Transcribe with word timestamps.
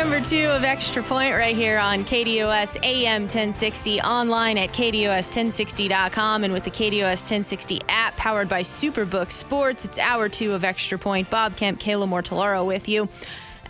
Number 0.00 0.18
two 0.18 0.46
of 0.46 0.64
Extra 0.64 1.02
Point 1.02 1.34
right 1.34 1.54
here 1.54 1.78
on 1.78 2.06
KDUS 2.06 2.82
AM 2.82 3.24
1060, 3.24 4.00
online 4.00 4.56
at 4.56 4.72
KDUS1060.com, 4.72 6.42
and 6.42 6.54
with 6.54 6.64
the 6.64 6.70
KDUS 6.70 7.02
1060 7.02 7.82
app 7.90 8.16
powered 8.16 8.48
by 8.48 8.62
Superbook 8.62 9.30
Sports. 9.30 9.84
It's 9.84 9.98
hour 9.98 10.30
two 10.30 10.54
of 10.54 10.64
Extra 10.64 10.98
Point. 10.98 11.28
Bob 11.28 11.54
Kemp, 11.54 11.78
Kayla 11.78 12.08
Mortellaro 12.08 12.66
with 12.66 12.88
you 12.88 13.10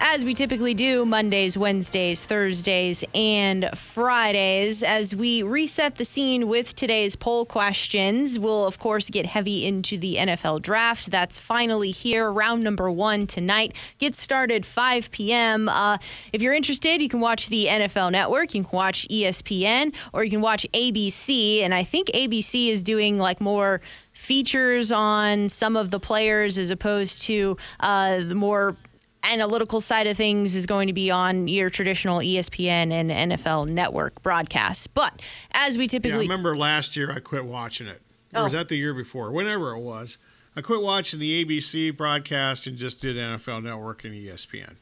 as 0.01 0.25
we 0.25 0.33
typically 0.35 0.73
do 0.75 1.05
Mondays, 1.05 1.57
Wednesdays, 1.57 2.25
Thursdays, 2.25 3.05
and 3.15 3.69
Fridays. 3.77 4.83
As 4.83 5.15
we 5.15 5.43
reset 5.43 5.97
the 5.97 6.05
scene 6.05 6.49
with 6.49 6.75
today's 6.75 7.17
poll 7.17 7.45
questions, 7.45 8.39
we'll 8.39 8.65
of 8.67 8.79
course 8.79 9.11
get 9.11 9.27
heavy 9.27 9.67
into 9.67 9.99
the 9.99 10.17
NFL 10.17 10.63
draft. 10.63 11.11
That's 11.11 11.39
finally 11.39 11.91
here. 11.91 12.33
Round 12.33 12.63
number 12.63 12.91
one 12.91 13.27
tonight 13.27 13.77
gets 13.99 14.21
started 14.21 14.65
5 14.65 15.11
p.m. 15.11 15.69
Uh, 15.69 15.99
if 16.33 16.41
you're 16.41 16.55
interested, 16.55 17.03
you 17.03 17.09
can 17.09 17.21
watch 17.21 17.49
the 17.49 17.67
NFL 17.67 18.13
Network, 18.13 18.55
you 18.55 18.65
can 18.65 18.71
watch 18.73 19.07
ESPN, 19.09 19.95
or 20.13 20.25
you 20.25 20.31
can 20.31 20.41
watch 20.41 20.67
ABC. 20.73 21.61
And 21.61 21.75
I 21.75 21.85
think 21.85 22.09
ABC 22.09 22.69
is 22.69 22.83
doing 22.83 23.19
like 23.19 23.41
more 23.41 23.81
features 24.13 24.93
on 24.93 25.49
some 25.49 25.77
of 25.77 25.91
the 25.91 26.01
players 26.01 26.59
as 26.59 26.71
opposed 26.71 27.23
to 27.23 27.57
uh, 27.81 28.19
the 28.19 28.35
more 28.35 28.77
analytical 29.23 29.81
side 29.81 30.07
of 30.07 30.17
things 30.17 30.55
is 30.55 30.67
going 30.67 30.87
to 30.87 30.93
be 30.93 31.11
on 31.11 31.49
your 31.49 31.71
traditional 31.71 32.19
ESPN 32.19 32.93
and 32.93 33.33
NFL 33.33 33.69
network 33.69 34.23
broadcasts. 34.23 34.87
But 34.87 35.21
as 35.53 35.79
we 35.79 35.87
typically. 35.87 36.11
Yeah, 36.11 36.17
I 36.17 36.35
remember 36.35 36.57
last 36.57 36.97
year 36.97 37.13
I 37.13 37.21
quit 37.21 37.45
watching 37.45 37.87
it. 37.87 38.01
Or 38.35 38.41
oh. 38.41 38.45
was 38.45 38.53
that 38.53 38.69
the 38.69 38.77
year 38.77 38.95
before? 38.95 39.33
Whenever 39.33 39.73
it 39.73 39.81
was. 39.81 40.19
I 40.57 40.63
quit 40.63 40.83
watching 40.83 41.21
the 41.21 41.45
ABC 41.45 41.97
broadcast 41.97 42.67
and 42.67 42.77
just 42.77 43.01
did 43.01 43.17
NFL 43.17 43.63
Network 43.63 44.05
and 44.05 44.15
ESPN. 44.15 44.75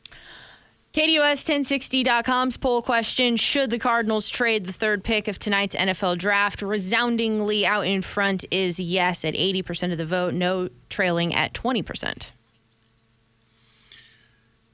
KDUS1060.com's 0.94 2.56
poll 2.56 2.80
question 2.80 3.36
Should 3.36 3.70
the 3.70 3.78
Cardinals 3.78 4.30
trade 4.30 4.64
the 4.64 4.72
third 4.72 5.04
pick 5.04 5.28
of 5.28 5.38
tonight's 5.38 5.76
NFL 5.76 6.16
draft? 6.16 6.62
Resoundingly 6.62 7.66
out 7.66 7.86
in 7.86 8.00
front 8.00 8.46
is 8.50 8.80
yes 8.80 9.24
at 9.24 9.34
80% 9.34 9.92
of 9.92 9.98
the 9.98 10.06
vote, 10.06 10.32
no 10.32 10.70
trailing 10.88 11.34
at 11.34 11.52
20%. 11.52 12.30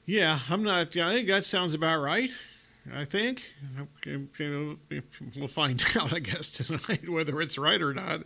Yeah, 0.05 0.39
I'm 0.49 0.63
not. 0.63 0.95
I 0.95 1.13
think 1.13 1.27
that 1.27 1.45
sounds 1.45 1.73
about 1.73 2.01
right. 2.01 2.29
I 2.93 3.05
think 3.05 3.43
we'll 5.35 5.47
find 5.47 5.81
out, 5.99 6.13
I 6.13 6.19
guess, 6.19 6.51
tonight 6.51 7.09
whether 7.09 7.41
it's 7.41 7.57
right 7.57 7.81
or 7.81 7.93
not. 7.93 8.21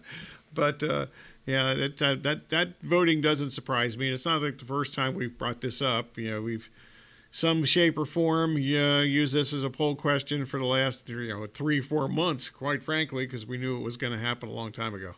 But 0.54 0.84
uh, 0.84 1.06
yeah, 1.46 1.74
that, 1.74 2.24
that 2.24 2.50
that 2.50 2.82
voting 2.82 3.22
doesn't 3.22 3.52
surprise 3.52 3.98
me. 3.98 4.12
It's 4.12 4.26
not 4.26 4.42
like 4.42 4.58
the 4.58 4.66
first 4.66 4.94
time 4.94 5.16
we've 5.16 5.38
brought 5.38 5.62
this 5.62 5.82
up. 5.82 6.18
You 6.18 6.32
know, 6.32 6.42
we've 6.42 6.70
some 7.32 7.64
shape 7.64 7.98
or 7.98 8.06
form 8.06 8.56
uh, 8.56 9.02
used 9.02 9.34
this 9.34 9.54
as 9.54 9.64
a 9.64 9.70
poll 9.70 9.96
question 9.96 10.46
for 10.46 10.60
the 10.60 10.66
last 10.66 11.08
you 11.08 11.28
know 11.30 11.48
three 11.48 11.80
four 11.80 12.10
months. 12.10 12.50
Quite 12.50 12.84
frankly, 12.84 13.26
because 13.26 13.46
we 13.46 13.58
knew 13.58 13.78
it 13.78 13.84
was 13.84 13.96
going 13.96 14.14
to 14.14 14.20
happen 14.20 14.50
a 14.50 14.54
long 14.54 14.72
time 14.72 14.94
ago. 14.94 15.14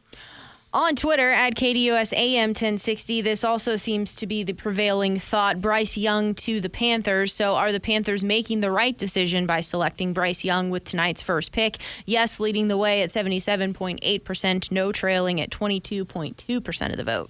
On 0.74 0.96
Twitter 0.96 1.32
at 1.32 1.56
KDUS 1.56 2.14
AM 2.14 2.52
1060, 2.52 3.20
this 3.20 3.44
also 3.44 3.76
seems 3.76 4.16
to 4.16 4.26
be 4.26 4.42
the 4.42 4.54
prevailing 4.54 5.20
thought. 5.20 5.60
Bryce 5.60 5.98
Young 5.98 6.34
to 6.36 6.62
the 6.62 6.70
Panthers. 6.70 7.34
So, 7.34 7.56
are 7.56 7.74
the 7.74 7.82
Panthers 7.82 8.24
making 8.24 8.62
the 8.62 8.72
right 8.72 8.98
decision 8.98 9.46
by 9.46 9.60
selecting 9.60 10.14
Bryce 10.14 10.46
Young 10.46 10.70
with 10.70 10.86
tonight's 10.86 11.22
first 11.22 11.52
pick? 11.52 11.76
Yes, 12.06 12.40
leading 12.40 12.70
the 12.70 12.78
way 12.78 13.02
at 13.02 13.10
77.8%, 13.10 14.72
no 14.72 14.94
trailing 14.94 15.42
at 15.42 15.50
22.2% 15.50 16.90
of 16.90 16.96
the 16.96 17.04
vote. 17.04 17.30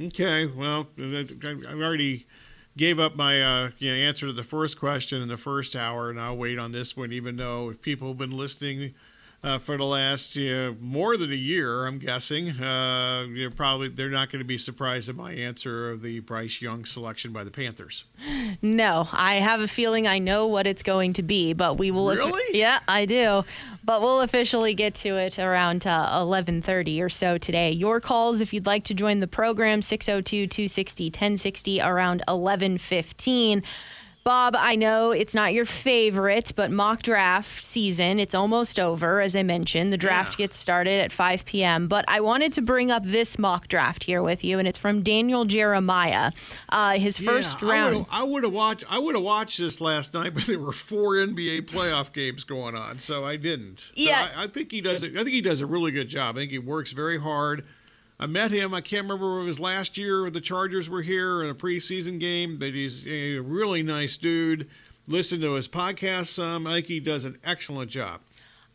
Okay, 0.00 0.46
well, 0.46 0.86
I 1.00 1.26
already 1.72 2.26
gave 2.76 3.00
up 3.00 3.16
my 3.16 3.42
uh, 3.42 3.70
you 3.78 3.90
know, 3.90 3.96
answer 3.96 4.28
to 4.28 4.32
the 4.32 4.44
first 4.44 4.78
question 4.78 5.20
in 5.20 5.26
the 5.26 5.36
first 5.36 5.74
hour, 5.74 6.10
and 6.10 6.20
I'll 6.20 6.36
wait 6.36 6.60
on 6.60 6.70
this 6.70 6.96
one, 6.96 7.12
even 7.12 7.34
though 7.34 7.70
if 7.70 7.82
people 7.82 8.06
have 8.06 8.18
been 8.18 8.30
listening 8.30 8.94
uh, 9.42 9.58
for 9.58 9.76
the 9.76 9.84
last 9.84 10.36
uh, 10.36 10.72
more 10.80 11.16
than 11.16 11.30
a 11.30 11.36
year, 11.36 11.86
I'm 11.86 11.98
guessing. 11.98 12.60
Uh, 12.60 13.26
you're 13.30 13.52
probably 13.52 13.88
they're 13.88 14.10
not 14.10 14.32
going 14.32 14.40
to 14.40 14.46
be 14.46 14.58
surprised 14.58 15.08
at 15.08 15.14
my 15.14 15.32
answer 15.32 15.92
of 15.92 16.02
the 16.02 16.18
Bryce 16.20 16.60
Young 16.60 16.84
selection 16.84 17.32
by 17.32 17.44
the 17.44 17.50
Panthers. 17.50 18.04
No, 18.60 19.08
I 19.12 19.36
have 19.36 19.60
a 19.60 19.68
feeling 19.68 20.08
I 20.08 20.18
know 20.18 20.46
what 20.46 20.66
it's 20.66 20.82
going 20.82 21.12
to 21.14 21.22
be, 21.22 21.52
but 21.52 21.78
we 21.78 21.92
will. 21.92 22.08
Really? 22.08 22.58
yeah, 22.58 22.80
I 22.88 23.04
do. 23.04 23.44
But 23.84 24.00
we'll 24.00 24.22
officially 24.22 24.74
get 24.74 24.96
to 24.96 25.14
it 25.16 25.38
around 25.38 25.82
11:30 25.82 26.98
uh, 26.98 27.04
or 27.04 27.08
so 27.08 27.38
today. 27.38 27.70
Your 27.70 28.00
calls 28.00 28.40
if 28.40 28.52
you'd 28.52 28.66
like 28.66 28.82
to 28.84 28.94
join 28.94 29.20
the 29.20 29.28
program 29.28 29.80
602-260-1060 29.80 31.84
around 31.84 32.24
11:15. 32.26 33.62
Bob, 34.28 34.54
I 34.58 34.76
know 34.76 35.10
it's 35.10 35.34
not 35.34 35.54
your 35.54 35.64
favorite, 35.64 36.52
but 36.54 36.70
mock 36.70 37.00
draft 37.00 37.64
season, 37.64 38.20
it's 38.20 38.34
almost 38.34 38.78
over, 38.78 39.22
as 39.22 39.34
I 39.34 39.42
mentioned. 39.42 39.90
The 39.90 39.96
draft 39.96 40.38
yeah. 40.38 40.44
gets 40.44 40.58
started 40.58 41.00
at 41.00 41.10
5 41.10 41.46
p.m. 41.46 41.88
But 41.88 42.04
I 42.08 42.20
wanted 42.20 42.52
to 42.52 42.60
bring 42.60 42.90
up 42.90 43.04
this 43.04 43.38
mock 43.38 43.68
draft 43.68 44.04
here 44.04 44.22
with 44.22 44.44
you, 44.44 44.58
and 44.58 44.68
it's 44.68 44.76
from 44.76 45.02
Daniel 45.02 45.46
Jeremiah. 45.46 46.32
Uh, 46.68 46.98
his 46.98 47.18
yeah, 47.18 47.30
first 47.30 47.62
round. 47.62 48.04
I 48.10 48.22
would 48.22 48.44
have 48.44 48.52
watched. 48.52 48.84
I 48.90 48.98
would 48.98 49.14
have 49.14 49.24
watched 49.24 49.56
this 49.56 49.80
last 49.80 50.12
night, 50.12 50.34
but 50.34 50.44
there 50.44 50.58
were 50.58 50.72
four 50.72 51.14
NBA 51.14 51.62
playoff 51.62 52.12
games 52.12 52.44
going 52.44 52.74
on, 52.74 52.98
so 52.98 53.24
I 53.24 53.36
didn't. 53.36 53.78
So 53.78 53.92
yeah, 53.96 54.28
I, 54.36 54.44
I 54.44 54.46
think 54.48 54.72
he 54.72 54.82
does. 54.82 55.02
I 55.02 55.08
think 55.08 55.28
he 55.28 55.40
does 55.40 55.62
a 55.62 55.66
really 55.66 55.90
good 55.90 56.08
job. 56.08 56.36
I 56.36 56.40
think 56.40 56.50
he 56.50 56.58
works 56.58 56.92
very 56.92 57.18
hard. 57.18 57.64
I 58.20 58.26
met 58.26 58.50
him. 58.50 58.74
I 58.74 58.80
can't 58.80 59.04
remember 59.04 59.38
if 59.38 59.44
it 59.44 59.46
was 59.46 59.60
last 59.60 59.96
year 59.96 60.28
the 60.28 60.40
Chargers 60.40 60.90
were 60.90 61.02
here 61.02 61.42
in 61.44 61.50
a 61.50 61.54
preseason 61.54 62.18
game, 62.18 62.58
but 62.58 62.74
he's 62.74 63.06
a 63.06 63.38
really 63.38 63.82
nice 63.82 64.16
dude. 64.16 64.68
Listen 65.06 65.40
to 65.40 65.52
his 65.54 65.68
podcast 65.68 66.26
some. 66.26 66.66
I 66.66 66.74
think 66.74 66.86
he 66.86 67.00
does 67.00 67.24
an 67.24 67.38
excellent 67.44 67.90
job. 67.90 68.20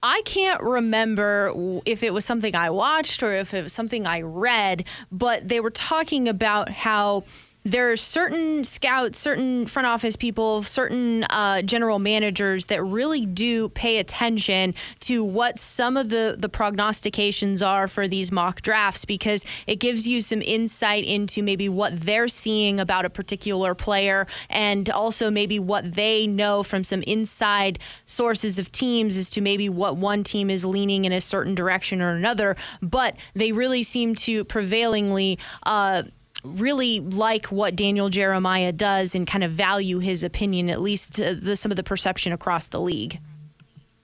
I 0.01 0.21
can't 0.25 0.61
remember 0.61 1.53
if 1.85 2.03
it 2.03 2.13
was 2.13 2.25
something 2.25 2.55
I 2.55 2.69
watched 2.69 3.21
or 3.23 3.33
if 3.33 3.53
it 3.53 3.63
was 3.63 3.73
something 3.73 4.05
I 4.05 4.21
read, 4.21 4.85
but 5.11 5.47
they 5.47 5.59
were 5.59 5.69
talking 5.71 6.27
about 6.27 6.69
how 6.69 7.23
there 7.63 7.91
are 7.91 7.97
certain 7.97 8.63
scouts, 8.63 9.19
certain 9.19 9.65
front 9.67 9.85
office 9.85 10.15
people, 10.15 10.63
certain 10.63 11.23
uh, 11.25 11.61
general 11.61 11.99
managers 11.99 12.65
that 12.67 12.83
really 12.83 13.25
do 13.25 13.69
pay 13.69 13.97
attention 13.97 14.73
to 15.01 15.23
what 15.23 15.57
some 15.57 15.95
of 15.95 16.09
the, 16.09 16.35
the 16.37 16.49
prognostications 16.49 17.61
are 17.61 17.87
for 17.87 18.07
these 18.07 18.31
mock 18.31 18.61
drafts 18.61 19.05
because 19.05 19.45
it 19.65 19.77
gives 19.77 20.07
you 20.07 20.19
some 20.19 20.41
insight 20.41 21.05
into 21.05 21.41
maybe 21.41 21.69
what 21.69 21.97
they're 22.01 22.27
seeing 22.27 22.79
about 22.79 23.05
a 23.05 23.09
particular 23.09 23.73
player 23.73 24.25
and 24.49 24.89
also 24.89 25.31
maybe 25.31 25.57
what 25.57 25.93
they 25.93 26.27
know 26.27 26.63
from 26.63 26.83
some 26.83 27.01
inside 27.03 27.79
sources 28.05 28.59
of 28.59 28.71
teams 28.71 29.15
as 29.15 29.29
to 29.29 29.41
maybe 29.41 29.69
what 29.69 29.95
one 29.95 30.23
team 30.23 30.49
is 30.49 30.65
leaning 30.65 31.05
in 31.05 31.13
a 31.13 31.21
certain 31.21 31.55
direction 31.55 32.01
or 32.01 32.11
another. 32.11 32.55
But 32.81 33.15
they 33.33 33.51
really 33.51 33.83
seem 33.83 34.15
to 34.15 34.43
prevailingly. 34.43 35.39
Uh, 35.63 36.03
really 36.43 36.99
like 36.99 37.47
what 37.47 37.75
Daniel 37.75 38.09
Jeremiah 38.09 38.71
does 38.71 39.15
and 39.15 39.25
kind 39.25 39.43
of 39.43 39.51
value 39.51 39.99
his 39.99 40.23
opinion, 40.23 40.69
at 40.69 40.81
least 40.81 41.13
the, 41.15 41.55
some 41.55 41.71
of 41.71 41.75
the 41.75 41.83
perception 41.83 42.33
across 42.33 42.67
the 42.67 42.81
league. 42.81 43.19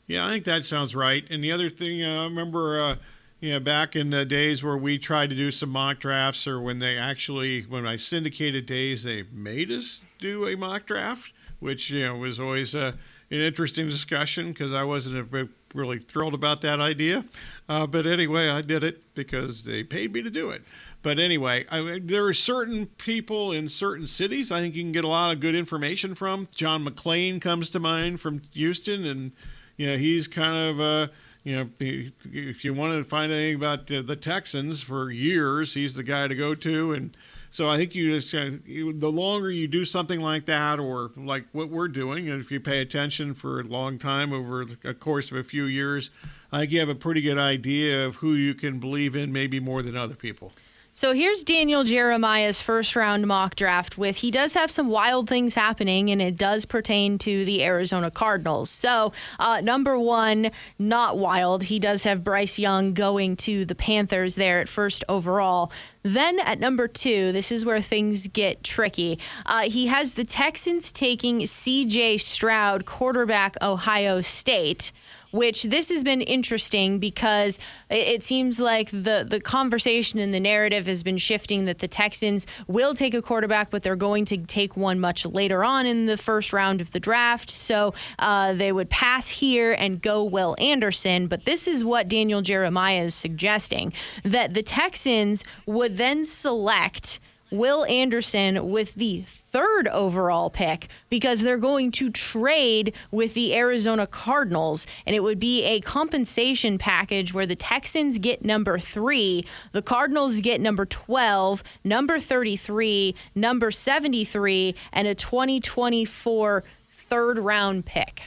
Yeah, 0.08 0.26
I 0.26 0.30
think 0.30 0.46
that 0.46 0.66
sounds 0.66 0.96
right. 0.96 1.24
And 1.30 1.44
the 1.44 1.52
other 1.52 1.70
thing, 1.70 2.04
uh, 2.04 2.22
I 2.22 2.24
remember, 2.24 2.80
uh, 2.80 2.96
you 3.40 3.52
know, 3.54 3.60
back 3.60 3.96
in 3.96 4.10
the 4.10 4.26
days 4.26 4.64
where 4.64 4.78
we 4.78 4.98
tried 4.98 5.30
to 5.30 5.36
do 5.36 5.52
some 5.52 5.70
mock 5.70 6.00
drafts, 6.00 6.48
or 6.48 6.60
when 6.60 6.80
they 6.80 6.98
actually, 6.98 7.62
when 7.62 7.86
I 7.86 7.96
syndicated 7.98 8.66
days, 8.66 9.04
they 9.04 9.24
made 9.32 9.70
us 9.72 10.02
do 10.18 10.48
a 10.48 10.56
mock 10.56 10.88
draft, 10.88 11.32
which 11.60 11.90
you 11.90 12.06
know 12.06 12.16
was 12.16 12.40
always 12.40 12.74
uh, 12.74 12.94
an 13.30 13.40
interesting 13.40 13.88
discussion 13.88 14.50
because 14.50 14.74
I 14.74 14.84
wasn't 14.84 15.50
really 15.74 16.00
thrilled 16.00 16.34
about 16.34 16.62
that 16.62 16.80
idea. 16.80 17.26
Uh, 17.68 17.86
but 17.86 18.06
anyway, 18.06 18.50
I 18.50 18.62
did 18.62 18.84
it 18.84 19.14
because 19.16 19.64
they 19.64 19.84
paid 19.84 20.14
me 20.14 20.22
to 20.22 20.30
do 20.30 20.50
it. 20.50 20.64
But 21.02 21.20
anyway, 21.20 21.66
I 21.72 22.00
there 22.04 22.26
are 22.26 22.34
certain 22.34 22.88
people 22.88 23.52
in 23.52 23.70
certain 23.70 24.08
cities 24.08 24.52
I 24.52 24.60
think 24.60 24.76
you 24.76 24.84
can 24.84 24.92
get 24.92 25.04
a 25.04 25.10
lot 25.10 25.34
of 25.34 25.40
good 25.40 25.56
information 25.56 26.16
from. 26.16 26.48
John 26.56 26.86
McClain 26.86 27.40
comes 27.40 27.70
to 27.72 27.80
mind 27.80 28.20
from 28.20 28.42
Houston, 28.54 29.06
and 29.06 29.34
you 29.78 29.88
know 29.88 29.98
he's 29.98 30.28
kind 30.28 30.70
of 30.70 30.80
uh, 30.82 31.14
you 31.44 31.56
know, 31.56 31.70
if 31.80 32.66
you 32.66 32.74
want 32.74 33.02
to 33.02 33.10
find 33.10 33.32
anything 33.32 33.56
about 33.56 33.88
the 33.88 34.16
Texans 34.16 34.82
for 34.82 35.10
years, 35.10 35.74
he's 35.74 35.96
the 35.96 36.04
guy 36.04 36.28
to 36.28 36.36
go 36.36 36.54
to. 36.54 36.94
And 36.94 37.16
so 37.52 37.70
I 37.70 37.78
think 37.78 37.96
you 37.96 38.20
just, 38.20 38.32
the 38.32 39.12
longer 39.12 39.50
you 39.50 39.68
do 39.68 39.86
something 39.86 40.20
like 40.20 40.46
that, 40.46 40.80
or 40.80 41.12
like 41.18 41.46
what 41.52 41.70
we're 41.70 41.88
doing, 41.88 42.30
and 42.30 42.42
if 42.42 42.52
you 42.52 42.60
pay 42.60 42.82
attention 42.82 43.34
for 43.34 43.60
a 43.60 43.64
long 43.64 43.98
time 43.98 44.32
over 44.32 44.66
the 44.66 44.94
course 44.94 45.32
of 45.32 45.38
a 45.38 45.44
few 45.44 45.66
years, 45.66 46.12
I 46.52 46.60
think 46.60 46.72
you 46.72 46.80
have 46.80 46.90
a 46.90 46.96
pretty 46.96 47.22
good 47.22 47.38
idea 47.38 48.06
of 48.06 48.16
who 48.16 48.34
you 48.34 48.54
can 48.54 48.80
believe 48.80 49.16
in, 49.16 49.32
maybe 49.32 49.60
more 49.60 49.82
than 49.82 49.96
other 49.96 50.16
people. 50.16 50.52
So 50.92 51.14
here's 51.14 51.44
Daniel 51.44 51.86
Jeremiah's 51.86 52.62
first 52.62 52.94
round 52.94 53.26
mock 53.26 53.56
draft 53.56 53.98
with 53.98 54.18
he 54.18 54.32
does 54.32 54.54
have 54.56 54.70
some 54.70 54.90
wild 54.90 55.30
things 55.30 55.56
happening 55.56 56.10
and 56.10 56.22
it 56.22 56.36
does 56.36 56.66
pertain 56.66 57.18
to 57.20 57.46
the 57.46 57.64
Arizona 57.64 58.12
Cardinals. 58.12 58.70
So, 58.70 59.14
uh, 59.40 59.62
number 59.64 59.98
one, 59.98 60.52
not 60.78 61.18
wild. 61.18 61.64
He 61.64 61.80
does 61.80 62.04
have 62.04 62.24
Bryce 62.24 62.60
Young 62.60 62.94
going 62.94 63.38
to 63.38 63.64
the 63.64 63.76
Panthers 63.76 64.36
there 64.36 64.60
at 64.60 64.68
first 64.68 65.06
overall. 65.08 65.72
Then 66.04 66.40
at 66.40 66.60
number 66.60 66.88
two, 66.88 67.32
this 67.32 67.52
is 67.52 67.66
where 67.66 67.82
things 67.82 68.28
get 68.28 68.64
tricky. 68.64 69.20
Uh, 69.46 69.64
he 69.64 69.88
has 69.88 70.14
the 70.14 70.24
Texans 70.24 70.92
taking 70.92 71.42
CJ 71.42 72.20
Stroud, 72.20 72.86
quarterback, 72.86 73.56
Ohio 73.62 74.22
State 74.22 74.92
which 75.32 75.64
this 75.64 75.90
has 75.90 76.04
been 76.04 76.22
interesting 76.22 77.00
because 77.00 77.60
it 77.90 78.24
seems 78.24 78.60
like 78.60 78.90
the, 78.90 79.26
the 79.28 79.40
conversation 79.40 80.20
and 80.20 80.34
the 80.34 80.40
narrative 80.40 80.88
has 80.88 81.04
been 81.04 81.18
shifting 81.18 81.66
that 81.66 81.80
the 81.80 81.88
Texans 81.88 82.46
will 82.68 82.94
take 82.94 83.14
a 83.14 83.22
quarterback, 83.22 83.70
but 83.70 83.84
they're 83.84 83.96
going 83.96 84.26
to 84.26 84.38
take 84.38 84.76
one 84.76 85.00
much 85.00 85.26
later 85.26 85.64
on 85.64 85.86
in 85.86 86.06
the 86.06 86.18
first 86.18 86.54
round 86.54 86.82
of 86.82 86.92
the 86.92 87.00
draft. 87.00 87.50
So 87.50 87.94
uh, 88.18 88.54
they 88.54 88.72
would 88.72 88.90
pass 88.90 89.30
here 89.30 89.74
and 89.74 90.02
go 90.02 90.24
Will 90.24 90.56
Anderson. 90.60 91.28
But 91.28 91.46
this 91.46 91.68
is 91.68 91.84
what 91.84 92.08
Daniel 92.08 92.42
Jeremiah 92.42 93.04
is 93.04 93.16
suggesting 93.16 93.94
that 94.24 94.54
the 94.54 94.64
Texans 94.64 95.44
would 95.66 95.98
then 95.98 96.24
select 96.24 97.20
Will 97.52 97.86
Anderson 97.86 98.70
with 98.70 98.96
the 98.96 99.24
third 99.28 99.88
overall 99.88 100.50
pick 100.50 100.88
because 101.10 101.42
they're 101.42 101.58
going 101.58 101.92
to 101.92 102.10
trade 102.10 102.94
with 103.12 103.34
the 103.34 103.56
Arizona 103.56 104.06
Cardinals. 104.06 104.86
And 105.06 105.16
it 105.16 105.24
would 105.24 105.40
be 105.40 105.64
a 105.64 105.82
compensation 105.82 106.78
package 106.78 107.34
where 107.34 107.46
the 107.46 107.56
Texans 107.56 108.20
get 108.20 108.46
number 108.46 108.78
three, 108.78 109.46
the 109.72 109.82
Cardinals 109.82 110.42
get 110.42 110.62
number 110.62 110.86
12, 110.86 111.64
number 111.84 112.20
33, 112.20 113.16
number 113.34 113.72
73, 113.72 114.76
and 114.94 115.08
a 115.08 115.16
2024 115.16 116.64
third 116.92 117.40
round 117.40 117.86
pick. 117.86 118.24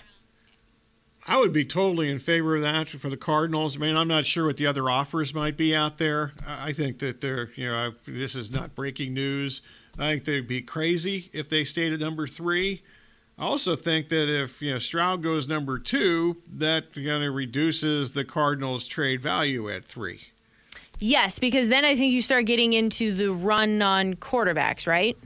I 1.27 1.39
would 1.39 1.53
be 1.53 1.65
totally 1.65 2.11
in 2.11 2.19
favor 2.19 2.57
of 2.57 2.63
that 2.63 2.89
for 2.89 3.09
the 3.09 3.17
Cardinals. 3.17 3.77
I 3.77 3.81
mean, 3.81 3.97
I'm 3.97 4.09
not 4.09 4.27
sure 4.27 4.47
what 4.47 4.57
the 4.57 4.67
other 4.67 4.91
offers 4.91 5.33
might 5.33 5.57
be 5.57 5.75
out 5.75 5.99
there. 5.99 6.33
I 6.45 6.73
think 6.73 6.99
that 6.99 7.21
they're, 7.21 7.51
you 7.55 7.69
know, 7.69 7.93
this 8.07 8.35
is 8.35 8.51
not 8.51 8.75
breaking 8.75 9.15
news. 9.15 9.63
I 9.99 10.11
think 10.11 10.25
they'd 10.25 10.49
be 10.49 10.63
crazy 10.63 11.31
if 11.33 11.49
they 11.49 11.65
stayed 11.65 11.93
at 11.93 12.01
number 12.01 12.27
three. 12.27 12.83
I 13.39 13.45
also 13.45 13.77
think 13.77 14.09
that 14.09 14.29
if 14.29 14.61
you 14.61 14.73
know 14.73 14.79
Stroud 14.79 15.23
goes 15.23 15.49
number 15.49 15.79
two, 15.79 16.39
that 16.55 16.93
kind 16.93 17.25
of 17.25 17.35
reduces 17.35 18.13
the 18.13 18.25
Cardinals' 18.25 18.87
trade 18.87 19.21
value 19.21 19.71
at 19.71 19.85
three. 19.85 20.21
Yes, 20.99 21.39
because 21.39 21.69
then 21.69 21.85
I 21.85 21.97
think 21.97 22.13
you 22.13 22.23
start 22.23 22.47
getting 22.47 22.73
into 22.73 23.15
the 23.15 23.33
run 23.33 23.83
on 23.83 24.15
quarterbacks, 24.15 24.87
right? 24.87 25.17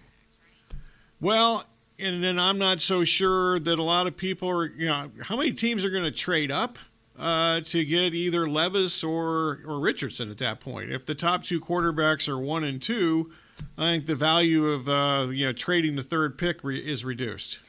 Well, 1.20 1.64
and 1.98 2.22
then 2.22 2.38
I'm 2.38 2.58
not 2.58 2.82
so 2.82 3.04
sure 3.04 3.58
that 3.60 3.78
a 3.78 3.82
lot 3.82 4.06
of 4.06 4.16
people 4.16 4.48
are, 4.48 4.66
you 4.66 4.86
know, 4.86 5.10
how 5.22 5.36
many 5.36 5.52
teams 5.52 5.84
are 5.84 5.90
going 5.90 6.04
to 6.04 6.10
trade 6.10 6.50
up 6.50 6.78
uh, 7.18 7.60
to 7.62 7.84
get 7.84 8.14
either 8.14 8.48
Levis 8.48 9.02
or 9.02 9.60
or 9.66 9.78
Richardson 9.78 10.30
at 10.30 10.38
that 10.38 10.60
point? 10.60 10.92
If 10.92 11.06
the 11.06 11.14
top 11.14 11.44
two 11.44 11.60
quarterbacks 11.60 12.28
are 12.28 12.38
one 12.38 12.64
and 12.64 12.80
two, 12.80 13.32
I 13.78 13.92
think 13.92 14.06
the 14.06 14.14
value 14.14 14.66
of 14.66 14.88
uh, 14.88 15.30
you 15.30 15.46
know 15.46 15.52
trading 15.52 15.96
the 15.96 16.02
third 16.02 16.38
pick 16.38 16.62
re- 16.62 16.78
is 16.78 17.04
reduced. 17.04 17.60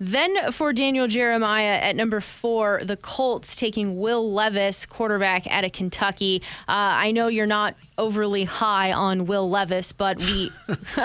Then 0.00 0.52
for 0.52 0.72
Daniel 0.72 1.06
Jeremiah 1.06 1.78
at 1.80 1.96
number 1.96 2.20
four, 2.20 2.80
the 2.84 2.96
Colts 2.96 3.56
taking 3.56 3.98
Will 3.98 4.32
Levis, 4.32 4.86
quarterback 4.86 5.46
out 5.46 5.64
of 5.64 5.72
Kentucky. 5.72 6.42
Uh, 6.62 6.98
I 6.98 7.12
know 7.12 7.28
you're 7.28 7.46
not 7.46 7.74
overly 7.96 8.44
high 8.44 8.92
on 8.92 9.26
Will 9.26 9.48
Levis, 9.48 9.92
but 9.92 10.18
we 10.18 10.50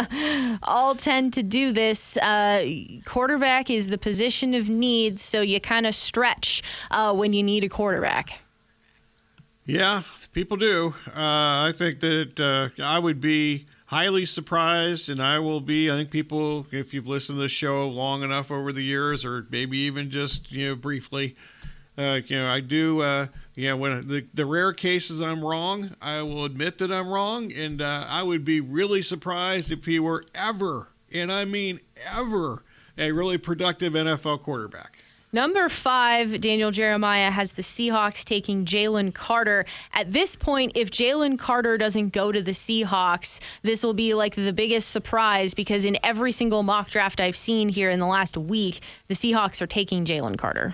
all 0.63 0.95
tend 0.95 1.33
to 1.33 1.43
do 1.43 1.71
this. 1.71 2.17
Uh, 2.17 2.67
quarterback 3.05 3.69
is 3.69 3.89
the 3.89 3.97
position 3.97 4.53
of 4.53 4.69
need, 4.69 5.19
so 5.19 5.41
you 5.41 5.59
kind 5.59 5.85
of 5.85 5.93
stretch 5.93 6.63
uh, 6.91 7.13
when 7.13 7.33
you 7.33 7.43
need 7.43 7.63
a 7.63 7.69
quarterback. 7.69 8.39
Yeah, 9.65 10.01
people 10.33 10.57
do. 10.57 10.95
Uh, 11.07 11.11
I 11.15 11.73
think 11.75 11.99
that 11.99 12.39
uh, 12.39 12.83
I 12.83 12.97
would 12.97 13.21
be 13.21 13.67
highly 13.89 14.23
surprised, 14.23 15.09
and 15.09 15.19
I 15.19 15.39
will 15.39 15.61
be. 15.61 15.89
I 15.89 15.95
think 15.95 16.11
people, 16.11 16.67
if 16.71 16.93
you've 16.93 17.07
listened 17.07 17.37
to 17.37 17.41
the 17.41 17.49
show 17.49 17.87
long 17.87 18.21
enough 18.21 18.51
over 18.51 18.71
the 18.71 18.83
years, 18.83 19.25
or 19.25 19.47
maybe 19.49 19.79
even 19.79 20.11
just 20.11 20.51
you 20.51 20.69
know 20.69 20.75
briefly, 20.75 21.35
uh, 21.97 22.19
you 22.27 22.37
know, 22.37 22.47
I 22.47 22.59
do. 22.59 23.01
Uh, 23.01 23.27
know, 23.57 23.77
when 23.77 24.07
the, 24.07 24.25
the 24.33 24.45
rare 24.45 24.73
cases 24.73 25.21
I'm 25.21 25.43
wrong, 25.43 25.95
I 26.01 26.21
will 26.21 26.45
admit 26.45 26.77
that 26.77 26.91
I'm 26.91 27.09
wrong, 27.09 27.51
and 27.51 27.81
uh, 27.81 28.05
I 28.07 28.21
would 28.21 28.45
be 28.45 28.61
really 28.61 29.01
surprised 29.01 29.71
if 29.71 29.85
he 29.85 29.99
were 29.99 30.23
ever, 30.35 30.89
and 31.11 31.31
I 31.31 31.45
mean 31.45 31.79
ever, 32.05 32.63
a 32.97 33.11
really 33.11 33.39
productive 33.39 33.93
NFL 33.93 34.43
quarterback. 34.43 35.03
Number 35.31 35.69
five, 35.69 36.41
Daniel 36.41 36.71
Jeremiah 36.71 37.29
has 37.29 37.53
the 37.53 37.61
Seahawks 37.61 38.23
taking 38.23 38.65
Jalen 38.65 39.13
Carter. 39.13 39.63
At 39.93 40.11
this 40.11 40.35
point, 40.35 40.71
if 40.73 40.89
Jalen 40.89 41.37
Carter 41.37 41.77
doesn't 41.77 42.13
go 42.13 42.31
to 42.31 42.41
the 42.41 42.51
Seahawks, 42.51 43.39
this 43.61 43.83
will 43.83 43.93
be 43.93 44.15
like 44.15 44.33
the 44.33 44.51
biggest 44.51 44.89
surprise 44.89 45.53
because 45.53 45.85
in 45.85 45.97
every 46.03 46.31
single 46.31 46.63
mock 46.63 46.89
draft 46.89 47.21
I've 47.21 47.35
seen 47.35 47.69
here 47.69 47.91
in 47.91 47.99
the 47.99 48.07
last 48.07 48.37
week, 48.37 48.79
the 49.07 49.13
Seahawks 49.13 49.61
are 49.61 49.67
taking 49.67 50.03
Jalen 50.03 50.37
Carter. 50.37 50.73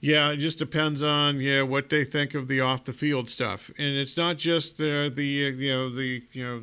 Yeah, 0.00 0.30
it 0.30 0.36
just 0.36 0.58
depends 0.58 1.02
on 1.02 1.40
yeah 1.40 1.62
what 1.62 1.88
they 1.88 2.04
think 2.04 2.34
of 2.34 2.46
the 2.46 2.60
off 2.60 2.84
the 2.84 2.92
field 2.92 3.28
stuff, 3.28 3.68
and 3.78 3.96
it's 3.96 4.16
not 4.16 4.36
just 4.36 4.80
uh, 4.80 5.08
the 5.08 5.46
uh, 5.46 5.56
you 5.56 5.72
know 5.72 5.90
the 5.90 6.22
you 6.32 6.44
know 6.44 6.62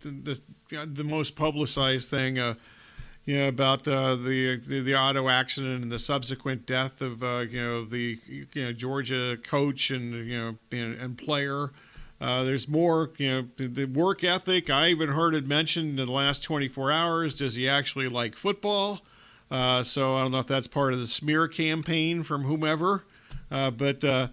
the 0.00 0.40
the, 0.68 0.86
the 0.86 1.04
most 1.04 1.34
publicized 1.34 2.10
thing. 2.10 2.38
Uh, 2.38 2.54
you 3.24 3.38
know, 3.38 3.48
about 3.48 3.88
uh, 3.88 4.16
the, 4.16 4.60
the, 4.66 4.80
the 4.80 4.94
auto 4.94 5.28
accident 5.28 5.82
and 5.82 5.90
the 5.90 5.98
subsequent 5.98 6.66
death 6.66 7.00
of 7.00 7.22
uh, 7.22 7.44
you 7.48 7.60
know 7.60 7.84
the 7.84 8.18
you 8.26 8.64
know 8.64 8.72
Georgia 8.72 9.38
coach 9.42 9.90
and 9.90 10.14
you 10.26 10.38
know 10.38 10.56
and, 10.72 10.94
and 11.00 11.18
player. 11.18 11.70
Uh, 12.20 12.44
there's 12.44 12.68
more, 12.68 13.10
you 13.18 13.28
know, 13.28 13.48
the, 13.56 13.66
the, 13.66 13.84
work 13.86 14.24
ethic. 14.24 14.70
I 14.70 14.88
even 14.88 15.10
heard 15.10 15.34
it 15.34 15.46
mentioned 15.46 15.98
in 15.98 16.06
the 16.06 16.12
last 16.12 16.42
24 16.42 16.90
hours. 16.90 17.34
Does 17.34 17.54
he 17.54 17.68
actually 17.68 18.08
like 18.08 18.36
football? 18.36 19.00
Uh, 19.50 19.82
so 19.82 20.14
I 20.14 20.22
don't 20.22 20.30
know 20.30 20.38
if 20.38 20.46
that's 20.46 20.68
part 20.68 20.94
of 20.94 21.00
the 21.00 21.06
smear 21.06 21.48
campaign 21.48 22.22
from 22.22 22.44
whomever. 22.44 23.04
Uh, 23.50 23.70
but 23.70 24.02
uh, 24.04 24.28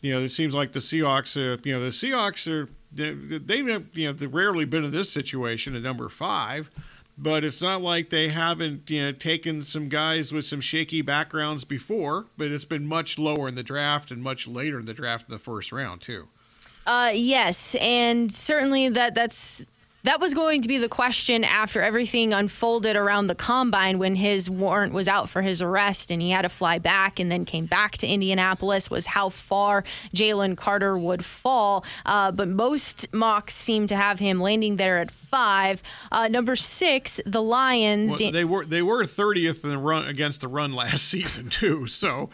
you 0.00 0.12
know, 0.12 0.20
it 0.20 0.30
seems 0.30 0.54
like 0.54 0.72
the 0.72 0.78
Seahawks. 0.78 1.36
you 1.36 1.74
know, 1.74 1.84
the 1.84 1.90
Seahawks 1.90 2.50
are 2.50 2.68
they, 2.92 3.12
they've 3.12 3.96
you 3.96 4.06
know 4.06 4.12
they've 4.12 4.32
rarely 4.32 4.64
been 4.64 4.84
in 4.84 4.92
this 4.92 5.10
situation 5.10 5.74
at 5.74 5.82
number 5.82 6.08
five 6.08 6.70
but 7.16 7.44
it's 7.44 7.62
not 7.62 7.80
like 7.80 8.10
they 8.10 8.28
haven't 8.28 8.88
you 8.90 9.02
know 9.02 9.12
taken 9.12 9.62
some 9.62 9.88
guys 9.88 10.32
with 10.32 10.44
some 10.44 10.60
shaky 10.60 11.02
backgrounds 11.02 11.64
before 11.64 12.26
but 12.36 12.50
it's 12.50 12.64
been 12.64 12.86
much 12.86 13.18
lower 13.18 13.48
in 13.48 13.54
the 13.54 13.62
draft 13.62 14.10
and 14.10 14.22
much 14.22 14.46
later 14.48 14.78
in 14.78 14.86
the 14.86 14.94
draft 14.94 15.28
in 15.28 15.32
the 15.32 15.38
first 15.38 15.72
round 15.72 16.00
too. 16.00 16.28
Uh, 16.86 17.10
yes 17.14 17.74
and 17.76 18.30
certainly 18.32 18.88
that 18.88 19.14
that's 19.14 19.64
that 20.04 20.20
was 20.20 20.34
going 20.34 20.62
to 20.62 20.68
be 20.68 20.78
the 20.78 20.88
question 20.88 21.44
after 21.44 21.82
everything 21.82 22.32
unfolded 22.32 22.94
around 22.94 23.26
the 23.26 23.34
combine 23.34 23.98
when 23.98 24.14
his 24.14 24.48
warrant 24.48 24.92
was 24.92 25.08
out 25.08 25.28
for 25.28 25.42
his 25.42 25.60
arrest 25.60 26.10
and 26.10 26.20
he 26.20 26.30
had 26.30 26.42
to 26.42 26.48
fly 26.48 26.78
back 26.78 27.18
and 27.18 27.32
then 27.32 27.44
came 27.44 27.66
back 27.66 27.96
to 27.98 28.06
Indianapolis 28.06 28.90
was 28.90 29.06
how 29.06 29.30
far 29.30 29.82
Jalen 30.14 30.56
Carter 30.56 30.96
would 30.96 31.24
fall. 31.24 31.84
Uh, 32.04 32.30
but 32.30 32.48
most 32.48 33.12
mocks 33.12 33.54
seem 33.54 33.86
to 33.86 33.96
have 33.96 34.18
him 34.18 34.40
landing 34.40 34.76
there 34.76 34.98
at 34.98 35.10
five. 35.10 35.82
Uh, 36.12 36.28
number 36.28 36.54
six, 36.54 37.18
the 37.24 37.42
Lions. 37.42 38.20
Well, 38.20 38.30
they 38.30 38.44
were 38.44 38.64
they 38.66 38.82
were 38.82 39.04
30th 39.04 39.64
in 39.64 39.70
the 39.70 39.78
run 39.78 40.06
against 40.06 40.42
the 40.42 40.48
run 40.48 40.72
last 40.74 41.08
season 41.08 41.48
too. 41.48 41.86
So 41.86 42.28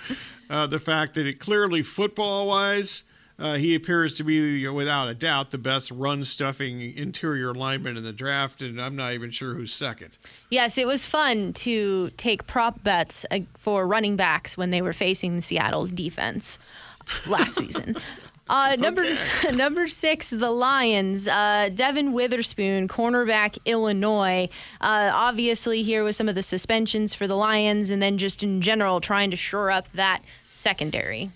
uh, 0.50 0.67
the 0.67 0.81
fact 0.81 1.15
that 1.15 1.27
it 1.27 1.39
clearly 1.39 1.83
football 1.83 2.49
wise 2.49 3.05
uh, 3.40 3.54
he 3.54 3.75
appears 3.75 4.16
to 4.16 4.25
be, 4.25 4.68
without 4.68 5.09
a 5.09 5.14
doubt, 5.14 5.50
the 5.50 5.59
best 5.59 5.90
run 5.90 6.25
stuffing 6.25 6.97
interior 6.97 7.54
lineman 7.54 7.97
in 7.97 8.04
the 8.04 8.12
draft, 8.12 8.61
and 8.61 8.80
I'm 8.80 8.97
not 8.97 9.14
even 9.14 9.30
sure 9.30 9.54
who's 9.54 9.73
second. 9.73 10.18
Yes, 10.50 10.76
it 10.76 10.87
was 10.87 11.06
fun 11.06 11.54
to 11.54 12.11
take 12.11 12.47
prop 12.47 12.82
bets 12.85 13.25
uh, 13.30 13.40
for 13.56 13.87
running 13.87 14.16
backs 14.16 14.59
when 14.59 14.70
they 14.70 14.82
were 14.82 14.92
facing 14.92 15.37
the 15.37 15.42
Seattle's 15.42 15.90
defense 15.90 16.59
last 17.26 17.54
season. 17.54 17.97
Uh, 18.52 18.75
number 18.80 19.02
okay. 19.02 19.52
number 19.54 19.87
six, 19.87 20.30
the 20.30 20.50
Lions. 20.50 21.28
Uh, 21.28 21.70
Devon 21.73 22.12
Witherspoon, 22.12 22.88
cornerback, 22.88 23.56
Illinois. 23.64 24.49
Uh, 24.80 25.12
obviously, 25.14 25.85
here 25.85 26.02
with 26.02 26.16
some 26.16 26.28
of 26.28 26.35
the 26.35 26.42
suspensions 26.42 27.14
for 27.14 27.28
the 27.28 27.37
Lions, 27.37 27.90
and 27.90 28.02
then 28.02 28.18
just 28.18 28.42
in 28.42 28.61
general 28.61 29.00
trying 29.00 29.30
to 29.30 29.37
shore 29.37 29.70
up 29.70 29.88
that 29.92 30.23
secondary. 30.50 31.30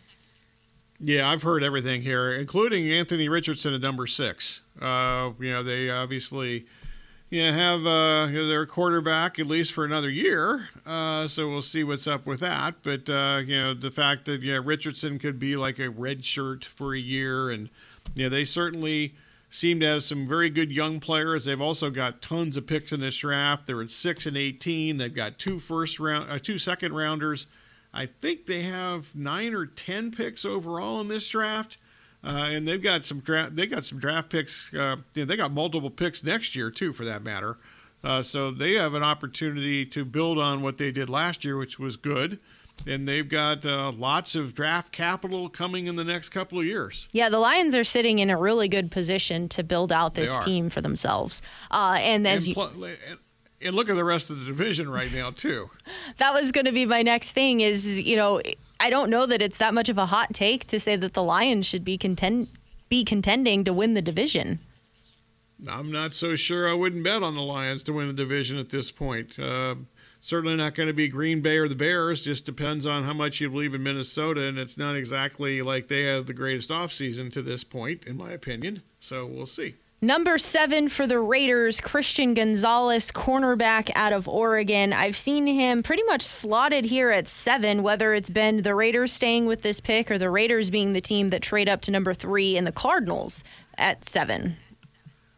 Yeah, 1.00 1.28
I've 1.28 1.42
heard 1.42 1.62
everything 1.62 2.02
here, 2.02 2.32
including 2.32 2.90
Anthony 2.90 3.28
Richardson 3.28 3.74
at 3.74 3.80
number 3.80 4.06
six. 4.06 4.60
Uh, 4.80 5.32
you 5.40 5.50
know, 5.50 5.62
they 5.62 5.90
obviously 5.90 6.66
you 7.30 7.42
know, 7.42 7.52
have 7.52 7.86
uh, 7.86 8.26
you 8.30 8.38
know, 8.38 8.48
their 8.48 8.64
quarterback 8.64 9.38
at 9.40 9.46
least 9.46 9.72
for 9.72 9.84
another 9.84 10.08
year. 10.08 10.68
Uh, 10.86 11.26
so 11.26 11.48
we'll 11.48 11.62
see 11.62 11.82
what's 11.82 12.06
up 12.06 12.26
with 12.26 12.40
that. 12.40 12.76
But 12.82 13.08
uh, 13.10 13.42
you 13.44 13.60
know, 13.60 13.74
the 13.74 13.90
fact 13.90 14.26
that 14.26 14.40
yeah, 14.40 14.60
Richardson 14.62 15.18
could 15.18 15.38
be 15.38 15.56
like 15.56 15.80
a 15.80 15.90
red 15.90 16.24
shirt 16.24 16.64
for 16.64 16.94
a 16.94 16.98
year, 16.98 17.50
and 17.50 17.70
yeah, 18.14 18.28
they 18.28 18.44
certainly 18.44 19.14
seem 19.50 19.80
to 19.80 19.86
have 19.86 20.04
some 20.04 20.28
very 20.28 20.50
good 20.50 20.70
young 20.70 21.00
players. 21.00 21.44
They've 21.44 21.60
also 21.60 21.90
got 21.90 22.22
tons 22.22 22.56
of 22.56 22.66
picks 22.66 22.92
in 22.92 23.00
this 23.00 23.16
draft. 23.16 23.66
They're 23.66 23.82
at 23.82 23.90
six 23.90 24.26
and 24.26 24.36
eighteen. 24.36 24.98
They've 24.98 25.12
got 25.12 25.38
two 25.38 25.58
first 25.58 25.98
round, 25.98 26.30
uh, 26.30 26.38
two 26.38 26.58
second 26.58 26.92
rounders. 26.92 27.46
I 27.94 28.06
think 28.06 28.46
they 28.46 28.62
have 28.62 29.14
nine 29.14 29.54
or 29.54 29.66
ten 29.66 30.10
picks 30.10 30.44
overall 30.44 31.00
in 31.00 31.08
this 31.08 31.28
draft. 31.28 31.78
Uh, 32.24 32.48
and 32.50 32.66
they've 32.66 32.82
got 32.82 33.04
some 33.04 33.20
draft. 33.20 33.54
They 33.54 33.66
got 33.66 33.84
some 33.84 33.98
draft 33.98 34.30
picks. 34.30 34.72
Uh, 34.74 34.96
they 35.12 35.36
got 35.36 35.52
multiple 35.52 35.90
picks 35.90 36.24
next 36.24 36.56
year 36.56 36.70
too, 36.70 36.92
for 36.92 37.04
that 37.04 37.22
matter. 37.22 37.58
Uh, 38.02 38.22
so 38.22 38.50
they 38.50 38.74
have 38.74 38.94
an 38.94 39.02
opportunity 39.02 39.86
to 39.86 40.04
build 40.04 40.38
on 40.38 40.62
what 40.62 40.78
they 40.78 40.90
did 40.90 41.08
last 41.08 41.44
year, 41.44 41.56
which 41.56 41.78
was 41.78 41.96
good. 41.96 42.38
And 42.86 43.06
they've 43.06 43.28
got 43.28 43.64
uh, 43.64 43.92
lots 43.92 44.34
of 44.34 44.52
draft 44.52 44.90
capital 44.90 45.48
coming 45.48 45.86
in 45.86 45.96
the 45.96 46.04
next 46.04 46.30
couple 46.30 46.58
of 46.58 46.64
years. 46.64 47.08
Yeah, 47.12 47.28
the 47.28 47.38
Lions 47.38 47.74
are 47.74 47.84
sitting 47.84 48.18
in 48.18 48.30
a 48.30 48.36
really 48.36 48.68
good 48.68 48.90
position 48.90 49.48
to 49.50 49.62
build 49.62 49.92
out 49.92 50.14
this 50.14 50.36
team 50.38 50.68
for 50.68 50.80
themselves. 50.80 51.40
Uh, 51.70 51.98
and 52.00 52.26
as 52.26 52.46
and, 52.46 52.54
pl- 52.54 52.72
you 52.78 52.96
and 53.62 53.74
look 53.74 53.88
at 53.88 53.96
the 53.96 54.04
rest 54.04 54.30
of 54.30 54.38
the 54.38 54.44
division 54.44 54.88
right 54.88 55.12
now 55.12 55.30
too. 55.30 55.70
that 56.18 56.32
was 56.32 56.52
going 56.52 56.66
to 56.66 56.72
be 56.72 56.86
my 56.86 57.02
next 57.02 57.32
thing. 57.32 57.60
Is 57.60 58.00
you 58.00 58.16
know 58.16 58.40
I 58.80 58.90
don't 58.90 59.10
know 59.10 59.26
that 59.26 59.42
it's 59.42 59.58
that 59.58 59.74
much 59.74 59.88
of 59.88 59.98
a 59.98 60.06
hot 60.06 60.34
take 60.34 60.66
to 60.66 60.80
say 60.80 60.96
that 60.96 61.14
the 61.14 61.22
Lions 61.22 61.66
should 61.66 61.84
be 61.84 61.96
contend 61.96 62.48
be 62.88 63.04
contending 63.04 63.64
to 63.64 63.72
win 63.72 63.94
the 63.94 64.02
division. 64.02 64.60
I'm 65.66 65.90
not 65.90 66.12
so 66.12 66.36
sure. 66.36 66.68
I 66.68 66.74
wouldn't 66.74 67.04
bet 67.04 67.22
on 67.22 67.34
the 67.34 67.42
Lions 67.42 67.82
to 67.84 67.92
win 67.92 68.08
the 68.08 68.12
division 68.12 68.58
at 68.58 68.70
this 68.70 68.90
point. 68.90 69.38
Uh, 69.38 69.76
certainly 70.20 70.56
not 70.56 70.74
going 70.74 70.88
to 70.88 70.92
be 70.92 71.08
Green 71.08 71.40
Bay 71.40 71.56
or 71.56 71.68
the 71.68 71.74
Bears. 71.74 72.22
Just 72.22 72.44
depends 72.44 72.86
on 72.86 73.04
how 73.04 73.14
much 73.14 73.40
you 73.40 73.48
believe 73.48 73.74
in 73.74 73.82
Minnesota, 73.82 74.42
and 74.42 74.58
it's 74.58 74.76
not 74.76 74.96
exactly 74.96 75.62
like 75.62 75.88
they 75.88 76.04
have 76.04 76.26
the 76.26 76.34
greatest 76.34 76.70
offseason 76.70 77.32
to 77.32 77.42
this 77.42 77.64
point, 77.64 78.04
in 78.04 78.16
my 78.16 78.32
opinion. 78.32 78.82
So 79.00 79.26
we'll 79.26 79.46
see. 79.46 79.76
Number 80.00 80.36
seven 80.36 80.90
for 80.90 81.06
the 81.06 81.18
Raiders, 81.18 81.80
Christian 81.80 82.34
Gonzalez, 82.34 83.10
cornerback 83.10 83.90
out 83.94 84.12
of 84.12 84.28
Oregon. 84.28 84.92
I've 84.92 85.16
seen 85.16 85.46
him 85.46 85.82
pretty 85.82 86.02
much 86.02 86.20
slotted 86.20 86.84
here 86.84 87.10
at 87.10 87.26
seven, 87.26 87.82
whether 87.82 88.12
it's 88.12 88.28
been 88.28 88.62
the 88.62 88.74
Raiders 88.74 89.12
staying 89.12 89.46
with 89.46 89.62
this 89.62 89.80
pick 89.80 90.10
or 90.10 90.18
the 90.18 90.28
Raiders 90.28 90.68
being 90.68 90.92
the 90.92 91.00
team 91.00 91.30
that 91.30 91.40
trade 91.40 91.70
up 91.70 91.80
to 91.82 91.90
number 91.90 92.12
three 92.12 92.56
and 92.56 92.66
the 92.66 92.72
Cardinals 92.72 93.44
at 93.78 94.04
seven. 94.04 94.56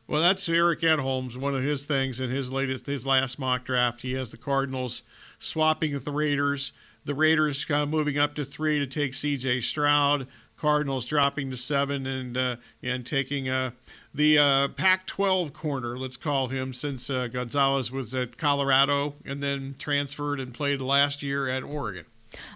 Well, 0.08 0.22
that's 0.22 0.48
Eric 0.48 0.80
Edholm's 0.80 1.36
one 1.36 1.54
of 1.54 1.62
his 1.62 1.84
things 1.84 2.20
in 2.20 2.30
his 2.30 2.50
latest, 2.50 2.86
his 2.86 3.06
last 3.06 3.38
mock 3.38 3.64
draft. 3.64 4.02
He 4.02 4.14
has 4.14 4.30
the 4.30 4.36
Cardinals 4.36 5.02
swapping 5.38 5.94
with 5.94 6.04
the 6.04 6.12
Raiders. 6.12 6.72
The 7.04 7.14
Raiders 7.14 7.64
kind 7.64 7.82
of 7.82 7.88
moving 7.88 8.18
up 8.18 8.34
to 8.34 8.44
three 8.44 8.80
to 8.80 8.86
take 8.86 9.14
C.J. 9.14 9.60
Stroud. 9.60 10.26
Cardinals 10.56 11.04
dropping 11.04 11.50
to 11.50 11.56
seven 11.56 12.06
and 12.06 12.36
uh, 12.36 12.56
and 12.82 13.06
taking 13.06 13.48
a 13.48 13.72
the 14.14 14.38
uh, 14.38 14.68
Pac 14.68 15.06
12 15.06 15.52
corner, 15.52 15.98
let's 15.98 16.16
call 16.16 16.48
him, 16.48 16.72
since 16.72 17.10
uh, 17.10 17.28
Gonzalez 17.28 17.92
was 17.92 18.14
at 18.14 18.38
Colorado 18.38 19.14
and 19.26 19.42
then 19.42 19.74
transferred 19.78 20.40
and 20.40 20.54
played 20.54 20.80
last 20.80 21.22
year 21.22 21.48
at 21.48 21.62
Oregon. 21.62 22.06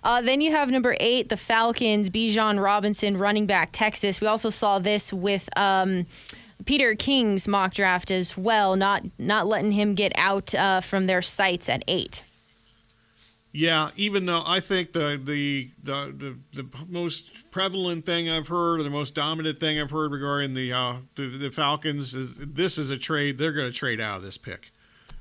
Uh, 0.02 0.22
then 0.22 0.40
you 0.40 0.50
have 0.50 0.70
number 0.70 0.96
eight, 1.00 1.28
the 1.28 1.36
Falcons, 1.36 2.08
Bijan 2.08 2.62
Robinson, 2.62 3.18
running 3.18 3.46
back, 3.46 3.70
Texas. 3.72 4.20
We 4.20 4.26
also 4.26 4.50
saw 4.50 4.78
this 4.78 5.12
with. 5.12 5.48
Um, 5.56 6.06
Peter 6.66 6.94
King's 6.94 7.48
mock 7.48 7.72
draft 7.72 8.10
as 8.10 8.36
well, 8.36 8.76
not 8.76 9.02
not 9.18 9.46
letting 9.46 9.72
him 9.72 9.94
get 9.94 10.12
out 10.16 10.54
uh, 10.54 10.82
from 10.82 11.06
their 11.06 11.22
sights 11.22 11.70
at 11.70 11.82
eight. 11.88 12.22
Yeah, 13.52 13.90
even 13.96 14.26
though 14.26 14.44
I 14.46 14.60
think 14.60 14.92
the, 14.92 15.20
the 15.22 15.70
the 15.82 16.14
the, 16.52 16.62
the 16.62 16.68
most 16.88 17.30
prevalent 17.50 18.06
thing 18.06 18.30
I've 18.30 18.46
heard, 18.46 18.78
or 18.78 18.82
the 18.84 18.90
most 18.90 19.14
dominant 19.14 19.58
thing 19.58 19.80
I've 19.80 19.90
heard 19.90 20.12
regarding 20.12 20.54
the 20.54 20.72
uh, 20.72 20.96
the, 21.16 21.26
the, 21.36 21.50
Falcons 21.50 22.14
is 22.14 22.36
this 22.36 22.78
is 22.78 22.90
a 22.90 22.96
trade 22.96 23.38
they're 23.38 23.52
going 23.52 23.70
to 23.70 23.76
trade 23.76 24.00
out 24.00 24.18
of 24.18 24.22
this 24.22 24.38
pick, 24.38 24.70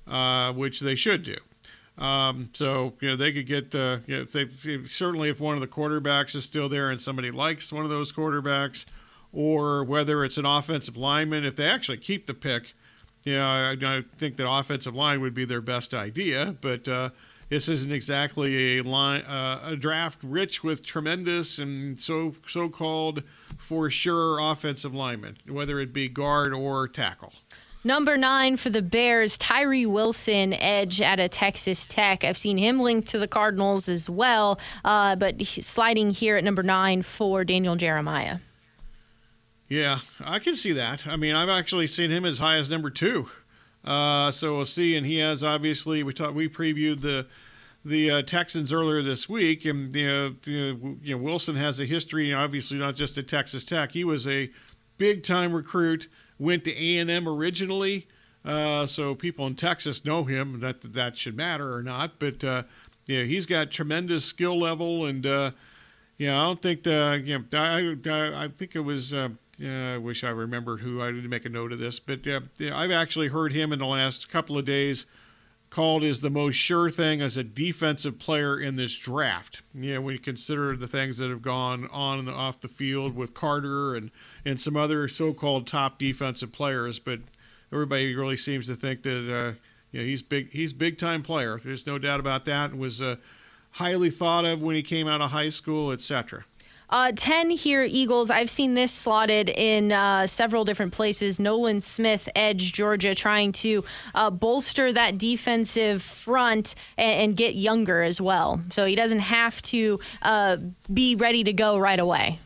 uh, 0.07 0.53
which 0.53 0.79
they 0.79 0.93
should 0.93 1.23
do. 1.23 1.37
Um, 1.97 2.51
so 2.53 2.93
you 3.01 3.09
know 3.09 3.15
they 3.15 3.33
could 3.33 3.47
get 3.47 3.73
uh, 3.73 3.97
you 4.05 4.17
know, 4.17 4.21
if 4.21 4.31
they 4.31 4.47
if, 4.63 4.91
certainly 4.91 5.29
if 5.29 5.39
one 5.39 5.55
of 5.55 5.61
the 5.61 5.67
quarterbacks 5.67 6.35
is 6.35 6.45
still 6.45 6.69
there 6.69 6.91
and 6.91 7.01
somebody 7.01 7.31
likes 7.31 7.73
one 7.73 7.83
of 7.83 7.89
those 7.89 8.13
quarterbacks, 8.13 8.85
or 9.33 9.83
whether 9.83 10.23
it's 10.23 10.37
an 10.37 10.45
offensive 10.45 10.95
lineman, 10.95 11.45
if 11.45 11.55
they 11.55 11.65
actually 11.65 11.97
keep 11.97 12.27
the 12.27 12.35
pick, 12.35 12.75
you 13.25 13.33
know, 13.33 13.43
I, 13.43 13.75
I 13.81 14.03
think 14.19 14.37
that 14.37 14.47
offensive 14.47 14.93
line 14.93 15.19
would 15.21 15.33
be 15.33 15.45
their 15.45 15.61
best 15.61 15.95
idea, 15.95 16.55
but 16.61 16.87
uh, 16.87 17.09
this 17.49 17.67
isn't 17.67 17.91
exactly 17.91 18.77
a 18.77 18.83
line, 18.83 19.21
uh, 19.21 19.61
a 19.63 19.75
draft 19.75 20.23
rich 20.23 20.63
with 20.63 20.85
tremendous 20.85 21.59
and 21.59 21.99
so 21.99 22.35
so-called 22.47 23.23
for 23.57 23.89
sure 23.89 24.39
offensive 24.39 24.93
linemen, 24.93 25.37
whether 25.47 25.79
it 25.79 25.91
be 25.91 26.07
guard 26.07 26.53
or 26.53 26.87
tackle. 26.87 27.33
Number 27.83 28.17
nine 28.17 28.57
for 28.57 28.69
the 28.69 28.81
Bears, 28.81 29.37
Tyree 29.37 29.85
Wilson, 29.85 30.53
edge 30.53 31.01
at 31.01 31.19
a 31.19 31.29
Texas 31.29 31.87
Tech. 31.87 32.25
I've 32.25 32.37
seen 32.37 32.57
him 32.57 32.79
linked 32.81 33.07
to 33.09 33.19
the 33.19 33.27
Cardinals 33.27 33.87
as 33.87 34.09
well, 34.09 34.59
uh, 34.83 35.15
but 35.15 35.41
sliding 35.41 36.11
here 36.11 36.35
at 36.35 36.43
number 36.43 36.61
nine 36.61 37.03
for 37.03 37.45
Daniel 37.45 37.77
Jeremiah. 37.77 38.39
Yeah, 39.69 39.99
I 40.19 40.39
can 40.39 40.55
see 40.55 40.73
that. 40.73 41.07
I 41.07 41.15
mean, 41.15 41.35
I've 41.35 41.47
actually 41.47 41.87
seen 41.87 42.11
him 42.11 42.25
as 42.25 42.39
high 42.39 42.57
as 42.57 42.69
number 42.69 42.89
two. 42.89 43.29
Uh, 43.89 44.29
so 44.29 44.55
we'll 44.55 44.65
see. 44.65 44.95
And 44.95 45.05
he 45.05 45.17
has 45.17 45.43
obviously 45.43 46.03
we 46.03 46.13
talked 46.13 46.35
we 46.35 46.47
previewed 46.47 47.01
the 47.01 47.25
the 47.83 48.11
uh, 48.11 48.21
Texans 48.21 48.71
earlier 48.71 49.01
this 49.01 49.27
week, 49.27 49.65
and 49.65 49.93
you 49.95 50.07
know, 50.07 50.35
you 50.45 51.15
know, 51.15 51.17
Wilson 51.17 51.55
has 51.55 51.79
a 51.79 51.85
history. 51.85 52.31
Obviously, 52.31 52.77
not 52.77 52.95
just 52.95 53.17
at 53.17 53.27
Texas 53.27 53.65
Tech. 53.65 53.93
He 53.93 54.03
was 54.03 54.27
a 54.27 54.51
big 54.99 55.23
time 55.23 55.53
recruit. 55.53 56.07
Went 56.37 56.65
to 56.65 56.71
A 56.77 56.99
and 56.99 57.09
M 57.09 57.27
originally, 57.27 58.07
uh, 58.45 58.85
so 58.85 59.15
people 59.15 59.47
in 59.47 59.55
Texas 59.55 60.05
know 60.05 60.23
him. 60.23 60.59
That 60.59 60.81
that 60.93 61.17
should 61.17 61.35
matter 61.35 61.73
or 61.73 61.81
not, 61.81 62.19
but 62.19 62.43
uh, 62.43 62.63
yeah, 63.07 63.23
he's 63.23 63.47
got 63.47 63.71
tremendous 63.71 64.23
skill 64.23 64.59
level, 64.59 65.05
and 65.05 65.25
uh, 65.25 65.51
yeah, 66.19 66.39
I 66.39 66.45
don't 66.45 66.61
think 66.61 66.83
the 66.83 67.21
you 67.25 67.39
know, 67.39 67.45
I, 67.53 67.95
I, 68.07 68.45
I 68.45 68.47
think 68.49 68.75
it 68.75 68.81
was. 68.81 69.15
I 69.63 69.97
wish 69.97 70.23
I 70.23 70.29
remembered 70.29 70.81
who. 70.81 71.01
I 71.01 71.11
didn't 71.11 71.29
make 71.29 71.45
a 71.45 71.49
note 71.49 71.71
of 71.71 71.79
this, 71.79 71.99
but 71.99 72.27
I've 72.27 72.91
actually 72.91 73.27
heard 73.27 73.53
him 73.53 73.73
in 73.73 73.79
the 73.79 73.85
last 73.85 74.29
couple 74.29 74.57
of 74.57 74.65
days 74.65 75.05
called 75.69 76.03
as 76.03 76.21
the 76.21 76.29
most 76.29 76.55
sure 76.55 76.89
thing 76.89 77.21
as 77.21 77.37
a 77.37 77.43
defensive 77.43 78.17
player 78.17 78.59
in 78.59 78.75
this 78.75 78.97
draft. 78.97 79.61
You 79.75 79.95
know, 79.95 80.01
when 80.01 80.13
you 80.13 80.19
consider 80.19 80.75
the 80.75 80.87
things 80.87 81.19
that 81.19 81.29
have 81.29 81.41
gone 81.41 81.87
on 81.91 82.19
and 82.19 82.29
off 82.29 82.61
the 82.61 82.67
field 82.67 83.15
with 83.15 83.33
Carter 83.33 83.95
and, 83.95 84.09
and 84.43 84.59
some 84.59 84.75
other 84.75 85.07
so-called 85.07 85.67
top 85.67 85.99
defensive 85.99 86.51
players, 86.51 86.99
but 86.99 87.19
everybody 87.71 88.15
really 88.15 88.37
seems 88.37 88.65
to 88.67 88.75
think 88.75 89.03
that 89.03 89.33
uh, 89.33 89.53
you 89.91 89.99
know 89.99 90.05
he's 90.05 90.21
big. 90.21 90.51
He's 90.51 90.73
big 90.73 90.97
time 90.97 91.21
player. 91.21 91.59
There's 91.63 91.85
no 91.85 91.97
doubt 91.97 92.19
about 92.19 92.45
that. 92.45 92.71
And 92.71 92.79
was 92.79 93.01
uh, 93.01 93.17
highly 93.71 94.09
thought 94.09 94.45
of 94.45 94.63
when 94.63 94.75
he 94.75 94.81
came 94.81 95.07
out 95.07 95.21
of 95.21 95.31
high 95.31 95.49
school, 95.49 95.91
etc. 95.91 96.45
Uh, 96.89 97.11
10 97.15 97.51
here, 97.51 97.83
Eagles. 97.83 98.31
I've 98.31 98.49
seen 98.49 98.73
this 98.73 98.91
slotted 98.91 99.49
in 99.49 99.91
uh, 99.91 100.25
several 100.25 100.65
different 100.65 100.91
places. 100.91 101.39
Nolan 101.39 101.81
Smith, 101.81 102.27
Edge, 102.35 102.73
Georgia, 102.73 103.13
trying 103.13 103.51
to 103.53 103.83
uh, 104.15 104.31
bolster 104.31 104.91
that 104.91 105.17
defensive 105.17 106.01
front 106.01 106.73
and, 106.97 107.21
and, 107.21 107.37
get 107.37 107.55
younger 107.55 108.01
as 108.01 108.19
well. 108.19 108.61
So 108.69 108.85
he 108.85 108.95
doesn't 108.95 109.19
have 109.19 109.61
to 109.63 109.99
uh, 110.23 110.57
be 110.91 111.15
ready 111.15 111.43
to 111.43 111.53
go 111.53 111.77
right 111.77 111.99
away. 111.99 112.39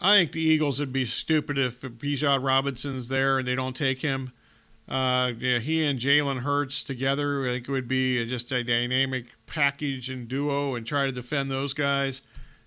I 0.00 0.16
think 0.16 0.32
the 0.32 0.40
Eagles 0.40 0.80
would 0.80 0.92
be 0.92 1.06
stupid 1.06 1.58
if 1.58 1.80
Bijan 1.80 2.42
Robinson's 2.42 3.06
there 3.06 3.38
and 3.38 3.46
they 3.46 3.54
don't 3.54 3.76
take 3.76 4.00
him. 4.00 4.32
Uh, 4.88 5.32
yeah, 5.38 5.60
he 5.60 5.86
and 5.86 6.00
Jalen 6.00 6.40
Hurts 6.40 6.82
together, 6.82 7.46
I 7.48 7.52
think 7.52 7.68
it 7.68 7.72
would 7.72 7.86
be 7.86 8.26
just 8.26 8.50
a 8.50 8.64
dynamic 8.64 9.26
package 9.46 10.10
and 10.10 10.26
duo 10.26 10.74
and 10.74 10.84
try 10.84 11.06
to 11.06 11.12
defend 11.12 11.52
those 11.52 11.72
guys. 11.72 12.22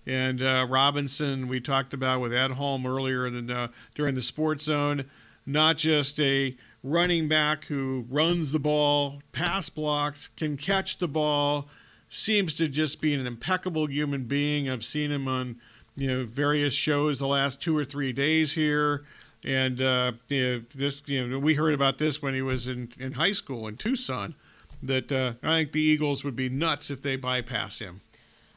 And 0.06 0.40
uh, 0.40 0.66
Robinson, 0.68 1.48
we 1.48 1.60
talked 1.60 1.92
about 1.92 2.20
with 2.20 2.32
Edholm 2.32 2.86
earlier 2.86 3.26
in, 3.26 3.50
uh, 3.50 3.68
during 3.94 4.14
the 4.14 4.22
sports 4.22 4.64
zone, 4.64 5.04
not 5.44 5.76
just 5.78 6.20
a 6.20 6.56
running 6.82 7.26
back 7.26 7.64
who 7.64 8.06
runs 8.08 8.52
the 8.52 8.58
ball, 8.60 9.20
pass 9.32 9.68
blocks, 9.68 10.28
can 10.28 10.56
catch 10.56 10.98
the 10.98 11.08
ball, 11.08 11.68
seems 12.08 12.54
to 12.54 12.68
just 12.68 13.00
be 13.00 13.14
an 13.14 13.26
impeccable 13.26 13.88
human 13.88 14.24
being. 14.24 14.70
I've 14.70 14.84
seen 14.84 15.10
him 15.10 15.26
on 15.26 15.60
you 15.96 16.06
know 16.06 16.24
various 16.24 16.74
shows 16.74 17.18
the 17.18 17.26
last 17.26 17.60
two 17.60 17.76
or 17.76 17.84
three 17.84 18.12
days 18.12 18.52
here. 18.52 19.04
And 19.44 19.80
uh, 19.80 20.12
you 20.28 20.42
know, 20.42 20.62
this, 20.74 21.02
you 21.06 21.26
know, 21.26 21.38
we 21.38 21.54
heard 21.54 21.74
about 21.74 21.98
this 21.98 22.22
when 22.22 22.34
he 22.34 22.42
was 22.42 22.68
in, 22.68 22.92
in 22.98 23.12
high 23.12 23.32
school 23.32 23.66
in 23.68 23.76
Tucson. 23.76 24.34
That 24.82 25.10
uh, 25.10 25.32
I 25.42 25.60
think 25.60 25.72
the 25.72 25.80
Eagles 25.80 26.22
would 26.22 26.36
be 26.36 26.48
nuts 26.48 26.90
if 26.90 27.02
they 27.02 27.16
bypass 27.16 27.78
him. 27.78 28.02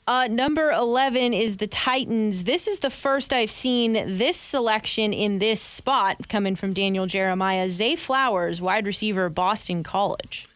Uh, 0.09 0.25
number 0.25 0.71
11 0.71 1.35
is 1.35 1.57
the 1.57 1.67
Titans. 1.67 2.45
This 2.45 2.67
is 2.67 2.79
the 2.79 2.89
first 2.89 3.31
I've 3.31 3.51
seen 3.51 3.93
this 4.17 4.37
selection 4.37 5.13
in 5.13 5.37
this 5.37 5.61
spot 5.61 6.27
coming 6.27 6.55
from 6.55 6.73
Daniel 6.73 7.05
Jeremiah. 7.05 7.69
Zay 7.69 7.95
Flowers, 7.95 8.59
wide 8.59 8.87
receiver, 8.87 9.29
Boston 9.29 9.83
College. 9.83 10.47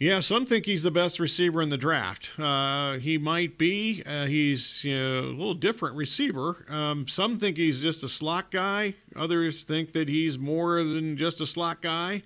Yeah, 0.00 0.18
some 0.18 0.46
think 0.46 0.66
he's 0.66 0.82
the 0.82 0.90
best 0.90 1.20
receiver 1.20 1.62
in 1.62 1.68
the 1.68 1.76
draft. 1.76 2.32
Uh, 2.36 2.94
he 2.98 3.18
might 3.18 3.56
be. 3.56 4.02
Uh, 4.04 4.26
he's 4.26 4.82
you 4.82 4.98
know, 4.98 5.20
a 5.20 5.30
little 5.30 5.54
different 5.54 5.94
receiver. 5.94 6.66
Um, 6.68 7.06
some 7.06 7.38
think 7.38 7.56
he's 7.56 7.80
just 7.80 8.02
a 8.02 8.08
slot 8.08 8.50
guy. 8.50 8.94
Others 9.14 9.62
think 9.62 9.92
that 9.92 10.08
he's 10.08 10.36
more 10.40 10.82
than 10.82 11.16
just 11.16 11.40
a 11.40 11.46
slot 11.46 11.80
guy. 11.80 12.22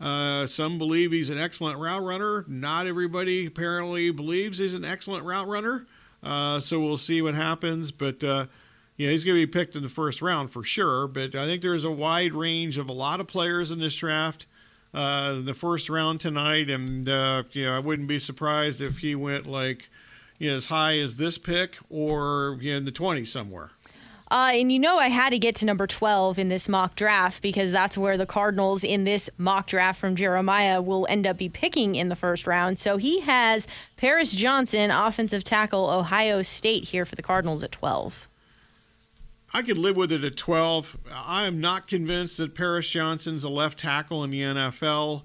Uh, 0.00 0.46
some 0.46 0.78
believe 0.78 1.12
he's 1.12 1.30
an 1.30 1.38
excellent 1.38 1.78
route 1.78 2.02
runner. 2.02 2.44
Not 2.46 2.86
everybody 2.86 3.46
apparently 3.46 4.10
believes 4.10 4.58
he's 4.58 4.74
an 4.74 4.84
excellent 4.84 5.24
route 5.24 5.48
runner. 5.48 5.86
Uh, 6.22 6.60
so 6.60 6.80
we'll 6.80 6.96
see 6.96 7.22
what 7.22 7.34
happens. 7.34 7.90
But 7.90 8.22
uh, 8.22 8.46
he's 8.96 9.24
going 9.24 9.38
to 9.38 9.46
be 9.46 9.50
picked 9.50 9.76
in 9.76 9.82
the 9.82 9.88
first 9.88 10.22
round 10.22 10.50
for 10.50 10.62
sure. 10.62 11.08
But 11.08 11.34
I 11.34 11.46
think 11.46 11.62
there's 11.62 11.84
a 11.84 11.90
wide 11.90 12.32
range 12.32 12.78
of 12.78 12.88
a 12.88 12.92
lot 12.92 13.20
of 13.20 13.26
players 13.26 13.70
in 13.70 13.78
this 13.80 13.96
draft. 13.96 14.46
Uh, 14.94 15.40
the 15.40 15.52
first 15.52 15.90
round 15.90 16.18
tonight, 16.18 16.70
and 16.70 17.08
uh, 17.08 17.42
you 17.52 17.66
know 17.66 17.76
I 17.76 17.78
wouldn't 17.78 18.08
be 18.08 18.18
surprised 18.18 18.80
if 18.80 18.98
he 18.98 19.14
went 19.14 19.46
like 19.46 19.90
you 20.38 20.50
know, 20.50 20.56
as 20.56 20.66
high 20.66 20.98
as 20.98 21.16
this 21.16 21.36
pick 21.36 21.76
or 21.90 22.56
you 22.60 22.72
know, 22.72 22.78
in 22.78 22.84
the 22.84 22.92
20s 22.92 23.28
somewhere. 23.28 23.70
Uh, 24.30 24.50
and 24.54 24.70
you 24.70 24.78
know, 24.78 24.98
I 24.98 25.08
had 25.08 25.30
to 25.30 25.38
get 25.38 25.54
to 25.56 25.66
number 25.66 25.86
12 25.86 26.38
in 26.38 26.48
this 26.48 26.68
mock 26.68 26.96
draft 26.96 27.40
because 27.40 27.72
that's 27.72 27.96
where 27.96 28.16
the 28.16 28.26
Cardinals 28.26 28.84
in 28.84 29.04
this 29.04 29.30
mock 29.38 29.66
draft 29.66 29.98
from 30.00 30.16
Jeremiah 30.16 30.82
will 30.82 31.06
end 31.08 31.26
up 31.26 31.38
be 31.38 31.48
picking 31.48 31.94
in 31.94 32.08
the 32.08 32.16
first 32.16 32.46
round. 32.46 32.78
So 32.78 32.98
he 32.98 33.20
has 33.20 33.66
Paris 33.96 34.32
Johnson, 34.32 34.90
offensive 34.90 35.44
tackle, 35.44 35.88
Ohio 35.88 36.42
State, 36.42 36.84
here 36.84 37.04
for 37.04 37.16
the 37.16 37.22
Cardinals 37.22 37.62
at 37.62 37.72
12. 37.72 38.28
I 39.54 39.62
could 39.62 39.78
live 39.78 39.96
with 39.96 40.12
it 40.12 40.24
at 40.24 40.36
12. 40.36 40.98
I 41.10 41.46
am 41.46 41.58
not 41.58 41.86
convinced 41.86 42.36
that 42.36 42.54
Paris 42.54 42.90
Johnson's 42.90 43.44
a 43.44 43.48
left 43.48 43.78
tackle 43.78 44.22
in 44.24 44.30
the 44.30 44.42
NFL. 44.42 45.22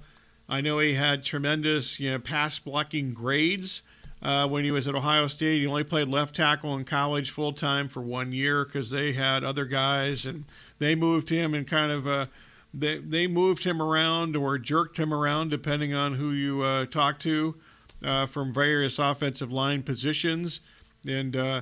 I 0.48 0.62
know 0.62 0.80
he 0.80 0.94
had 0.94 1.26
tremendous, 1.26 2.00
you 2.00 2.12
know, 2.12 2.20
pass 2.20 2.58
blocking 2.58 3.14
grades 3.14 3.82
uh, 4.24 4.48
when 4.48 4.64
he 4.64 4.72
was 4.72 4.88
at 4.88 4.96
Ohio 4.96 5.28
State. 5.28 5.60
He 5.60 5.68
only 5.68 5.84
played 5.84 6.08
left 6.08 6.36
tackle 6.36 6.76
in 6.76 6.86
college 6.86 7.30
full 7.30 7.54
time 7.54 7.90
for 7.90 8.02
one 8.02 8.32
year 8.32 8.66
because 8.66 8.90
they 8.90 9.14
had 9.14 9.44
other 9.44 9.66
guys 9.66 10.26
and 10.26 10.46
they 10.80 10.96
moved 10.96 11.30
him 11.30 11.54
and 11.54 11.68
kind 11.68 11.92
of 11.92 12.08
uh, 12.08 12.26
they 12.74 12.98
they 12.98 13.28
moved 13.28 13.66
him 13.66 13.82
around 13.82 14.36
or 14.36 14.58
jerked 14.58 14.98
him 14.98 15.14
around 15.14 15.50
depending 15.50 15.94
on 15.94 16.16
who 16.16 16.32
you 16.32 16.62
uh, 16.62 16.86
talk 16.86 17.20
to 17.20 17.56
uh, 18.04 18.26
from 18.26 18.54
various 18.54 18.98
offensive 18.98 19.52
line 19.52 19.84
positions 19.84 20.62
and. 21.08 21.36
Uh, 21.36 21.62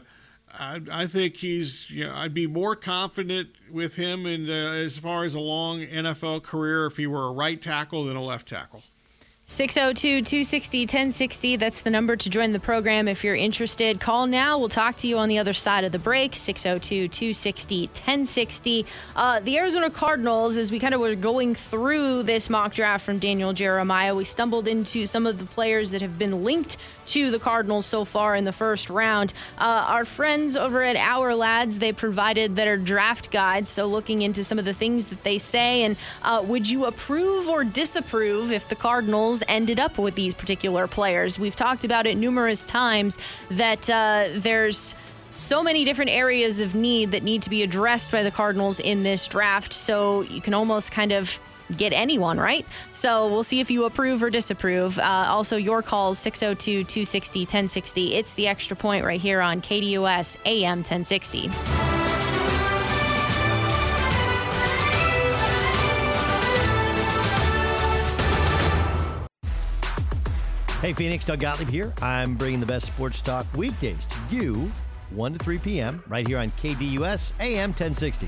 I, 0.53 0.81
I, 0.91 1.07
think 1.07 1.37
he's. 1.37 1.89
You 1.89 2.07
know, 2.07 2.13
I'd 2.13 2.33
be 2.33 2.45
more 2.45 2.75
confident 2.75 3.51
with 3.71 3.95
him 3.95 4.25
uh, 4.25 4.73
as 4.73 4.99
far 4.99 5.23
as 5.23 5.33
a 5.33 5.39
long 5.39 5.79
NFL 5.79 6.43
career 6.43 6.87
if 6.87 6.97
he 6.97 7.07
were 7.07 7.27
a 7.27 7.31
right 7.31 7.61
tackle 7.61 8.03
than 8.03 8.17
a 8.17 8.21
left 8.21 8.49
tackle. 8.49 8.83
602 9.51 10.22
260 10.22 10.79
1060. 10.84 11.55
That's 11.58 11.81
the 11.81 11.89
number 11.89 12.15
to 12.15 12.29
join 12.29 12.53
the 12.53 12.60
program 12.60 13.10
if 13.10 13.22
you're 13.22 13.36
interested. 13.36 14.00
Call 14.00 14.25
now. 14.25 14.58
We'll 14.58 14.70
talk 14.70 14.96
to 14.98 15.10
you 15.10 15.17
on 15.17 15.27
the 15.27 15.39
other 15.39 15.51
side 15.51 15.84
of 15.84 15.91
the 15.91 16.00
break. 16.00 16.36
602 16.36 17.10
260 17.10 17.88
1060. 17.88 18.86
Uh, 19.13 19.41
the 19.41 19.58
Arizona 19.58 19.89
Cardinals, 19.89 20.55
as 20.55 20.72
we 20.72 20.79
kind 20.79 20.93
of 20.93 21.01
were 21.01 21.15
going 21.15 21.53
through 21.53 22.24
this 22.24 22.50
mock 22.50 22.74
draft 22.74 23.05
from 23.05 23.20
Daniel 23.20 23.51
Jeremiah, 23.51 24.15
we 24.15 24.24
stumbled 24.24 24.70
into 24.70 25.05
some 25.05 25.27
of 25.27 25.38
the 25.38 25.43
players 25.43 25.91
that 25.91 26.01
have 26.01 26.17
been 26.17 26.46
linked 26.46 26.77
to 27.11 27.29
the 27.29 27.39
Cardinals 27.39 27.85
so 27.85 28.05
far 28.05 28.35
in 28.35 28.45
the 28.45 28.53
first 28.53 28.89
round. 28.89 29.33
Uh, 29.57 29.85
our 29.89 30.05
friends 30.05 30.55
over 30.55 30.81
at 30.81 30.95
Ourlads, 30.95 31.79
they 31.79 31.91
provided 31.91 32.55
their 32.55 32.77
draft 32.77 33.31
guide. 33.31 33.67
So 33.67 33.85
looking 33.85 34.21
into 34.21 34.43
some 34.43 34.57
of 34.57 34.65
the 34.65 34.73
things 34.73 35.07
that 35.07 35.23
they 35.23 35.37
say, 35.37 35.83
and 35.83 35.97
uh, 36.23 36.41
would 36.45 36.69
you 36.69 36.85
approve 36.85 37.49
or 37.49 37.63
disapprove 37.63 38.51
if 38.51 38.69
the 38.69 38.75
Cardinals 38.75 39.43
ended 39.47 39.79
up 39.79 39.97
with 39.97 40.15
these 40.15 40.33
particular 40.33 40.87
players? 40.87 41.37
We've 41.37 41.55
talked 41.55 41.83
about 41.83 42.05
it 42.07 42.15
numerous 42.15 42.63
times 42.63 43.17
that 43.50 43.89
uh, 43.89 44.29
there's 44.35 44.95
so 45.37 45.63
many 45.63 45.83
different 45.83 46.11
areas 46.11 46.59
of 46.59 46.75
need 46.75 47.11
that 47.11 47.24
need 47.24 47.41
to 47.41 47.50
be 47.50 47.63
addressed 47.63 48.11
by 48.11 48.24
the 48.24 48.31
Cardinals 48.31 48.79
in 48.79 49.03
this 49.03 49.27
draft. 49.27 49.74
So 49.74 50.21
you 50.21 50.39
can 50.39 50.53
almost 50.53 50.91
kind 50.91 51.11
of 51.11 51.39
get 51.77 51.94
anyone, 51.94 52.40
right? 52.40 52.66
So 52.92 53.27
we'll 53.27 53.44
see 53.44 53.60
if 53.60 53.72
you 53.72 53.86
approve 53.86 54.24
or 54.24 54.29
disapprove. 54.29 55.00
Uh, 55.00 55.27
also, 55.29 55.57
your 55.57 55.81
calls 55.81 56.18
602 56.20 56.84
260 56.84 57.40
1060. 57.42 58.16
It's 58.16 58.34
the 58.34 58.48
extra 58.48 58.75
point 58.75 59.05
right 59.05 59.22
here 59.22 59.42
on 59.42 59.62
KDUS 59.62 60.38
AM 60.46 60.79
1060. 60.79 61.50
Hey, 70.81 70.94
Phoenix, 70.94 71.25
Doug 71.25 71.40
Gottlieb 71.40 71.70
here. 71.70 71.94
I'm 72.01 72.34
bringing 72.34 72.60
the 72.60 72.66
best 72.66 72.88
sports 72.88 73.22
talk 73.22 73.46
weekdays 73.55 74.03
to 74.07 74.36
you, 74.36 74.72
1 75.12 75.34
to 75.34 75.38
3 75.38 75.60
p.m., 75.60 76.03
right 76.07 76.27
here 76.27 76.40
on 76.40 76.50
KDUS 76.50 77.34
AM 77.40 77.70
1060. 77.70 78.27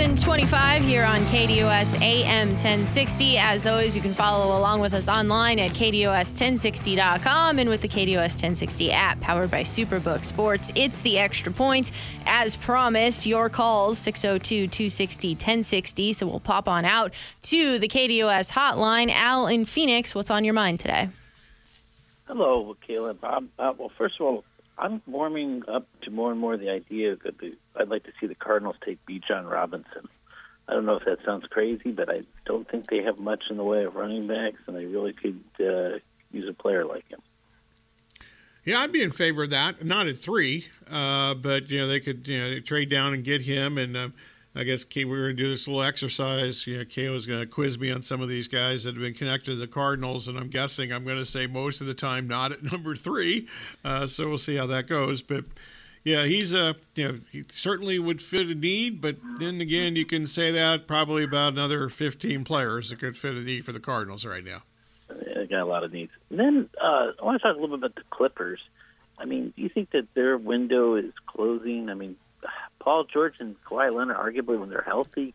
1125 0.00 0.82
here 0.82 1.04
on 1.04 1.20
KDUS 1.24 2.00
AM 2.00 2.48
1060. 2.48 3.36
As 3.36 3.66
always, 3.66 3.94
you 3.94 4.00
can 4.00 4.14
follow 4.14 4.58
along 4.58 4.80
with 4.80 4.94
us 4.94 5.08
online 5.08 5.58
at 5.58 5.72
KDUS1060.com 5.72 7.58
and 7.58 7.68
with 7.68 7.82
the 7.82 7.88
KDUS 7.88 8.16
1060 8.16 8.92
app 8.92 9.20
powered 9.20 9.50
by 9.50 9.60
Superbook 9.60 10.24
Sports. 10.24 10.72
It's 10.74 11.02
the 11.02 11.18
extra 11.18 11.52
point. 11.52 11.92
As 12.24 12.56
promised, 12.56 13.26
your 13.26 13.50
calls 13.50 13.98
602 13.98 14.68
260 14.68 15.34
1060. 15.34 16.14
So 16.14 16.26
we'll 16.26 16.40
pop 16.40 16.66
on 16.66 16.86
out 16.86 17.12
to 17.42 17.78
the 17.78 17.86
KDUS 17.86 18.52
hotline. 18.52 19.10
Al 19.10 19.48
in 19.48 19.66
Phoenix, 19.66 20.14
what's 20.14 20.30
on 20.30 20.46
your 20.46 20.54
mind 20.54 20.80
today? 20.80 21.10
Hello, 22.26 22.74
Kayla. 22.88 23.18
Uh, 23.22 23.72
well, 23.76 23.92
first 23.98 24.14
of 24.18 24.26
all, 24.26 24.44
I'm 24.80 25.02
warming 25.06 25.62
up 25.68 25.86
to 26.02 26.10
more 26.10 26.30
and 26.30 26.40
more 26.40 26.56
the 26.56 26.70
idea 26.70 27.16
that 27.24 27.38
the, 27.38 27.56
I'd 27.76 27.88
like 27.88 28.04
to 28.04 28.12
see 28.20 28.26
the 28.26 28.34
Cardinals 28.34 28.76
take 28.84 28.98
Bijan 29.06 29.50
Robinson. 29.50 30.08
I 30.66 30.72
don't 30.72 30.86
know 30.86 30.96
if 30.96 31.04
that 31.04 31.18
sounds 31.24 31.44
crazy, 31.50 31.90
but 31.90 32.08
I 32.08 32.22
don't 32.46 32.68
think 32.68 32.88
they 32.88 33.02
have 33.02 33.18
much 33.18 33.44
in 33.50 33.56
the 33.56 33.64
way 33.64 33.84
of 33.84 33.94
running 33.94 34.26
backs, 34.26 34.58
and 34.66 34.76
they 34.76 34.86
really 34.86 35.12
could 35.12 35.42
uh, 35.60 35.98
use 36.32 36.48
a 36.48 36.54
player 36.54 36.86
like 36.86 37.08
him. 37.08 37.20
Yeah, 38.64 38.80
I'd 38.80 38.92
be 38.92 39.02
in 39.02 39.10
favor 39.10 39.44
of 39.44 39.50
that. 39.50 39.84
Not 39.84 40.06
at 40.06 40.18
three, 40.18 40.66
uh, 40.90 41.34
but 41.34 41.70
you 41.70 41.80
know 41.80 41.88
they 41.88 42.00
could 42.00 42.26
you 42.28 42.38
know 42.38 42.60
trade 42.60 42.88
down 42.88 43.14
and 43.14 43.24
get 43.24 43.40
him, 43.40 43.78
and 43.78 43.96
uh, 43.96 44.08
I 44.54 44.64
guess 44.64 44.84
we 44.94 45.04
are 45.04 45.06
going 45.06 45.36
to 45.36 45.42
do 45.42 45.48
this 45.48 45.68
little 45.68 45.82
exercise. 45.82 46.66
You 46.66 46.78
know, 46.78 46.84
Kay 46.84 47.08
was 47.08 47.24
going 47.24 47.40
to 47.40 47.46
quiz 47.46 47.78
me 47.78 47.92
on 47.92 48.02
some 48.02 48.20
of 48.20 48.28
these 48.28 48.48
guys 48.48 48.82
that 48.82 48.94
have 48.94 49.02
been 49.02 49.14
connected 49.14 49.52
to 49.52 49.56
the 49.56 49.68
Cardinals, 49.68 50.26
and 50.26 50.36
I'm 50.36 50.48
guessing 50.48 50.92
I'm 50.92 51.04
going 51.04 51.18
to 51.18 51.24
say 51.24 51.46
most 51.46 51.80
of 51.80 51.86
the 51.86 51.94
time 51.94 52.26
not 52.26 52.50
at 52.50 52.62
number 52.72 52.96
three. 52.96 53.48
Uh, 53.84 54.06
so 54.06 54.28
we'll 54.28 54.38
see 54.38 54.56
how 54.56 54.66
that 54.66 54.88
goes. 54.88 55.22
But 55.22 55.44
yeah, 56.02 56.24
he's 56.24 56.52
a 56.52 56.74
you 56.94 57.06
know 57.06 57.20
he 57.30 57.44
certainly 57.48 57.98
would 57.98 58.20
fit 58.20 58.48
a 58.48 58.54
need, 58.54 59.00
but 59.00 59.16
then 59.38 59.60
again, 59.60 59.94
you 59.94 60.04
can 60.04 60.26
say 60.26 60.50
that 60.50 60.88
probably 60.88 61.22
about 61.22 61.52
another 61.52 61.88
15 61.88 62.42
players 62.44 62.90
that 62.90 62.98
could 62.98 63.16
fit 63.16 63.34
a 63.36 63.40
need 63.40 63.64
for 63.64 63.72
the 63.72 63.80
Cardinals 63.80 64.24
right 64.24 64.44
now. 64.44 64.62
They 65.08 65.46
got 65.46 65.62
a 65.62 65.64
lot 65.64 65.84
of 65.84 65.92
needs. 65.92 66.12
And 66.28 66.38
then 66.40 66.68
uh, 66.80 67.12
I 67.20 67.24
want 67.24 67.40
to 67.40 67.46
talk 67.46 67.56
a 67.56 67.60
little 67.60 67.76
bit 67.76 67.84
about 67.84 67.94
the 67.94 68.02
Clippers. 68.10 68.60
I 69.18 69.26
mean, 69.26 69.52
do 69.54 69.62
you 69.62 69.68
think 69.68 69.90
that 69.90 70.08
their 70.14 70.38
window 70.38 70.94
is 70.94 71.12
closing? 71.26 71.90
I 71.90 71.94
mean, 71.94 72.16
Paul 72.80 73.04
George 73.04 73.34
and 73.38 73.56
Kawhi 73.64 73.94
Leonard, 73.94 74.16
arguably 74.16 74.58
when 74.58 74.70
they're 74.70 74.82
healthy, 74.82 75.34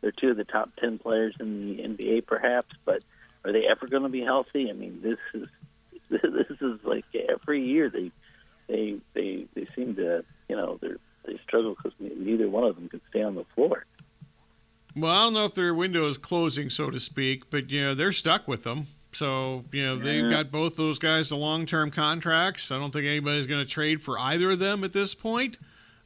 they're 0.00 0.12
two 0.12 0.30
of 0.30 0.36
the 0.36 0.44
top 0.44 0.70
ten 0.76 0.98
players 0.98 1.34
in 1.40 1.76
the 1.76 1.82
NBA, 1.82 2.26
perhaps. 2.26 2.76
But 2.84 3.02
are 3.44 3.52
they 3.52 3.66
ever 3.66 3.86
going 3.86 4.02
to 4.04 4.08
be 4.08 4.22
healthy? 4.22 4.70
I 4.70 4.74
mean, 4.74 5.00
this 5.02 5.18
is 5.34 5.46
this 6.10 6.60
is 6.60 6.78
like 6.84 7.04
every 7.28 7.64
year 7.64 7.90
they 7.90 8.12
they 8.68 8.96
they 9.14 9.46
they 9.54 9.66
seem 9.74 9.94
to 9.96 10.24
you 10.48 10.56
know 10.56 10.78
they 10.80 10.90
they 11.26 11.38
struggle 11.46 11.74
because 11.74 11.92
neither 11.98 12.48
one 12.48 12.64
of 12.64 12.74
them 12.76 12.88
can 12.88 13.00
stay 13.10 13.22
on 13.22 13.34
the 13.34 13.44
floor. 13.54 13.86
Well, 14.94 15.10
I 15.10 15.22
don't 15.24 15.32
know 15.32 15.46
if 15.46 15.54
their 15.54 15.74
window 15.74 16.06
is 16.08 16.18
closing, 16.18 16.68
so 16.68 16.88
to 16.88 17.00
speak, 17.00 17.48
but 17.50 17.70
you 17.70 17.82
know 17.82 17.94
they're 17.94 18.12
stuck 18.12 18.46
with 18.46 18.64
them. 18.64 18.88
So 19.12 19.64
you 19.72 19.84
know 19.84 19.98
they've 19.98 20.30
got 20.30 20.50
both 20.50 20.76
those 20.76 20.98
guys 20.98 21.28
to 21.28 21.36
long-term 21.36 21.90
contracts. 21.90 22.70
I 22.70 22.78
don't 22.78 22.92
think 22.92 23.06
anybody's 23.06 23.46
going 23.46 23.64
to 23.64 23.70
trade 23.70 24.02
for 24.02 24.18
either 24.18 24.52
of 24.52 24.58
them 24.58 24.84
at 24.84 24.92
this 24.92 25.14
point. 25.14 25.58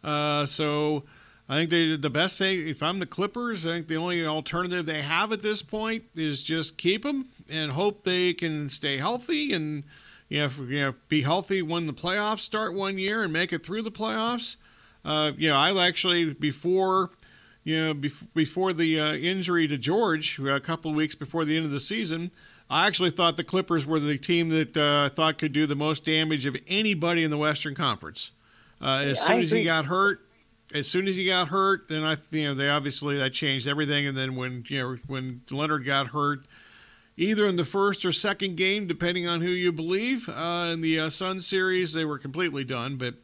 Uh, 0.07 0.47
so 0.47 1.03
I 1.49 1.57
think 1.57 1.71
they 1.71 1.87
did 1.87 2.03
the 2.03 2.11
best 2.11 2.39
thing. 2.39 2.67
If 2.67 2.83
I'm 2.83 3.01
the 3.01 3.07
Clippers, 3.07 3.67
I 3.67 3.75
think 3.75 3.89
the 3.89 3.97
only 3.97 4.25
alternative 4.25 4.87
they 4.87 5.03
have 5.03 5.33
at 5.33 5.43
this 5.43 5.63
point 5.63 6.05
is 6.15 6.43
just 6.43 6.79
keep 6.79 7.03
them 7.03 7.29
and 7.51 7.73
hope 7.73 8.05
they 8.05 8.33
can 8.33 8.69
stay 8.69 8.99
healthy 8.99 9.53
and 9.53 9.83
you 10.29 10.41
know, 10.41 10.51
you 10.67 10.81
know 10.81 10.95
be 11.09 11.23
healthy 11.23 11.63
when 11.63 11.87
the 11.87 11.93
playoffs 11.93 12.41
start 12.41 12.73
one 12.73 12.99
year 12.99 13.23
and 13.23 13.33
make 13.33 13.53
it 13.53 13.67
through 13.67 13.83
the 13.83 13.91
playoffs. 13.91 14.57
Uh, 15.05 15.33
you 15.37 15.51
know, 15.51 15.57
I 15.57 15.87
actually 15.87 16.33
before 16.33 17.11
you 17.67 17.85
know, 17.85 17.95
before 18.33 18.73
the 18.73 19.01
uh, 19.01 19.15
injury 19.15 19.67
to 19.67 19.77
George, 19.77 20.39
a 20.39 20.61
couple 20.61 20.93
of 20.93 20.97
weeks 20.97 21.17
before 21.17 21.45
the 21.45 21.57
end 21.57 21.67
of 21.67 21.73
the 21.73 21.81
season, 21.81 22.31
I 22.71 22.87
actually 22.87 23.11
thought 23.11 23.37
the 23.37 23.43
Clippers 23.43 23.85
were 23.85 23.99
the 23.99 24.17
team 24.17 24.51
that 24.51 24.77
uh, 24.77 25.07
I 25.07 25.09
thought 25.13 25.39
could 25.39 25.53
do 25.53 25.67
the 25.67 25.75
most 25.75 26.05
damage 26.05 26.47
of 26.47 26.55
anybody 26.69 27.25
in 27.25 27.33
the 27.33 27.37
Western 27.37 27.75
Conference. 27.75 28.31
Uh, 28.81 29.05
as 29.07 29.25
soon 29.25 29.41
as 29.41 29.51
he 29.51 29.65
got 29.65 29.87
hurt, 29.87 30.21
as 30.75 30.89
soon 30.89 31.09
as 31.09 31.17
he 31.17 31.27
got 31.27 31.49
hurt, 31.49 31.89
then 31.89 32.03
I, 32.03 32.17
you 32.31 32.49
know, 32.49 32.55
they 32.55 32.69
obviously 32.69 33.17
that 33.19 33.33
changed 33.33 33.67
everything. 33.67 34.07
And 34.07 34.17
then 34.17 34.37
when 34.37 34.65
you 34.69 34.83
know 34.83 34.99
when 35.07 35.43
Leonard 35.51 35.85
got 35.85 36.09
hurt, 36.09 36.41
either 37.17 37.47
in 37.47 37.57
the 37.57 37.65
first 37.65 38.05
or 38.05 38.13
second 38.13 38.57
game, 38.57 38.87
depending 38.87 39.27
on 39.27 39.41
who 39.41 39.49
you 39.49 39.73
believe, 39.73 40.29
uh, 40.29 40.71
in 40.73 40.81
the 40.81 41.01
uh, 41.01 41.11
Sun 41.11 41.41
series, 41.41 41.93
they 41.93 42.05
were 42.05 42.19
completely 42.19 42.65
done. 42.65 42.97
But 42.97 43.15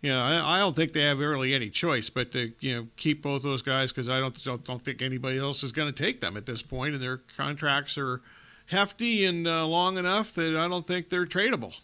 you 0.00 0.10
know, 0.10 0.20
I, 0.20 0.56
I, 0.56 0.58
don't 0.58 0.74
think 0.74 0.92
they 0.92 1.02
have 1.02 1.18
really 1.18 1.54
any 1.54 1.70
choice 1.70 2.10
but 2.10 2.32
to 2.32 2.52
you 2.60 2.74
know 2.74 2.86
keep 2.96 3.22
both 3.22 3.42
those 3.42 3.62
guys 3.62 3.92
because 3.92 4.08
I 4.08 4.20
don't, 4.20 4.42
don't, 4.44 4.64
don't 4.64 4.84
think 4.84 5.02
anybody 5.02 5.38
else 5.38 5.62
is 5.62 5.72
going 5.72 5.92
to 5.92 6.04
take 6.04 6.20
them 6.20 6.36
at 6.36 6.46
this 6.46 6.62
point, 6.62 6.94
and 6.94 7.02
their 7.02 7.18
contracts 7.36 7.96
are 7.98 8.20
hefty 8.66 9.24
and 9.24 9.46
uh, 9.46 9.66
long 9.66 9.96
enough 9.96 10.34
that 10.34 10.56
I 10.56 10.68
don't 10.68 10.86
think 10.86 11.08
they're 11.08 11.26
tradable. 11.26 11.74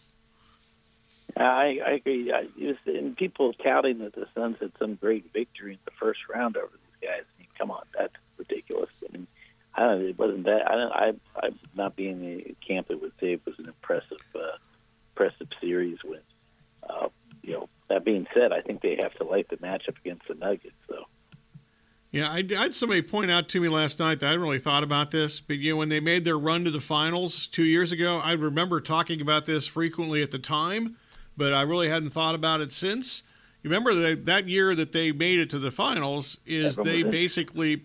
I, 1.37 1.79
I 1.85 1.91
agree. 1.93 2.31
I, 2.31 2.47
was, 2.57 2.75
and 2.85 3.15
people 3.15 3.53
touting 3.53 3.99
that 3.99 4.13
the 4.13 4.27
Suns 4.35 4.57
had 4.59 4.71
some 4.77 4.95
great 4.95 5.31
victory 5.33 5.73
in 5.73 5.79
the 5.85 5.91
first 5.99 6.19
round 6.33 6.57
over 6.57 6.71
these 6.71 7.09
guys. 7.09 7.23
I 7.23 7.39
mean, 7.39 7.47
come 7.57 7.71
on, 7.71 7.83
that's 7.97 8.13
ridiculous. 8.37 8.89
I 9.07 9.11
mean, 9.11 9.27
I 9.75 9.81
don't. 9.81 10.01
It 10.01 10.17
wasn't 10.17 10.45
that. 10.45 10.69
I 10.69 10.75
don't. 10.75 10.91
I. 10.91 11.13
I'm 11.45 11.59
not 11.75 11.95
being 11.95 12.21
the 12.21 12.55
camp 12.65 12.89
that 12.89 13.01
would 13.01 13.13
say 13.19 13.33
it 13.33 13.41
was 13.45 13.55
an 13.57 13.67
impressive, 13.67 14.17
uh, 14.35 14.57
impressive 15.11 15.47
series. 15.59 15.97
When, 16.03 16.19
uh, 16.87 17.07
you 17.41 17.53
know, 17.53 17.69
that 17.89 18.05
being 18.05 18.27
said, 18.33 18.51
I 18.51 18.61
think 18.61 18.81
they 18.81 18.99
have 19.01 19.13
to 19.15 19.23
like 19.23 19.49
the 19.49 19.57
matchup 19.57 19.97
against 20.03 20.27
the 20.27 20.35
Nuggets. 20.35 20.75
So. 20.87 21.05
Yeah, 22.11 22.29
I, 22.29 22.45
I, 22.55 22.61
had 22.61 22.75
somebody 22.75 23.01
point 23.01 23.31
out 23.31 23.49
to 23.49 23.59
me 23.59 23.69
last 23.69 23.99
night 23.99 24.19
that 24.19 24.27
I 24.27 24.29
hadn't 24.29 24.43
really 24.43 24.59
thought 24.59 24.83
about 24.83 25.09
this, 25.09 25.39
but 25.39 25.57
you 25.57 25.71
know, 25.71 25.77
when 25.77 25.89
they 25.89 25.99
made 25.99 26.23
their 26.25 26.37
run 26.37 26.63
to 26.65 26.69
the 26.69 26.79
finals 26.79 27.47
two 27.47 27.63
years 27.63 27.91
ago, 27.91 28.19
I 28.19 28.33
remember 28.33 28.79
talking 28.81 29.19
about 29.19 29.47
this 29.47 29.65
frequently 29.65 30.21
at 30.21 30.29
the 30.29 30.37
time 30.37 30.95
but 31.37 31.53
I 31.53 31.63
really 31.63 31.89
hadn't 31.89 32.11
thought 32.11 32.35
about 32.35 32.61
it 32.61 32.71
since. 32.71 33.23
You 33.61 33.69
remember 33.69 33.93
that 33.95 34.25
that 34.25 34.47
year 34.47 34.75
that 34.75 34.91
they 34.91 35.11
made 35.11 35.39
it 35.39 35.49
to 35.51 35.59
the 35.59 35.71
finals 35.71 36.37
is 36.45 36.75
they 36.75 37.03
basically 37.03 37.83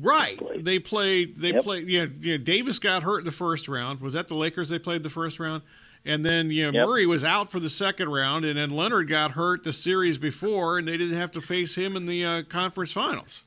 right 0.00 0.40
they 0.64 0.78
played 0.78 1.38
they 1.38 1.52
yep. 1.52 1.64
played 1.64 1.86
yeah 1.86 2.06
you 2.20 2.38
know, 2.38 2.44
Davis 2.44 2.78
got 2.78 3.02
hurt 3.02 3.18
in 3.18 3.24
the 3.26 3.30
first 3.30 3.68
round 3.68 4.00
was 4.00 4.14
that 4.14 4.28
the 4.28 4.34
Lakers 4.34 4.70
they 4.70 4.78
played 4.78 5.02
the 5.02 5.10
first 5.10 5.38
round 5.38 5.62
and 6.04 6.24
then 6.24 6.50
you 6.50 6.64
know, 6.64 6.72
yep. 6.72 6.86
Murray 6.86 7.04
was 7.04 7.24
out 7.24 7.50
for 7.50 7.60
the 7.60 7.68
second 7.68 8.08
round 8.08 8.44
and 8.44 8.56
then 8.56 8.70
Leonard 8.70 9.08
got 9.08 9.32
hurt 9.32 9.64
the 9.64 9.72
series 9.72 10.16
before 10.16 10.78
and 10.78 10.88
they 10.88 10.96
didn't 10.96 11.18
have 11.18 11.30
to 11.32 11.40
face 11.40 11.74
him 11.74 11.96
in 11.96 12.06
the 12.06 12.24
uh, 12.24 12.42
conference 12.44 12.92
finals 12.92 13.42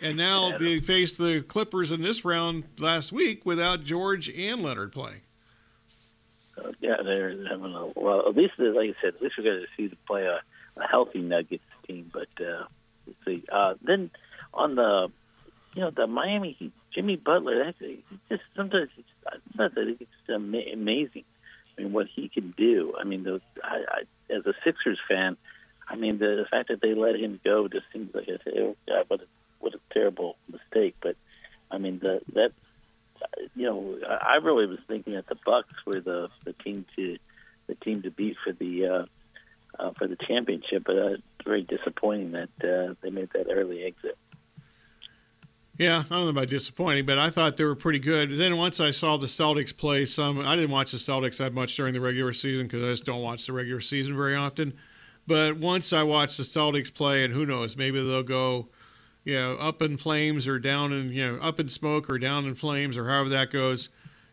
and 0.00 0.16
now 0.16 0.50
yeah. 0.50 0.58
they 0.58 0.80
face 0.80 1.14
the 1.14 1.42
Clippers 1.42 1.92
in 1.92 2.00
this 2.00 2.24
round 2.24 2.64
last 2.78 3.12
week 3.12 3.44
without 3.44 3.82
George 3.82 4.30
and 4.30 4.62
Leonard 4.62 4.92
playing 4.92 5.20
yeah, 6.80 6.96
they're 7.04 7.30
having 7.48 7.74
a 7.74 7.86
well. 7.94 8.28
At 8.28 8.36
least, 8.36 8.54
like 8.58 8.90
I 8.90 8.94
said, 9.02 9.14
at 9.14 9.22
least 9.22 9.34
we're 9.38 9.44
going 9.44 9.60
to 9.60 9.66
see 9.76 9.88
them 9.88 9.98
play 10.06 10.24
a, 10.24 10.40
a 10.80 10.86
healthy 10.86 11.20
Nuggets 11.20 11.62
team. 11.86 12.10
But 12.12 12.28
uh, 12.44 12.64
let's 13.06 13.18
see. 13.24 13.44
Uh, 13.50 13.74
then 13.82 14.10
on 14.54 14.74
the, 14.74 15.08
you 15.74 15.82
know, 15.82 15.90
the 15.90 16.06
Miami 16.06 16.56
Heat, 16.58 16.72
Jimmy 16.94 17.16
Butler. 17.16 17.64
That's 17.64 17.78
just 18.28 18.42
sometimes 18.56 18.88
it's, 18.96 19.08
not 19.54 19.74
that 19.74 19.96
it's 20.00 20.28
amazing. 20.28 21.24
I 21.78 21.82
mean, 21.82 21.92
what 21.92 22.06
he 22.14 22.28
can 22.28 22.54
do. 22.56 22.94
I 22.98 23.04
mean, 23.04 23.24
the, 23.24 23.40
I, 23.62 23.84
I, 23.88 24.34
as 24.34 24.46
a 24.46 24.54
Sixers 24.64 24.98
fan, 25.08 25.36
I 25.88 25.96
mean, 25.96 26.18
the, 26.18 26.42
the 26.42 26.46
fact 26.50 26.68
that 26.68 26.80
they 26.80 26.94
let 26.94 27.16
him 27.16 27.38
go 27.44 27.68
just 27.68 27.84
seems 27.92 28.14
like 28.14 28.28
a, 28.28 28.74
what 29.08 29.20
a 29.20 29.26
what 29.60 29.74
a 29.74 29.80
terrible 29.92 30.36
mistake. 30.50 30.96
But 31.02 31.16
I 31.70 31.78
mean, 31.78 32.00
the 32.00 32.20
that 32.34 32.52
you 33.56 33.66
know, 33.66 33.98
I 34.06 34.36
really 34.36 34.66
was 34.66 34.78
thinking 34.86 35.14
that 35.14 35.26
the 35.28 35.38
Bucks 35.44 35.72
were 35.86 36.00
the 36.00 36.28
the 36.44 36.52
team 36.52 36.84
to 36.94 37.16
the 37.66 37.74
team 37.74 38.02
to 38.02 38.10
beat 38.10 38.36
for 38.44 38.52
the 38.52 38.86
uh, 38.86 39.82
uh, 39.82 39.92
for 39.98 40.06
the 40.06 40.16
championship, 40.28 40.84
but 40.84 40.96
uh, 40.96 41.16
very 41.44 41.62
disappointing 41.62 42.32
that 42.32 42.50
uh, 42.62 42.94
they 43.02 43.10
made 43.10 43.30
that 43.32 43.46
early 43.50 43.82
exit. 43.84 44.18
Yeah, 45.78 45.98
I 45.98 46.14
don't 46.14 46.24
know 46.24 46.28
about 46.28 46.48
disappointing, 46.48 47.04
but 47.04 47.18
I 47.18 47.28
thought 47.28 47.56
they 47.56 47.64
were 47.64 47.74
pretty 47.74 47.98
good. 47.98 48.38
Then 48.38 48.56
once 48.56 48.80
I 48.80 48.90
saw 48.90 49.18
the 49.18 49.26
Celtics 49.26 49.76
play 49.76 50.06
some, 50.06 50.40
I 50.40 50.56
didn't 50.56 50.70
watch 50.70 50.92
the 50.92 50.96
Celtics 50.96 51.38
that 51.38 51.52
much 51.52 51.76
during 51.76 51.92
the 51.92 52.00
regular 52.00 52.32
season 52.32 52.66
because 52.66 52.82
I 52.82 52.88
just 52.88 53.04
don't 53.04 53.22
watch 53.22 53.46
the 53.46 53.52
regular 53.52 53.82
season 53.82 54.16
very 54.16 54.36
often. 54.36 54.72
But 55.26 55.58
once 55.58 55.92
I 55.92 56.02
watched 56.02 56.38
the 56.38 56.44
Celtics 56.44 56.92
play, 56.92 57.24
and 57.24 57.34
who 57.34 57.44
knows, 57.44 57.76
maybe 57.76 57.98
they'll 58.02 58.22
go 58.22 58.68
you 59.26 59.34
know, 59.34 59.56
up 59.56 59.82
in 59.82 59.96
flames 59.96 60.46
or 60.46 60.60
down 60.60 60.92
in, 60.92 61.10
you 61.10 61.32
know, 61.32 61.42
up 61.42 61.58
in 61.58 61.68
smoke 61.68 62.08
or 62.08 62.16
down 62.16 62.46
in 62.46 62.54
flames 62.54 62.96
or 62.96 63.08
however 63.08 63.28
that 63.28 63.50
goes 63.50 63.88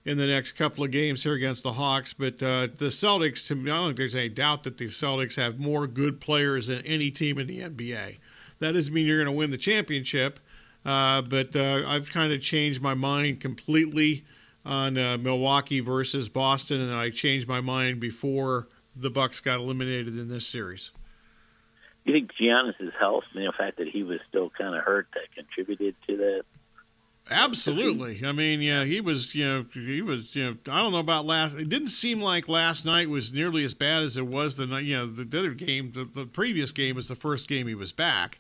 in 0.05 0.19
the 0.19 0.27
next 0.27 0.51
couple 0.51 0.83
of 0.83 0.91
games 0.91 1.23
here 1.23 1.33
against 1.33 1.63
the 1.63 1.73
Hawks. 1.73 2.13
But 2.13 2.43
uh, 2.43 2.67
the 2.77 2.91
Celtics, 2.91 3.47
to 3.47 3.55
me, 3.55 3.71
I 3.71 3.75
don't 3.75 3.87
think 3.87 3.97
there's 3.97 4.13
any 4.13 4.29
doubt 4.29 4.63
that 4.65 4.77
the 4.77 4.85
Celtics 4.85 5.35
have 5.35 5.59
more 5.59 5.87
good 5.87 6.21
players 6.21 6.67
than 6.67 6.85
any 6.85 7.09
team 7.09 7.39
in 7.39 7.47
the 7.47 7.61
NBA. 7.61 8.19
That 8.59 8.73
doesn't 8.73 8.93
mean 8.93 9.07
you're 9.07 9.15
going 9.15 9.25
to 9.25 9.31
win 9.31 9.49
the 9.49 9.57
championship, 9.57 10.39
uh, 10.85 11.23
but 11.23 11.55
uh, 11.55 11.81
I've 11.87 12.11
kind 12.11 12.31
of 12.31 12.39
changed 12.41 12.79
my 12.79 12.93
mind 12.93 13.39
completely 13.39 14.25
on 14.63 14.99
uh, 14.99 15.17
Milwaukee 15.17 15.79
versus 15.79 16.29
Boston, 16.29 16.79
and 16.79 16.93
I 16.93 17.09
changed 17.09 17.47
my 17.47 17.61
mind 17.61 17.99
before 17.99 18.67
the 18.95 19.09
Bucks 19.09 19.39
got 19.39 19.59
eliminated 19.59 20.19
in 20.19 20.29
this 20.29 20.47
series 20.47 20.91
you 22.05 22.13
think 22.13 22.31
Giannis's 22.39 22.93
health, 22.99 23.23
and 23.33 23.45
the 23.45 23.53
fact 23.57 23.77
that 23.77 23.87
he 23.87 24.03
was 24.03 24.19
still 24.27 24.49
kind 24.49 24.75
of 24.75 24.83
hurt, 24.83 25.07
that 25.13 25.33
contributed 25.35 25.95
to 26.07 26.17
that? 26.17 26.43
Absolutely. 27.31 28.21
I 28.25 28.33
mean, 28.33 28.61
yeah, 28.61 28.83
he 28.83 28.99
was, 28.99 29.33
you 29.33 29.45
know, 29.45 29.65
he 29.73 30.01
was, 30.01 30.35
you 30.35 30.43
know, 30.43 30.51
I 30.69 30.81
don't 30.81 30.91
know 30.91 30.99
about 30.99 31.25
last. 31.25 31.55
It 31.55 31.69
didn't 31.69 31.87
seem 31.87 32.21
like 32.21 32.49
last 32.49 32.85
night 32.85 33.09
was 33.09 33.31
nearly 33.31 33.63
as 33.63 33.73
bad 33.73 34.03
as 34.03 34.17
it 34.17 34.27
was 34.27 34.57
the 34.57 34.65
night. 34.65 34.83
You 34.83 34.97
know, 34.97 35.05
the, 35.05 35.23
the 35.23 35.39
other 35.39 35.53
game, 35.53 35.93
the, 35.93 36.03
the 36.03 36.25
previous 36.25 36.73
game 36.73 36.95
was 36.95 37.07
the 37.07 37.15
first 37.15 37.47
game 37.47 37.67
he 37.67 37.75
was 37.75 37.93
back, 37.93 38.39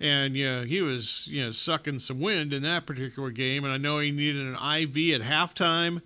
and 0.00 0.34
you 0.34 0.46
know, 0.46 0.62
he 0.62 0.80
was, 0.80 1.28
you 1.28 1.44
know, 1.44 1.52
sucking 1.52 1.98
some 1.98 2.20
wind 2.20 2.54
in 2.54 2.62
that 2.62 2.86
particular 2.86 3.30
game. 3.30 3.62
And 3.64 3.72
I 3.74 3.76
know 3.76 3.98
he 3.98 4.10
needed 4.10 4.46
an 4.46 4.54
IV 4.54 5.20
at 5.20 5.26
halftime, 5.26 6.00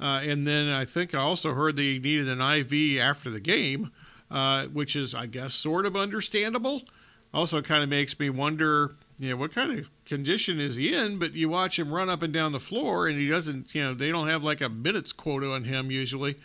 uh, 0.00 0.22
and 0.24 0.46
then 0.46 0.70
I 0.70 0.86
think 0.86 1.14
I 1.14 1.18
also 1.18 1.52
heard 1.52 1.76
that 1.76 1.82
he 1.82 1.98
needed 1.98 2.28
an 2.28 2.40
IV 2.40 2.98
after 2.98 3.28
the 3.28 3.40
game 3.40 3.90
uh, 4.30 4.66
which 4.66 4.96
is, 4.96 5.14
I 5.14 5.26
guess, 5.26 5.54
sort 5.54 5.86
of 5.86 5.96
understandable. 5.96 6.82
Also, 7.32 7.60
kind 7.60 7.82
of 7.82 7.88
makes 7.88 8.18
me 8.18 8.30
wonder, 8.30 8.94
you 9.18 9.30
know, 9.30 9.36
what 9.36 9.52
kind 9.52 9.78
of 9.78 9.86
condition 10.06 10.60
is 10.60 10.76
he 10.76 10.94
in? 10.94 11.18
But 11.18 11.34
you 11.34 11.48
watch 11.48 11.78
him 11.78 11.92
run 11.92 12.08
up 12.08 12.22
and 12.22 12.32
down 12.32 12.52
the 12.52 12.60
floor, 12.60 13.06
and 13.06 13.18
he 13.18 13.28
doesn't, 13.28 13.74
you 13.74 13.82
know, 13.82 13.94
they 13.94 14.10
don't 14.10 14.28
have 14.28 14.42
like 14.42 14.60
a 14.60 14.68
minutes 14.68 15.12
quota 15.12 15.50
on 15.52 15.64
him 15.64 15.90
usually. 15.90 16.36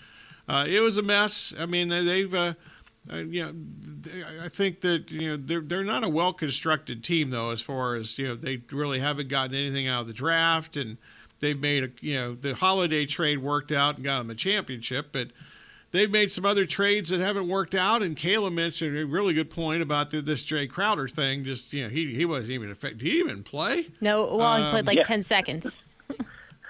Uh, 0.47 0.65
it 0.67 0.81
was 0.81 0.97
a 0.97 1.01
mess. 1.01 1.53
I 1.57 1.65
mean, 1.65 1.87
they've, 1.87 2.33
uh, 2.33 2.53
uh, 3.11 3.17
you 3.17 3.43
know, 3.43 3.53
I 4.41 4.49
think 4.49 4.81
that 4.81 5.11
you 5.11 5.31
know 5.31 5.37
they're 5.37 5.61
they're 5.61 5.83
not 5.83 6.03
a 6.03 6.09
well 6.09 6.31
constructed 6.31 7.03
team 7.03 7.29
though, 7.31 7.51
as 7.51 7.61
far 7.61 7.95
as 7.95 8.17
you 8.17 8.27
know, 8.27 8.35
they 8.35 8.61
really 8.71 8.99
haven't 8.99 9.27
gotten 9.27 9.55
anything 9.55 9.87
out 9.87 10.01
of 10.01 10.07
the 10.07 10.13
draft, 10.13 10.77
and 10.77 10.97
they've 11.39 11.59
made 11.59 11.83
a 11.83 11.89
you 11.99 12.15
know 12.15 12.35
the 12.35 12.55
holiday 12.55 13.05
trade 13.05 13.39
worked 13.39 13.71
out 13.71 13.95
and 13.95 14.05
got 14.05 14.19
them 14.19 14.29
a 14.29 14.35
championship, 14.35 15.07
but 15.11 15.29
they've 15.93 16.11
made 16.11 16.29
some 16.29 16.43
other 16.43 16.65
trades 16.65 17.09
that 17.09 17.21
haven't 17.21 17.47
worked 17.47 17.73
out. 17.73 18.03
And 18.03 18.17
Kayla 18.17 18.51
mentioned 18.51 18.97
a 18.97 19.05
really 19.05 19.33
good 19.33 19.49
point 19.49 19.81
about 19.81 20.11
the, 20.11 20.21
this 20.21 20.43
Jae 20.43 20.69
Crowder 20.69 21.07
thing. 21.07 21.45
Just 21.45 21.71
you 21.71 21.83
know, 21.83 21.89
he 21.89 22.13
he 22.13 22.25
wasn't 22.25 22.51
even 22.51 22.69
affected. 22.69 22.99
Did 22.99 23.07
he 23.07 23.19
even 23.19 23.43
play? 23.43 23.87
No, 24.01 24.35
well, 24.35 24.41
um, 24.41 24.63
he 24.65 24.69
played 24.71 24.87
like 24.87 24.97
yeah. 24.97 25.03
ten 25.03 25.23
seconds. 25.23 25.79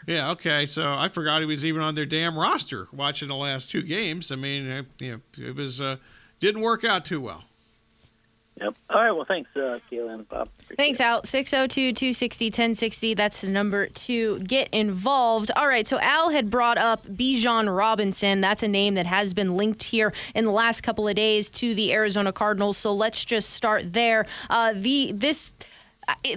yeah. 0.08 0.30
Okay. 0.32 0.68
So 0.68 0.94
I 0.94 1.08
forgot 1.08 1.42
he 1.42 1.48
was 1.48 1.66
even 1.66 1.82
on 1.82 1.96
their 1.96 2.06
damn 2.06 2.38
roster 2.38 2.88
watching 2.94 3.30
the 3.30 3.36
last 3.36 3.72
two 3.72 3.82
games. 3.82 4.32
I 4.32 4.36
mean, 4.36 4.86
you 5.00 5.12
know, 5.14 5.22
it 5.38 5.56
was 5.56 5.82
uh, 5.82 5.98
didn't 6.40 6.62
work 6.62 6.84
out 6.84 7.06
too 7.06 7.22
well. 7.22 7.46
Yep. 8.62 8.76
All 8.90 9.02
right. 9.02 9.12
Well, 9.12 9.26
thanks, 9.26 9.50
uh, 9.56 9.80
and 9.92 10.30
Bob. 10.30 10.48
Appreciate 10.48 10.78
thanks, 10.78 11.02
Al. 11.02 11.24
602 11.24 11.94
260 11.94 12.46
1060. 12.46 13.14
That's 13.16 13.42
the 13.42 13.50
number 13.50 13.88
to 13.88 14.40
get 14.40 14.70
involved. 14.72 15.52
All 15.56 15.68
right. 15.68 15.88
So, 15.88 16.00
Al 16.00 16.30
had 16.30 16.50
brought 16.50 16.78
up 16.78 17.06
Bijan 17.08 17.76
Robinson. 17.76 18.42
That's 18.42 18.62
a 18.62 18.68
name 18.68 18.94
that 18.94 19.08
has 19.08 19.34
been 19.34 19.58
linked 19.58 19.84
here 19.84 20.14
in 20.36 20.46
the 20.46 20.52
last 20.52 20.82
couple 20.82 21.08
of 21.08 21.16
days 21.16 21.50
to 21.52 21.74
the 21.74 21.94
Arizona 21.94 22.32
Cardinals. 22.32 22.78
So, 22.78 22.94
let's 22.94 23.26
just 23.26 23.50
start 23.50 23.94
there. 23.94 24.26
Uh, 24.50 24.74
the 24.76 25.12
This 25.14 25.54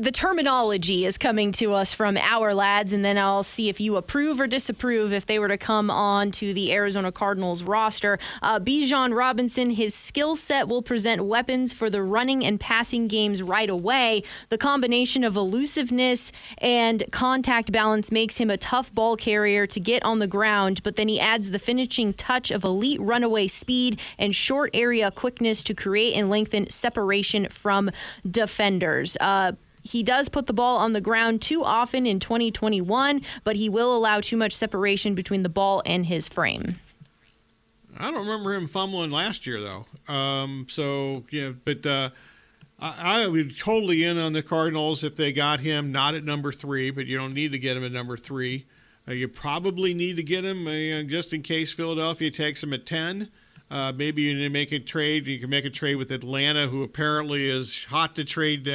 the 0.00 0.12
terminology 0.12 1.06
is 1.06 1.16
coming 1.18 1.52
to 1.52 1.72
us 1.72 1.94
from 1.94 2.16
Ourlads, 2.16 2.92
and 2.92 3.04
then 3.04 3.18
I'll 3.18 3.42
see 3.42 3.68
if 3.68 3.80
you 3.80 3.96
approve 3.96 4.40
or 4.40 4.46
disapprove 4.46 5.12
if 5.12 5.26
they 5.26 5.38
were 5.38 5.48
to 5.48 5.56
come 5.56 5.90
on 5.90 6.30
to 6.32 6.52
the 6.52 6.72
Arizona 6.72 7.12
Cardinals 7.12 7.62
roster. 7.62 8.18
Uh, 8.42 8.60
Bijan 8.60 9.16
Robinson, 9.16 9.70
his 9.70 9.94
skill 9.94 10.36
set 10.36 10.68
will 10.68 10.82
present 10.82 11.24
weapons 11.24 11.72
for 11.72 11.88
the 11.90 12.02
running 12.02 12.44
and 12.44 12.60
passing 12.60 13.08
games 13.08 13.42
right 13.42 13.70
away. 13.70 14.22
The 14.48 14.58
combination 14.58 15.24
of 15.24 15.36
elusiveness 15.36 16.32
and 16.58 17.04
contact 17.10 17.72
balance 17.72 18.12
makes 18.12 18.38
him 18.38 18.50
a 18.50 18.56
tough 18.56 18.92
ball 18.94 19.16
carrier 19.16 19.66
to 19.66 19.80
get 19.80 20.02
on 20.04 20.18
the 20.18 20.26
ground, 20.26 20.82
but 20.82 20.96
then 20.96 21.08
he 21.08 21.20
adds 21.20 21.50
the 21.50 21.58
finishing 21.58 22.12
touch 22.12 22.50
of 22.50 22.64
elite 22.64 23.00
runaway 23.00 23.46
speed 23.46 24.00
and 24.18 24.34
short 24.34 24.70
area 24.74 25.10
quickness 25.10 25.64
to 25.64 25.74
create 25.74 26.14
and 26.14 26.28
lengthen 26.28 26.68
separation 26.70 27.48
from 27.48 27.90
defenders. 28.28 29.16
Uh, 29.20 29.52
he 29.86 30.02
does 30.02 30.28
put 30.28 30.46
the 30.46 30.52
ball 30.52 30.78
on 30.78 30.92
the 30.92 31.00
ground 31.00 31.40
too 31.40 31.62
often 31.62 32.06
in 32.06 32.18
2021, 32.18 33.22
but 33.44 33.56
he 33.56 33.68
will 33.68 33.96
allow 33.96 34.20
too 34.20 34.36
much 34.36 34.52
separation 34.52 35.14
between 35.14 35.42
the 35.42 35.48
ball 35.48 35.82
and 35.86 36.06
his 36.06 36.28
frame. 36.28 36.74
I 37.98 38.10
don't 38.10 38.26
remember 38.26 38.52
him 38.52 38.66
fumbling 38.66 39.10
last 39.10 39.46
year 39.46 39.60
though. 39.60 40.12
Um, 40.12 40.66
so 40.68 41.24
yeah, 41.30 41.52
but 41.64 41.86
uh, 41.86 42.10
I, 42.78 43.22
I 43.22 43.26
would 43.26 43.56
totally 43.58 44.04
in 44.04 44.18
on 44.18 44.32
the 44.32 44.42
Cardinals 44.42 45.04
if 45.04 45.16
they 45.16 45.32
got 45.32 45.60
him 45.60 45.92
not 45.92 46.14
at 46.14 46.24
number 46.24 46.52
three, 46.52 46.90
but 46.90 47.06
you 47.06 47.16
don't 47.16 47.32
need 47.32 47.52
to 47.52 47.58
get 47.58 47.76
him 47.76 47.84
at 47.84 47.92
number 47.92 48.16
three. 48.16 48.66
Uh, 49.08 49.12
you 49.12 49.28
probably 49.28 49.94
need 49.94 50.16
to 50.16 50.22
get 50.22 50.44
him 50.44 50.66
uh, 50.66 51.08
just 51.08 51.32
in 51.32 51.42
case 51.42 51.72
Philadelphia 51.72 52.30
takes 52.30 52.62
him 52.62 52.72
at 52.72 52.84
ten. 52.84 53.30
Uh, 53.70 53.92
maybe 53.92 54.22
you 54.22 54.34
need 54.34 54.44
to 54.44 54.48
make 54.48 54.72
a 54.72 54.78
trade. 54.78 55.26
You 55.26 55.40
can 55.40 55.50
make 55.50 55.64
a 55.64 55.70
trade 55.70 55.96
with 55.96 56.12
Atlanta, 56.12 56.68
who 56.68 56.82
apparently 56.82 57.48
is 57.50 57.84
hot 57.84 58.14
to 58.16 58.24
trade. 58.24 58.66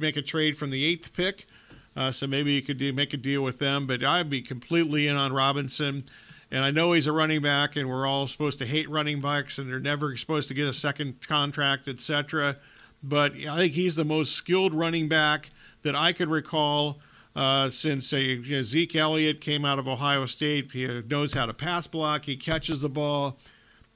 Make 0.00 0.16
a 0.16 0.22
trade 0.22 0.56
from 0.56 0.70
the 0.70 0.84
eighth 0.84 1.12
pick. 1.12 1.46
Uh, 1.94 2.10
so 2.10 2.26
maybe 2.26 2.52
you 2.52 2.62
could 2.62 2.78
do, 2.78 2.92
make 2.92 3.12
a 3.12 3.18
deal 3.18 3.42
with 3.42 3.58
them. 3.58 3.86
But 3.86 4.02
I'd 4.02 4.30
be 4.30 4.40
completely 4.40 5.06
in 5.06 5.16
on 5.16 5.32
Robinson. 5.32 6.04
And 6.50 6.64
I 6.64 6.70
know 6.70 6.92
he's 6.92 7.06
a 7.06 7.12
running 7.12 7.40
back, 7.40 7.76
and 7.76 7.88
we're 7.88 8.06
all 8.06 8.26
supposed 8.26 8.58
to 8.58 8.66
hate 8.66 8.88
running 8.88 9.20
backs, 9.20 9.58
and 9.58 9.70
they're 9.70 9.80
never 9.80 10.14
supposed 10.16 10.48
to 10.48 10.54
get 10.54 10.66
a 10.66 10.72
second 10.72 11.26
contract, 11.26 11.88
etc. 11.88 12.56
But 13.02 13.32
I 13.48 13.56
think 13.56 13.72
he's 13.72 13.96
the 13.96 14.04
most 14.04 14.34
skilled 14.34 14.74
running 14.74 15.08
back 15.08 15.50
that 15.82 15.96
I 15.96 16.12
could 16.12 16.28
recall 16.28 17.00
uh, 17.34 17.70
since 17.70 18.12
uh, 18.12 18.16
you 18.16 18.56
know, 18.56 18.62
Zeke 18.62 18.96
Elliott 18.96 19.40
came 19.40 19.64
out 19.64 19.78
of 19.78 19.88
Ohio 19.88 20.26
State. 20.26 20.70
He 20.72 20.86
knows 20.86 21.32
how 21.32 21.46
to 21.46 21.54
pass 21.54 21.86
block. 21.86 22.26
He 22.26 22.36
catches 22.36 22.82
the 22.82 22.90
ball. 22.90 23.38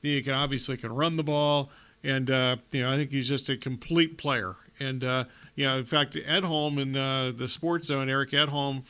He 0.02 0.22
can 0.22 0.34
obviously 0.34 0.76
can 0.76 0.92
run 0.92 1.16
the 1.16 1.24
ball, 1.24 1.70
and 2.04 2.30
uh, 2.30 2.56
you 2.70 2.82
know 2.82 2.92
I 2.92 2.96
think 2.96 3.10
he's 3.10 3.28
just 3.28 3.48
a 3.48 3.56
complete 3.56 4.18
player. 4.18 4.56
And 4.78 5.02
uh, 5.04 5.24
you 5.54 5.66
know, 5.66 5.78
in 5.78 5.84
fact, 5.84 6.14
Edholm 6.14 6.80
in 6.80 6.96
uh, 6.96 7.32
the 7.36 7.48
Sports 7.48 7.88
Zone, 7.88 8.08
Eric 8.08 8.30
Edholm 8.30 8.82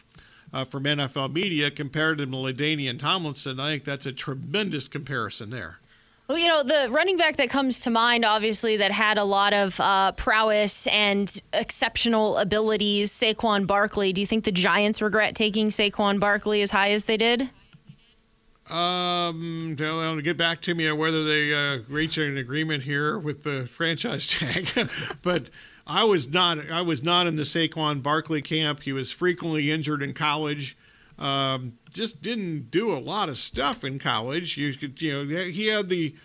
uh, 0.52 0.64
from 0.64 0.84
NFL 0.84 1.32
Media 1.32 1.70
compared 1.70 2.20
him 2.20 2.32
to 2.32 2.36
LaDainian 2.36 2.98
Tomlinson. 2.98 3.60
I 3.60 3.72
think 3.72 3.84
that's 3.84 4.06
a 4.06 4.12
tremendous 4.12 4.88
comparison 4.88 5.50
there. 5.50 5.78
Well, 6.28 6.38
you 6.38 6.48
know, 6.48 6.64
the 6.64 6.88
running 6.90 7.16
back 7.16 7.36
that 7.36 7.50
comes 7.50 7.78
to 7.80 7.90
mind, 7.90 8.24
obviously, 8.24 8.76
that 8.78 8.90
had 8.90 9.16
a 9.16 9.22
lot 9.22 9.52
of 9.54 9.78
uh, 9.80 10.10
prowess 10.12 10.88
and 10.88 11.32
exceptional 11.52 12.38
abilities, 12.38 13.12
Saquon 13.12 13.64
Barkley. 13.64 14.12
Do 14.12 14.20
you 14.20 14.26
think 14.26 14.42
the 14.42 14.50
Giants 14.50 15.00
regret 15.00 15.36
taking 15.36 15.68
Saquon 15.68 16.18
Barkley 16.18 16.62
as 16.62 16.72
high 16.72 16.90
as 16.90 17.04
they 17.04 17.16
did? 17.16 17.50
Um, 18.70 19.76
to 19.78 20.20
get 20.22 20.36
back 20.36 20.60
to 20.62 20.74
me 20.74 20.88
on 20.88 20.98
whether 20.98 21.24
they 21.24 21.54
uh, 21.54 21.82
reach 21.88 22.18
an 22.18 22.36
agreement 22.36 22.82
here 22.82 23.16
with 23.16 23.44
the 23.44 23.68
franchise 23.72 24.26
tag, 24.28 24.68
but 25.22 25.50
I 25.86 26.02
was 26.02 26.28
not. 26.28 26.70
I 26.70 26.82
was 26.82 27.02
not 27.02 27.28
in 27.28 27.36
the 27.36 27.44
Saquon 27.44 28.02
Barkley 28.02 28.42
camp. 28.42 28.82
He 28.82 28.92
was 28.92 29.12
frequently 29.12 29.70
injured 29.70 30.02
in 30.02 30.14
college. 30.14 30.76
Um, 31.18 31.78
just 31.92 32.20
didn't 32.20 32.70
do 32.70 32.92
a 32.92 32.98
lot 32.98 33.28
of 33.28 33.38
stuff 33.38 33.84
in 33.84 33.98
college. 33.98 34.56
You 34.56 34.74
could, 34.74 35.00
you 35.00 35.12
know, 35.12 35.44
he 35.48 35.66
had 35.66 35.88
the 35.88 36.16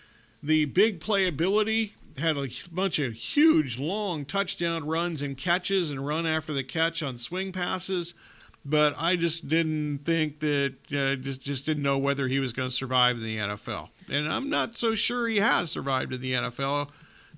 the 0.42 0.66
big 0.66 1.00
playability, 1.00 1.92
had 2.18 2.38
a 2.38 2.50
bunch 2.72 2.98
of 2.98 3.14
huge 3.14 3.78
long 3.78 4.26
touchdown 4.26 4.88
runs 4.88 5.22
and 5.22 5.38
catches 5.38 5.92
and 5.92 6.06
run 6.06 6.26
after 6.26 6.54
the 6.54 6.64
catch 6.64 7.04
on 7.04 7.20
swing 7.20 7.52
passes 7.52 8.16
but 8.64 8.94
I 8.98 9.16
just 9.16 9.48
didn't 9.48 10.00
think 10.00 10.40
that 10.40 10.76
uh, 10.94 11.16
just 11.16 11.42
just 11.42 11.66
didn't 11.66 11.84
know 11.84 11.98
whether 11.98 12.28
he 12.28 12.40
was 12.40 12.54
going 12.54 12.70
to 12.70 12.74
survive 12.74 13.18
in 13.18 13.24
the 13.24 13.38
NFL, 13.38 13.90
and 14.10 14.32
I'm 14.32 14.50
not 14.50 14.78
so 14.78 14.96
sure 14.96 15.28
he 15.28 15.38
has 15.38 15.72
survived 15.72 16.14
in 16.14 16.22
the 16.22 16.34
NFL. 16.34 16.90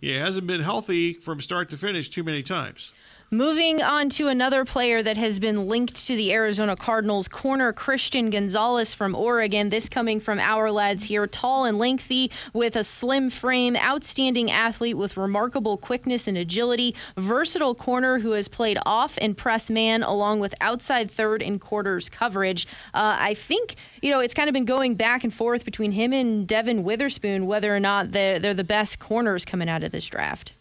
He 0.02 0.12
hasn't 0.12 0.48
been 0.48 0.62
healthy 0.62 1.14
from 1.14 1.40
start 1.40 1.70
to 1.70 1.78
finish 1.78 2.10
too 2.10 2.24
many 2.24 2.44
times. 2.44 2.92
Moving 3.34 3.82
on 3.82 4.10
to 4.10 4.28
another 4.28 4.64
player 4.64 5.02
that 5.02 5.18
has 5.18 5.40
been 5.40 5.68
linked 5.68 6.06
to 6.06 6.16
the 6.16 6.32
Arizona 6.32 6.76
Cardinals, 6.76 7.28
corner 7.28 7.74
Christian 7.74 8.30
Gonzalez 8.30 8.94
from 8.94 9.16
Oregon. 9.16 9.70
This 9.70 9.90
coming 9.90 10.20
from 10.20 10.38
Ourlads 10.38 11.06
here, 11.06 11.26
tall 11.26 11.66
and 11.66 11.80
lengthy 11.80 12.30
with 12.54 12.76
a 12.76 12.84
slim 12.84 13.32
frame, 13.32 13.76
outstanding 13.76 14.52
athlete 14.52 14.98
with 14.98 15.18
remarkable 15.18 15.78
quickness 15.78 16.28
and 16.28 16.38
agility, 16.38 16.94
versatile 17.18 17.74
corner 17.74 18.20
who 18.20 18.34
has 18.34 18.48
played 18.48 18.78
off 18.86 19.18
and 19.20 19.36
press 19.36 19.68
man 19.68 20.04
along 20.04 20.40
with 20.40 20.54
outside 20.62 21.10
third 21.10 21.42
and 21.42 21.60
quarters 21.60 22.10
coverage. 22.10 22.68
Uh, 22.94 23.18
I 23.20 23.34
think, 23.34 23.78
you 24.04 24.12
know, 24.12 24.20
it's 24.20 24.36
kind 24.36 24.48
of 24.48 24.54
been 24.54 24.66
going 24.66 24.94
back 24.94 25.24
and 25.24 25.34
forth 25.34 25.66
between 25.66 25.94
him 25.94 26.14
and 26.14 26.48
Devon 26.48 26.84
Witherspoon 26.84 27.48
whether 27.48 27.76
or 27.76 27.80
not 27.80 28.12
they're, 28.12 28.38
they're 28.38 28.54
the 28.54 28.64
best 28.64 29.00
corners 29.00 29.44
coming 29.44 29.70
out 29.70 29.84
of 29.84 29.92
this 29.92 30.06
draft. 30.06 30.54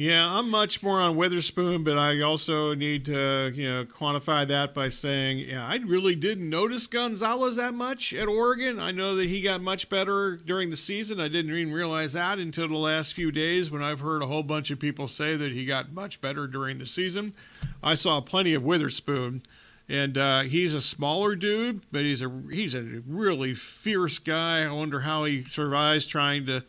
Yeah, 0.00 0.26
I'm 0.26 0.48
much 0.48 0.82
more 0.82 0.98
on 0.98 1.16
Witherspoon, 1.16 1.84
but 1.84 1.98
I 1.98 2.22
also 2.22 2.72
need 2.72 3.04
to, 3.04 3.52
you 3.54 3.68
know, 3.68 3.84
quantify 3.84 4.48
that 4.48 4.72
by 4.72 4.88
saying, 4.88 5.40
yeah, 5.40 5.66
I 5.66 5.76
really 5.76 6.16
didn't 6.16 6.48
notice 6.48 6.86
Gonzalez 6.86 7.56
that 7.56 7.74
much 7.74 8.14
at 8.14 8.26
Oregon. 8.26 8.80
I 8.80 8.92
know 8.92 9.14
that 9.16 9.28
he 9.28 9.42
got 9.42 9.60
much 9.60 9.90
better 9.90 10.38
during 10.38 10.70
the 10.70 10.76
season. 10.78 11.20
I 11.20 11.28
didn't 11.28 11.54
even 11.54 11.70
realize 11.70 12.14
that 12.14 12.38
until 12.38 12.66
the 12.66 12.78
last 12.78 13.12
few 13.12 13.30
days 13.30 13.70
when 13.70 13.82
I've 13.82 14.00
heard 14.00 14.22
a 14.22 14.26
whole 14.26 14.42
bunch 14.42 14.70
of 14.70 14.78
people 14.78 15.06
say 15.06 15.36
that 15.36 15.52
he 15.52 15.66
got 15.66 15.92
much 15.92 16.22
better 16.22 16.46
during 16.46 16.78
the 16.78 16.86
season. 16.86 17.34
I 17.82 17.94
saw 17.94 18.22
plenty 18.22 18.54
of 18.54 18.62
Witherspoon, 18.62 19.42
and 19.86 20.16
uh, 20.16 20.40
he's 20.44 20.74
a 20.74 20.80
smaller 20.80 21.36
dude, 21.36 21.82
but 21.92 22.04
he's 22.04 22.22
a 22.22 22.42
he's 22.50 22.74
a 22.74 23.02
really 23.06 23.52
fierce 23.52 24.18
guy. 24.18 24.64
I 24.64 24.72
wonder 24.72 25.00
how 25.00 25.24
he 25.24 25.44
survives 25.44 26.06
trying 26.06 26.46
to 26.46 26.64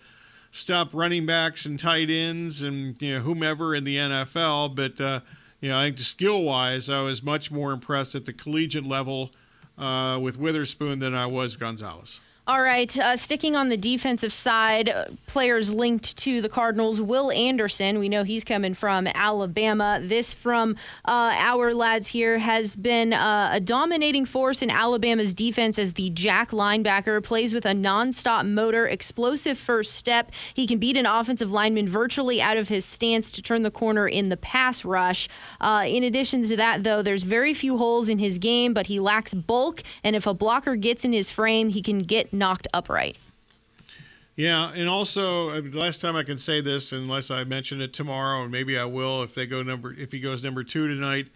stop 0.51 0.89
running 0.93 1.25
backs 1.25 1.65
and 1.65 1.79
tight 1.79 2.09
ends 2.09 2.61
and 2.61 3.01
you 3.01 3.15
know 3.15 3.19
whomever 3.21 3.73
in 3.73 3.83
the 3.83 3.97
NFL. 3.97 4.75
But 4.75 5.01
uh, 5.01 5.21
you 5.59 5.69
know, 5.69 5.77
I 5.77 5.85
think 5.85 5.99
skill 5.99 6.43
wise, 6.43 6.89
I 6.89 7.01
was 7.01 7.23
much 7.23 7.51
more 7.51 7.71
impressed 7.71 8.15
at 8.15 8.25
the 8.25 8.33
collegiate 8.33 8.85
level 8.85 9.31
uh, 9.77 10.19
with 10.21 10.37
Witherspoon 10.37 10.99
than 10.99 11.15
I 11.15 11.25
was 11.25 11.55
Gonzalez. 11.55 12.19
All 12.47 12.59
right, 12.59 12.97
uh, 12.97 13.17
sticking 13.17 13.55
on 13.55 13.69
the 13.69 13.77
defensive 13.77 14.33
side, 14.33 14.89
uh, 14.89 15.05
players 15.27 15.71
linked 15.71 16.17
to 16.17 16.41
the 16.41 16.49
Cardinals. 16.49 16.99
Will 16.99 17.29
Anderson, 17.29 17.99
we 17.99 18.09
know 18.09 18.23
he's 18.23 18.43
coming 18.43 18.73
from 18.73 19.05
Alabama. 19.13 19.99
This 20.01 20.33
from 20.33 20.75
uh, 21.05 21.33
Ourlads 21.33 22.07
here 22.07 22.39
has 22.39 22.75
been 22.75 23.13
uh, 23.13 23.51
a 23.53 23.59
dominating 23.59 24.25
force 24.25 24.63
in 24.63 24.71
Alabama's 24.71 25.35
defense 25.35 25.77
as 25.77 25.93
the 25.93 26.09
jack 26.09 26.49
linebacker. 26.49 27.23
Plays 27.23 27.53
with 27.53 27.63
a 27.63 27.73
nonstop 27.73 28.49
motor, 28.49 28.87
explosive 28.87 29.59
first 29.59 29.93
step. 29.93 30.31
He 30.55 30.65
can 30.65 30.79
beat 30.79 30.97
an 30.97 31.05
offensive 31.05 31.51
lineman 31.51 31.87
virtually 31.87 32.41
out 32.41 32.57
of 32.57 32.69
his 32.69 32.85
stance 32.85 33.29
to 33.33 33.43
turn 33.43 33.61
the 33.61 33.69
corner 33.69 34.07
in 34.07 34.29
the 34.29 34.37
pass 34.37 34.83
rush. 34.83 35.29
Uh, 35.61 35.83
in 35.85 36.03
addition 36.03 36.43
to 36.47 36.57
that, 36.57 36.83
though, 36.83 37.03
there's 37.03 37.21
very 37.21 37.53
few 37.53 37.77
holes 37.77 38.09
in 38.09 38.17
his 38.17 38.39
game, 38.39 38.73
but 38.73 38.87
he 38.87 38.99
lacks 38.99 39.35
bulk, 39.35 39.83
and 40.03 40.15
if 40.15 40.25
a 40.25 40.33
blocker 40.33 40.75
gets 40.75 41.05
in 41.05 41.13
his 41.13 41.29
frame, 41.29 41.69
he 41.69 41.83
can 41.83 41.99
get 41.99 42.30
knocked 42.31 42.67
upright. 42.73 43.17
Yeah, 44.35 44.71
and 44.73 44.87
also 44.89 45.61
last 45.61 46.01
time 46.01 46.15
I 46.15 46.23
can 46.23 46.37
say 46.37 46.61
this, 46.61 46.91
unless 46.93 47.29
I 47.29 47.43
mention 47.43 47.81
it 47.81 47.93
tomorrow, 47.93 48.43
and 48.43 48.51
maybe 48.51 48.77
I 48.77 48.85
will 48.85 49.23
if 49.23 49.35
they 49.35 49.45
go 49.45 49.61
number 49.61 49.93
if 49.93 50.11
he 50.11 50.19
goes 50.19 50.43
number 50.43 50.63
two 50.63 50.87
tonight. 50.87 51.27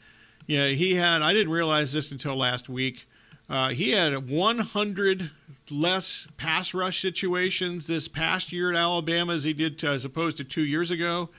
Yeah, 0.48 0.70
he 0.70 0.96
had. 0.96 1.22
I 1.22 1.34
didn't 1.34 1.52
realize 1.52 1.92
this 1.94 2.12
until 2.12 2.36
last 2.36 2.70
week. 2.70 3.08
Uh, 3.48 3.70
he 3.70 3.92
had 3.92 4.30
100 4.30 5.32
less 5.70 6.28
pass 6.38 6.74
rush 6.74 7.02
situations 7.02 7.86
this 7.88 8.08
past 8.08 8.52
year 8.52 8.72
at 8.72 8.76
Alabama 8.76 9.34
as 9.34 9.44
he 9.44 9.54
did 9.54 9.78
to, 9.80 9.90
as 9.90 10.06
opposed 10.06 10.38
to 10.38 10.44
two 10.44 10.64
years 10.64 10.90
ago. 10.90 11.30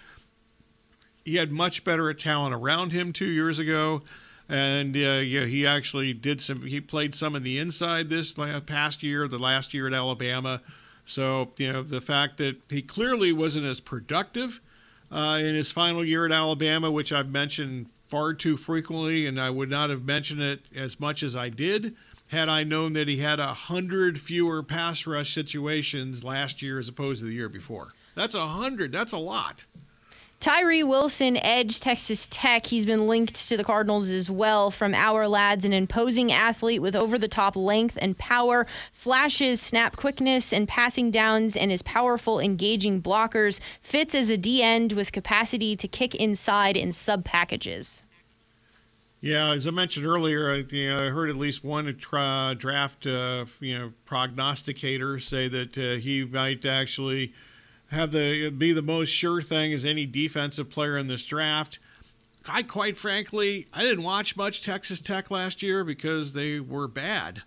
He 1.25 1.37
had 1.37 1.51
much 1.51 1.83
better 1.83 2.13
talent 2.15 2.55
around 2.55 2.93
him 2.93 3.13
two 3.13 3.27
years 3.27 3.59
ago 3.59 4.03
and 4.49 4.97
uh, 4.97 5.21
yeah, 5.21 5.45
he 5.45 5.67
actually 5.67 6.13
did 6.13 6.41
some. 6.41 6.63
He 6.63 6.81
played 6.81 7.15
some 7.15 7.35
in 7.35 7.43
the 7.43 7.59
inside 7.59 8.09
this 8.09 8.35
past 8.67 9.03
year, 9.03 9.27
the 9.29 9.39
last 9.39 9.75
year 9.75 9.87
at 9.87 9.93
Alabama. 9.93 10.63
So 11.05 11.53
you 11.57 11.73
know 11.73 11.83
the 11.83 12.01
fact 12.01 12.39
that 12.39 12.57
he 12.69 12.83
clearly 12.83 13.33
wasn't 13.33 13.67
as 13.67 13.81
productive 13.81 14.61
uh, 15.11 15.41
in 15.43 15.55
his 15.55 15.73
final 15.73 16.05
year 16.05 16.27
at 16.27 16.33
Alabama, 16.33 16.91
which 16.91 17.13
I've 17.13 17.31
mentioned 17.31 17.87
far 18.09 18.35
too 18.35 18.57
frequently, 18.57 19.27
and 19.27 19.41
I 19.41 19.51
would 19.51 19.71
not 19.71 19.91
have 19.91 20.05
mentioned 20.05 20.43
it 20.43 20.61
as 20.75 21.01
much 21.01 21.23
as 21.23 21.35
I 21.35 21.49
did 21.49 21.95
had 22.29 22.49
I 22.49 22.65
known 22.65 22.93
that 22.95 23.09
he 23.09 23.19
had 23.19 23.39
a 23.39 23.55
hundred 23.55 24.21
fewer 24.21 24.63
pass 24.63 25.07
rush 25.07 25.33
situations 25.33 26.25
last 26.25 26.61
year 26.61 26.79
as 26.79 26.89
opposed 26.89 27.21
to 27.21 27.27
the 27.27 27.35
year 27.35 27.49
before. 27.49 27.93
That's 28.15 28.35
a 28.35 28.47
hundred. 28.47 28.93
That's 28.93 29.13
a 29.13 29.19
lot. 29.19 29.65
Tyree 30.39 30.83
Wilson, 30.83 31.37
Edge, 31.39 31.81
Texas 31.81 32.29
Tech. 32.31 32.67
He's 32.67 32.87
been 32.87 33.07
linked 33.07 33.49
to 33.49 33.57
the 33.57 33.65
Cardinals 33.65 34.11
as 34.11 34.31
well 34.31 34.71
from 34.71 34.93
Ourlads, 34.93 35.65
an 35.65 35.73
imposing 35.73 36.31
athlete 36.31 36.83
with 36.83 36.95
over 36.95 37.19
the 37.19 37.27
top 37.27 37.57
length 37.57 37.99
and 38.01 38.17
power, 38.19 38.67
flashes, 38.93 39.61
snap 39.61 39.97
quickness, 39.97 40.53
and 40.53 40.69
passing 40.69 41.11
downs, 41.11 41.57
and 41.57 41.71
his 41.71 41.83
powerful, 41.83 42.39
engaging 42.39 43.01
blockers. 43.01 43.61
Fits 43.81 44.15
as 44.15 44.31
a 44.31 44.37
D 44.37 44.63
end 44.63 44.93
with 44.93 45.11
capacity 45.11 45.75
to 45.75 45.89
kick 45.89 46.15
inside 46.15 46.77
in 46.77 46.93
sub 46.93 47.25
packages. 47.25 48.05
Yeah, 49.23 49.53
as 49.53 49.67
I 49.67 49.71
mentioned 49.71 50.07
earlier, 50.07 50.53
I, 50.53 50.57
you 50.69 50.91
know, 50.91 51.07
I 51.07 51.09
heard 51.09 51.31
at 51.31 51.37
least 51.37 51.65
one 51.65 51.97
tra- 51.97 52.55
draft, 52.57 53.07
uh, 53.07 53.47
you 53.61 53.77
know, 53.77 53.93
prognosticator 54.05 55.19
say 55.19 55.49
that 55.49 55.77
uh, 55.79 55.99
he 55.99 56.25
might 56.25 56.65
actually 56.67 57.33
have 57.91 58.13
the 58.13 58.51
be 58.51 58.73
the 58.73 58.83
most 58.83 59.11
sure 59.11 59.43
thing 59.43 59.73
as 59.73 59.85
any 59.85 60.07
defensive 60.07 60.71
player 60.71 60.99
in 60.99 61.07
this 61.07 61.25
draft. 61.25 61.79
I 62.49 62.63
quite 62.63 62.97
frankly, 62.97 63.67
I 63.73 63.83
didn't 63.83 64.05
watch 64.05 64.37
much 64.37 64.63
Texas 64.63 65.01
Tech 65.01 65.31
last 65.31 65.63
year 65.63 65.85
because 65.85 66.33
they 66.33 66.61
were 66.61 66.89
bad. 66.89 67.43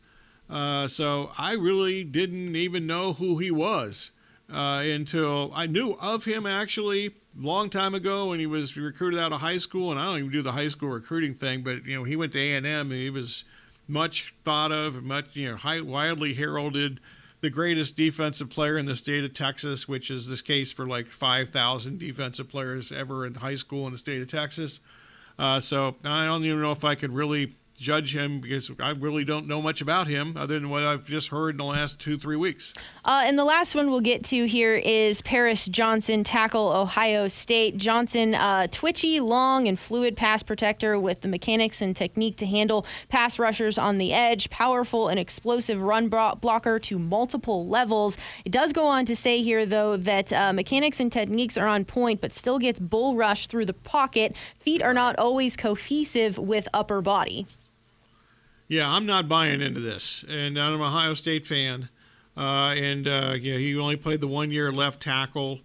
Uh, 0.50 0.88
so 0.88 1.32
I 1.38 1.54
really 1.54 2.04
didn't 2.04 2.56
even 2.56 2.88
know 2.88 3.14
who 3.14 3.38
he 3.38 3.52
was 3.52 4.12
uh, 4.52 4.84
until 4.84 5.52
I 5.54 5.68
knew 5.68 5.94
of 6.02 6.26
him 6.26 6.46
actually 6.46 7.16
long 7.38 7.70
time 7.70 7.94
ago 7.94 8.30
when 8.30 8.40
he 8.40 8.48
was 8.48 8.76
recruited 8.76 9.20
out 9.20 9.32
of 9.32 9.40
high 9.40 9.60
school. 9.60 9.92
And 9.92 10.00
I 10.00 10.06
don't 10.06 10.18
even 10.20 10.32
do 10.32 10.42
the 10.42 10.52
high 10.52 10.68
school 10.68 10.90
recruiting 10.90 11.34
thing, 11.34 11.62
but 11.62 11.86
you 11.86 11.96
know 11.96 12.04
he 12.04 12.16
went 12.16 12.34
to 12.34 12.40
A 12.40 12.56
and 12.56 12.66
M 12.66 12.92
and 12.92 13.00
he 13.00 13.10
was 13.10 13.46
much 13.88 14.34
thought 14.44 14.72
of, 14.72 15.04
much 15.04 15.28
you 15.34 15.50
know, 15.50 15.58
high, 15.58 15.82
widely 15.82 16.34
heralded, 16.34 17.00
the 17.42 17.50
greatest 17.50 17.96
defensive 17.96 18.50
player 18.50 18.78
in 18.78 18.86
the 18.86 18.96
state 18.96 19.24
of 19.24 19.34
Texas, 19.34 19.88
which 19.88 20.12
is 20.12 20.28
this 20.28 20.42
case 20.42 20.74
for 20.74 20.86
like 20.86 21.08
5,000 21.08 22.00
defensive 22.00 22.50
players 22.50 22.92
ever 22.92 23.26
in 23.26 23.36
high 23.36 23.56
school 23.56 23.86
in 23.88 23.94
the 23.94 24.00
state 24.00 24.22
of 24.22 24.30
Texas. 24.30 24.80
Uh, 25.38 25.60
so 25.60 25.96
I 26.04 26.26
don't 26.26 26.44
even 26.44 26.62
know 26.62 26.74
if 26.74 26.84
I 26.84 26.96
could 26.96 27.14
really 27.14 27.56
judge 27.80 28.16
him 28.16 28.42
because 28.42 28.70
I 28.80 28.92
really 28.92 29.24
don't 29.24 29.48
know 29.48 29.62
much 29.62 29.82
about 29.82 30.08
him 30.08 30.36
other 30.36 30.60
than 30.60 30.70
what 30.70 30.84
I've 30.84 31.08
just 31.08 31.30
heard 31.30 31.52
in 31.52 31.58
the 31.58 31.64
last 31.64 32.00
two, 32.00 32.18
three 32.18 32.36
weeks. 32.36 32.74
Uh, 33.06 33.24
and 33.26 33.40
the 33.40 33.46
last 33.46 33.74
one 33.74 33.90
we'll 33.90 34.02
get 34.02 34.24
to 34.26 34.46
here 34.46 34.76
is 34.76 35.22
Paris 35.22 35.66
Johnson, 35.68 36.24
tackle 36.24 36.72
Ohio 36.72 37.28
State. 37.28 37.78
Johnson, 37.78 38.36
uh, 38.36 38.68
twitchy, 38.68 39.20
long, 39.20 39.68
and 39.68 39.80
fluid 39.80 40.18
pass 40.18 40.44
protector 40.44 41.00
with 41.00 41.22
the 41.22 41.28
mechanics 41.28 41.82
and 41.82 41.96
technique 41.96 42.36
to 42.38 42.46
handle 42.46 42.86
pass 43.08 43.40
rushers 43.40 43.78
on 43.78 43.98
the 43.98 44.14
edge, 44.14 44.50
powerful 44.50 45.08
and 45.08 45.20
explosive 45.20 45.82
run 45.82 46.10
blocker 46.10 46.80
to 46.80 47.00
multiple 47.00 47.68
levels. 47.68 48.18
It 48.44 48.52
does 48.52 48.74
go 48.74 48.88
on 48.88 49.06
to 49.06 49.16
say 49.16 49.42
here, 49.42 49.66
though, 49.66 49.96
that 49.96 50.34
uh, 50.34 50.52
mechanics 50.54 51.00
and 51.00 51.12
techniques 51.12 51.58
are 51.58 51.68
on 51.68 51.86
point, 51.86 52.20
but 52.20 52.34
still 52.34 52.60
gets 52.60 52.80
bull 52.80 53.16
rush 53.16 53.48
through 53.48 53.66
the 53.66 53.74
pocket. 53.74 54.36
Feet 54.60 54.84
are 54.84 54.94
not 54.94 55.18
always 55.18 55.56
cohesive 55.56 56.38
with 56.38 56.68
upper 56.74 57.02
body. 57.02 57.48
Yeah, 58.70 58.88
I'm 58.88 59.08
not 59.08 59.28
buying 59.28 59.62
into 59.62 59.80
this, 59.80 60.24
and 60.30 60.58
I'm 60.58 60.76
an 60.76 60.82
Ohio 60.82 61.16
State 61.16 61.44
fan. 61.44 61.90
Uh, 62.38 62.76
and 62.78 63.08
uh, 63.08 63.34
yeah, 63.38 63.58
he 63.58 63.76
only 63.76 63.96
played 63.96 64.22
the 64.22 64.28
one 64.28 64.52
year 64.52 64.72
left 64.72 65.02
tackle. 65.02 65.62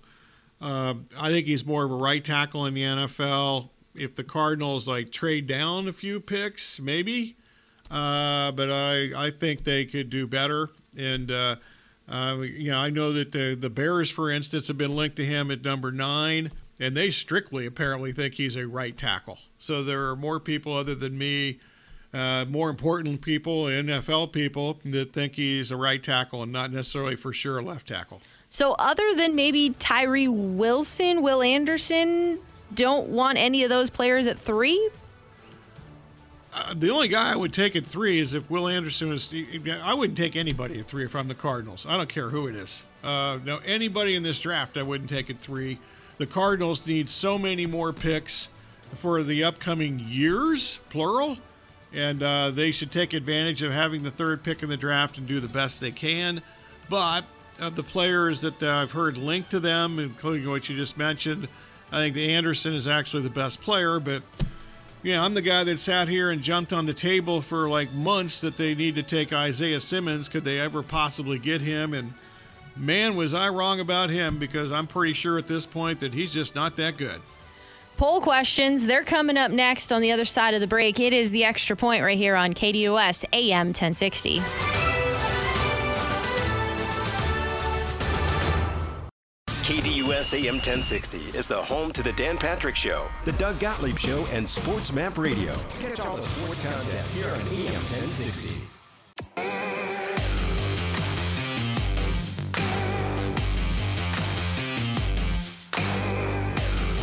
Uh, 0.58 0.94
I 1.16 1.28
think 1.28 1.46
he's 1.46 1.66
more 1.66 1.84
of 1.84 1.92
a 1.92 1.96
right 1.96 2.24
tackle 2.24 2.64
in 2.64 2.72
the 2.72 2.80
NFL. 2.80 3.68
If 3.94 4.14
the 4.14 4.24
Cardinals 4.24 4.88
like 4.88 5.12
trade 5.12 5.46
down 5.46 5.86
a 5.86 5.92
few 5.92 6.18
picks, 6.18 6.80
maybe. 6.80 7.36
Uh, 7.90 8.50
but 8.52 8.70
I, 8.70 9.10
I 9.14 9.30
think 9.30 9.64
they 9.64 9.84
could 9.84 10.08
do 10.08 10.26
better. 10.26 10.70
And 10.96 11.30
uh, 11.30 11.56
uh, 12.08 12.38
you 12.40 12.70
know, 12.70 12.78
I 12.78 12.88
know 12.88 13.12
that 13.12 13.32
the 13.32 13.54
the 13.54 13.70
Bears, 13.70 14.10
for 14.10 14.30
instance, 14.30 14.68
have 14.68 14.78
been 14.78 14.96
linked 14.96 15.16
to 15.16 15.26
him 15.26 15.50
at 15.50 15.62
number 15.62 15.92
nine, 15.92 16.52
and 16.80 16.96
they 16.96 17.10
strictly 17.10 17.66
apparently 17.66 18.12
think 18.12 18.34
he's 18.34 18.56
a 18.56 18.66
right 18.66 18.96
tackle. 18.96 19.38
So 19.58 19.84
there 19.84 20.08
are 20.08 20.16
more 20.16 20.40
people 20.40 20.74
other 20.74 20.94
than 20.94 21.18
me 21.18 21.60
uh, 22.14 22.44
more 22.44 22.70
important 22.70 23.20
people, 23.20 23.64
NFL 23.64 24.32
people, 24.32 24.78
that 24.84 25.12
think 25.12 25.34
he's 25.34 25.72
a 25.72 25.76
right 25.76 26.00
tackle 26.00 26.44
and 26.44 26.52
not 26.52 26.72
necessarily 26.72 27.16
for 27.16 27.32
sure 27.32 27.58
a 27.58 27.62
left 27.62 27.88
tackle. 27.88 28.20
So, 28.48 28.76
other 28.78 29.14
than 29.16 29.34
maybe 29.34 29.70
Tyree 29.70 30.28
Wilson, 30.28 31.22
Will 31.22 31.42
Anderson, 31.42 32.38
don't 32.72 33.08
want 33.08 33.36
any 33.38 33.64
of 33.64 33.70
those 33.70 33.90
players 33.90 34.28
at 34.28 34.38
three? 34.38 34.90
Uh, 36.52 36.72
the 36.76 36.88
only 36.88 37.08
guy 37.08 37.32
I 37.32 37.34
would 37.34 37.52
take 37.52 37.74
at 37.74 37.84
three 37.84 38.20
is 38.20 38.32
if 38.32 38.48
Will 38.48 38.68
Anderson 38.68 39.12
is. 39.12 39.34
I 39.82 39.92
wouldn't 39.92 40.16
take 40.16 40.36
anybody 40.36 40.78
at 40.78 40.86
three 40.86 41.04
if 41.04 41.16
I'm 41.16 41.26
the 41.26 41.34
Cardinals. 41.34 41.84
I 41.84 41.96
don't 41.96 42.08
care 42.08 42.30
who 42.30 42.46
it 42.46 42.54
is. 42.54 42.84
Uh, 43.02 43.40
no, 43.44 43.58
anybody 43.64 44.14
in 44.14 44.22
this 44.22 44.38
draft, 44.38 44.76
I 44.76 44.82
wouldn't 44.84 45.10
take 45.10 45.30
at 45.30 45.40
three. 45.40 45.80
The 46.18 46.26
Cardinals 46.26 46.86
need 46.86 47.08
so 47.08 47.38
many 47.38 47.66
more 47.66 47.92
picks 47.92 48.50
for 48.94 49.24
the 49.24 49.42
upcoming 49.42 49.98
years, 49.98 50.78
plural 50.90 51.38
and 51.94 52.22
uh, 52.22 52.50
they 52.50 52.72
should 52.72 52.90
take 52.90 53.12
advantage 53.12 53.62
of 53.62 53.72
having 53.72 54.02
the 54.02 54.10
third 54.10 54.42
pick 54.42 54.62
in 54.62 54.68
the 54.68 54.76
draft 54.76 55.16
and 55.18 55.26
do 55.26 55.40
the 55.40 55.48
best 55.48 55.80
they 55.80 55.92
can. 55.92 56.42
But 56.90 57.24
of 57.60 57.76
the 57.76 57.82
players 57.82 58.40
that 58.40 58.62
uh, 58.62 58.68
I've 58.68 58.92
heard 58.92 59.16
linked 59.16 59.50
to 59.52 59.60
them, 59.60 59.98
including 59.98 60.48
what 60.48 60.68
you 60.68 60.76
just 60.76 60.98
mentioned, 60.98 61.48
I 61.92 61.98
think 61.98 62.14
the 62.14 62.34
Anderson 62.34 62.74
is 62.74 62.88
actually 62.88 63.22
the 63.22 63.30
best 63.30 63.60
player. 63.60 64.00
But 64.00 64.22
yeah, 65.02 65.22
I'm 65.22 65.34
the 65.34 65.42
guy 65.42 65.62
that 65.64 65.78
sat 65.78 66.08
here 66.08 66.30
and 66.30 66.42
jumped 66.42 66.72
on 66.72 66.86
the 66.86 66.94
table 66.94 67.40
for 67.40 67.68
like 67.68 67.92
months 67.92 68.40
that 68.40 68.56
they 68.56 68.74
need 68.74 68.96
to 68.96 69.02
take 69.02 69.32
Isaiah 69.32 69.80
Simmons. 69.80 70.28
Could 70.28 70.44
they 70.44 70.58
ever 70.58 70.82
possibly 70.82 71.38
get 71.38 71.60
him? 71.60 71.94
And 71.94 72.12
man, 72.76 73.14
was 73.14 73.34
I 73.34 73.50
wrong 73.50 73.80
about 73.80 74.10
him 74.10 74.38
because 74.38 74.72
I'm 74.72 74.88
pretty 74.88 75.12
sure 75.12 75.38
at 75.38 75.46
this 75.46 75.66
point 75.66 76.00
that 76.00 76.12
he's 76.12 76.32
just 76.32 76.54
not 76.54 76.74
that 76.76 76.96
good. 76.98 77.20
Poll 77.96 78.20
questions, 78.20 78.86
they're 78.86 79.04
coming 79.04 79.36
up 79.36 79.52
next 79.52 79.92
on 79.92 80.02
the 80.02 80.10
other 80.10 80.24
side 80.24 80.52
of 80.54 80.60
the 80.60 80.66
break. 80.66 80.98
It 80.98 81.12
is 81.12 81.30
the 81.30 81.44
extra 81.44 81.76
point 81.76 82.02
right 82.02 82.18
here 82.18 82.34
on 82.34 82.52
KDUS 82.52 83.24
AM 83.32 83.68
1060. 83.68 84.40
KDUS 89.64 90.34
AM 90.34 90.56
1060 90.56 91.38
is 91.38 91.46
the 91.46 91.62
home 91.62 91.92
to 91.92 92.02
the 92.02 92.12
Dan 92.12 92.36
Patrick 92.36 92.76
Show, 92.76 93.08
the 93.24 93.32
Doug 93.32 93.60
Gottlieb 93.60 93.96
Show, 93.96 94.26
and 94.26 94.48
Sports 94.48 94.92
Map 94.92 95.16
Radio. 95.16 95.54
Catch 95.80 96.00
all 96.00 96.16
the 96.16 96.22
sports 96.22 96.62
content 96.62 97.06
here 97.08 97.28
on 97.28 97.40
AM 97.40 97.72
1060. 97.72 98.50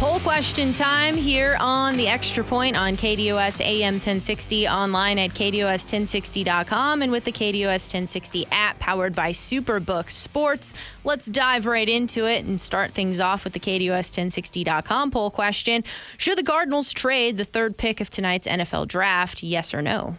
Poll 0.01 0.19
question 0.21 0.73
time 0.73 1.15
here 1.15 1.55
on 1.59 1.95
the 1.95 2.07
Extra 2.07 2.43
Point 2.43 2.75
on 2.75 2.97
KDUS 2.97 3.61
AM 3.61 3.93
1060 3.93 4.67
online 4.67 5.19
at 5.19 5.29
KDUS1060.com, 5.29 7.03
and 7.03 7.11
with 7.11 7.23
the 7.23 7.31
KDUS 7.31 7.93
1060 7.93 8.47
app 8.51 8.79
powered 8.79 9.13
by 9.13 9.29
Superbook 9.29 10.09
Sports. 10.09 10.73
Let's 11.03 11.27
dive 11.27 11.67
right 11.67 11.87
into 11.87 12.25
it 12.25 12.45
and 12.45 12.59
start 12.59 12.93
things 12.93 13.19
off 13.19 13.43
with 13.43 13.53
the 13.53 13.59
KDUS1060.com 13.59 15.11
poll 15.11 15.29
question. 15.29 15.83
Should 16.17 16.39
the 16.39 16.43
Cardinals 16.43 16.93
trade 16.93 17.37
the 17.37 17.45
third 17.45 17.77
pick 17.77 18.01
of 18.01 18.09
tonight's 18.09 18.47
NFL 18.47 18.87
draft? 18.87 19.43
Yes 19.43 19.71
or 19.71 19.83
no? 19.83 20.17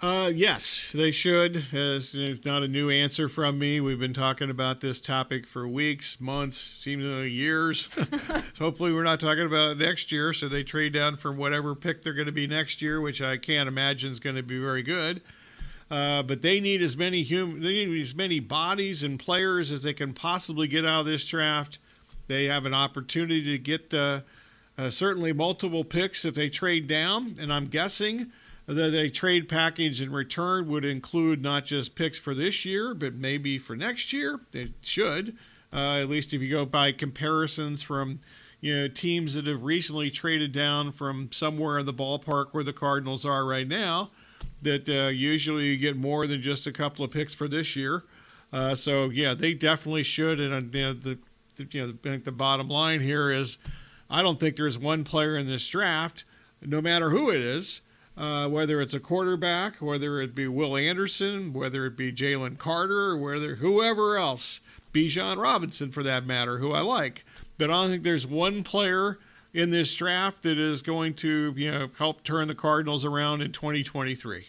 Uh, 0.00 0.30
yes, 0.32 0.92
they 0.94 1.10
should. 1.10 1.64
It's 1.72 2.44
not 2.44 2.62
a 2.62 2.68
new 2.68 2.88
answer 2.88 3.28
from 3.28 3.58
me. 3.58 3.80
We've 3.80 3.98
been 3.98 4.14
talking 4.14 4.48
about 4.48 4.80
this 4.80 5.00
topic 5.00 5.44
for 5.44 5.66
weeks, 5.66 6.20
months, 6.20 6.56
seems 6.56 7.02
like 7.04 7.32
years. 7.32 7.88
so 7.92 8.40
hopefully, 8.60 8.92
we're 8.92 9.02
not 9.02 9.18
talking 9.18 9.44
about 9.44 9.76
next 9.76 10.12
year. 10.12 10.32
So 10.32 10.48
they 10.48 10.62
trade 10.62 10.92
down 10.92 11.16
from 11.16 11.36
whatever 11.36 11.74
pick 11.74 12.04
they're 12.04 12.12
going 12.12 12.26
to 12.26 12.32
be 12.32 12.46
next 12.46 12.80
year, 12.80 13.00
which 13.00 13.20
I 13.20 13.38
can't 13.38 13.66
imagine 13.66 14.12
is 14.12 14.20
going 14.20 14.36
to 14.36 14.42
be 14.44 14.60
very 14.60 14.84
good. 14.84 15.20
Uh, 15.90 16.22
but 16.22 16.42
they 16.42 16.60
need 16.60 16.80
as 16.80 16.96
many 16.96 17.24
human, 17.24 17.60
they 17.60 17.84
need 17.84 18.00
as 18.00 18.14
many 18.14 18.38
bodies 18.38 19.02
and 19.02 19.18
players 19.18 19.72
as 19.72 19.82
they 19.82 19.94
can 19.94 20.14
possibly 20.14 20.68
get 20.68 20.84
out 20.84 21.00
of 21.00 21.06
this 21.06 21.24
draft. 21.24 21.80
They 22.28 22.44
have 22.44 22.66
an 22.66 22.74
opportunity 22.74 23.42
to 23.42 23.58
get 23.58 23.92
uh, 23.92 24.20
uh, 24.76 24.90
certainly 24.90 25.32
multiple 25.32 25.82
picks 25.82 26.24
if 26.24 26.36
they 26.36 26.50
trade 26.50 26.86
down, 26.86 27.34
and 27.40 27.52
I'm 27.52 27.66
guessing 27.66 28.30
that 28.68 28.94
a 28.94 29.08
trade 29.08 29.48
package 29.48 30.02
in 30.02 30.12
return 30.12 30.68
would 30.68 30.84
include 30.84 31.42
not 31.42 31.64
just 31.64 31.94
picks 31.94 32.18
for 32.18 32.34
this 32.34 32.66
year, 32.66 32.94
but 32.94 33.14
maybe 33.14 33.58
for 33.58 33.74
next 33.74 34.12
year. 34.12 34.40
It 34.52 34.72
should, 34.82 35.36
uh, 35.72 35.96
at 35.96 36.10
least 36.10 36.34
if 36.34 36.42
you 36.42 36.50
go 36.50 36.66
by 36.66 36.92
comparisons 36.92 37.82
from 37.82 38.20
you 38.60 38.76
know 38.76 38.88
teams 38.88 39.34
that 39.34 39.46
have 39.46 39.62
recently 39.62 40.10
traded 40.10 40.52
down 40.52 40.92
from 40.92 41.30
somewhere 41.32 41.78
in 41.78 41.86
the 41.86 41.94
ballpark 41.94 42.48
where 42.52 42.64
the 42.64 42.74
Cardinals 42.74 43.24
are 43.24 43.46
right 43.46 43.66
now. 43.66 44.10
That 44.60 44.88
uh, 44.88 45.08
usually 45.08 45.66
you 45.66 45.76
get 45.76 45.96
more 45.96 46.26
than 46.26 46.42
just 46.42 46.66
a 46.66 46.72
couple 46.72 47.04
of 47.04 47.10
picks 47.10 47.32
for 47.32 47.48
this 47.48 47.74
year. 47.74 48.02
Uh, 48.52 48.74
so 48.74 49.08
yeah, 49.08 49.32
they 49.32 49.54
definitely 49.54 50.02
should. 50.02 50.40
And 50.40 50.52
uh, 50.52 50.94
the, 51.00 51.18
the 51.56 51.68
you 51.70 51.86
know 51.86 51.94
think 52.02 52.24
the 52.24 52.32
bottom 52.32 52.68
line 52.68 53.00
here 53.00 53.30
is, 53.30 53.56
I 54.10 54.20
don't 54.20 54.38
think 54.38 54.56
there's 54.56 54.78
one 54.78 55.04
player 55.04 55.36
in 55.36 55.46
this 55.46 55.66
draft, 55.68 56.24
no 56.60 56.82
matter 56.82 57.10
who 57.10 57.30
it 57.30 57.40
is, 57.40 57.80
uh, 58.18 58.48
whether 58.48 58.80
it's 58.80 58.94
a 58.94 59.00
quarterback, 59.00 59.76
whether 59.76 60.20
it 60.20 60.34
be 60.34 60.48
Will 60.48 60.76
Anderson, 60.76 61.52
whether 61.52 61.86
it 61.86 61.96
be 61.96 62.12
Jalen 62.12 62.58
Carter, 62.58 63.16
whether 63.16 63.56
whoever 63.56 64.16
else, 64.16 64.60
Bijan 64.92 65.40
Robinson 65.40 65.90
for 65.92 66.02
that 66.02 66.26
matter, 66.26 66.58
who 66.58 66.72
I 66.72 66.80
like. 66.80 67.24
But 67.56 67.70
I 67.70 67.74
don't 67.74 67.90
think 67.90 68.02
there's 68.02 68.26
one 68.26 68.64
player 68.64 69.18
in 69.54 69.70
this 69.70 69.94
draft 69.94 70.42
that 70.42 70.58
is 70.58 70.82
going 70.82 71.14
to 71.14 71.54
you 71.56 71.70
know 71.70 71.90
help 71.96 72.24
turn 72.24 72.48
the 72.48 72.54
Cardinals 72.54 73.04
around 73.04 73.40
in 73.40 73.52
2023. 73.52 74.46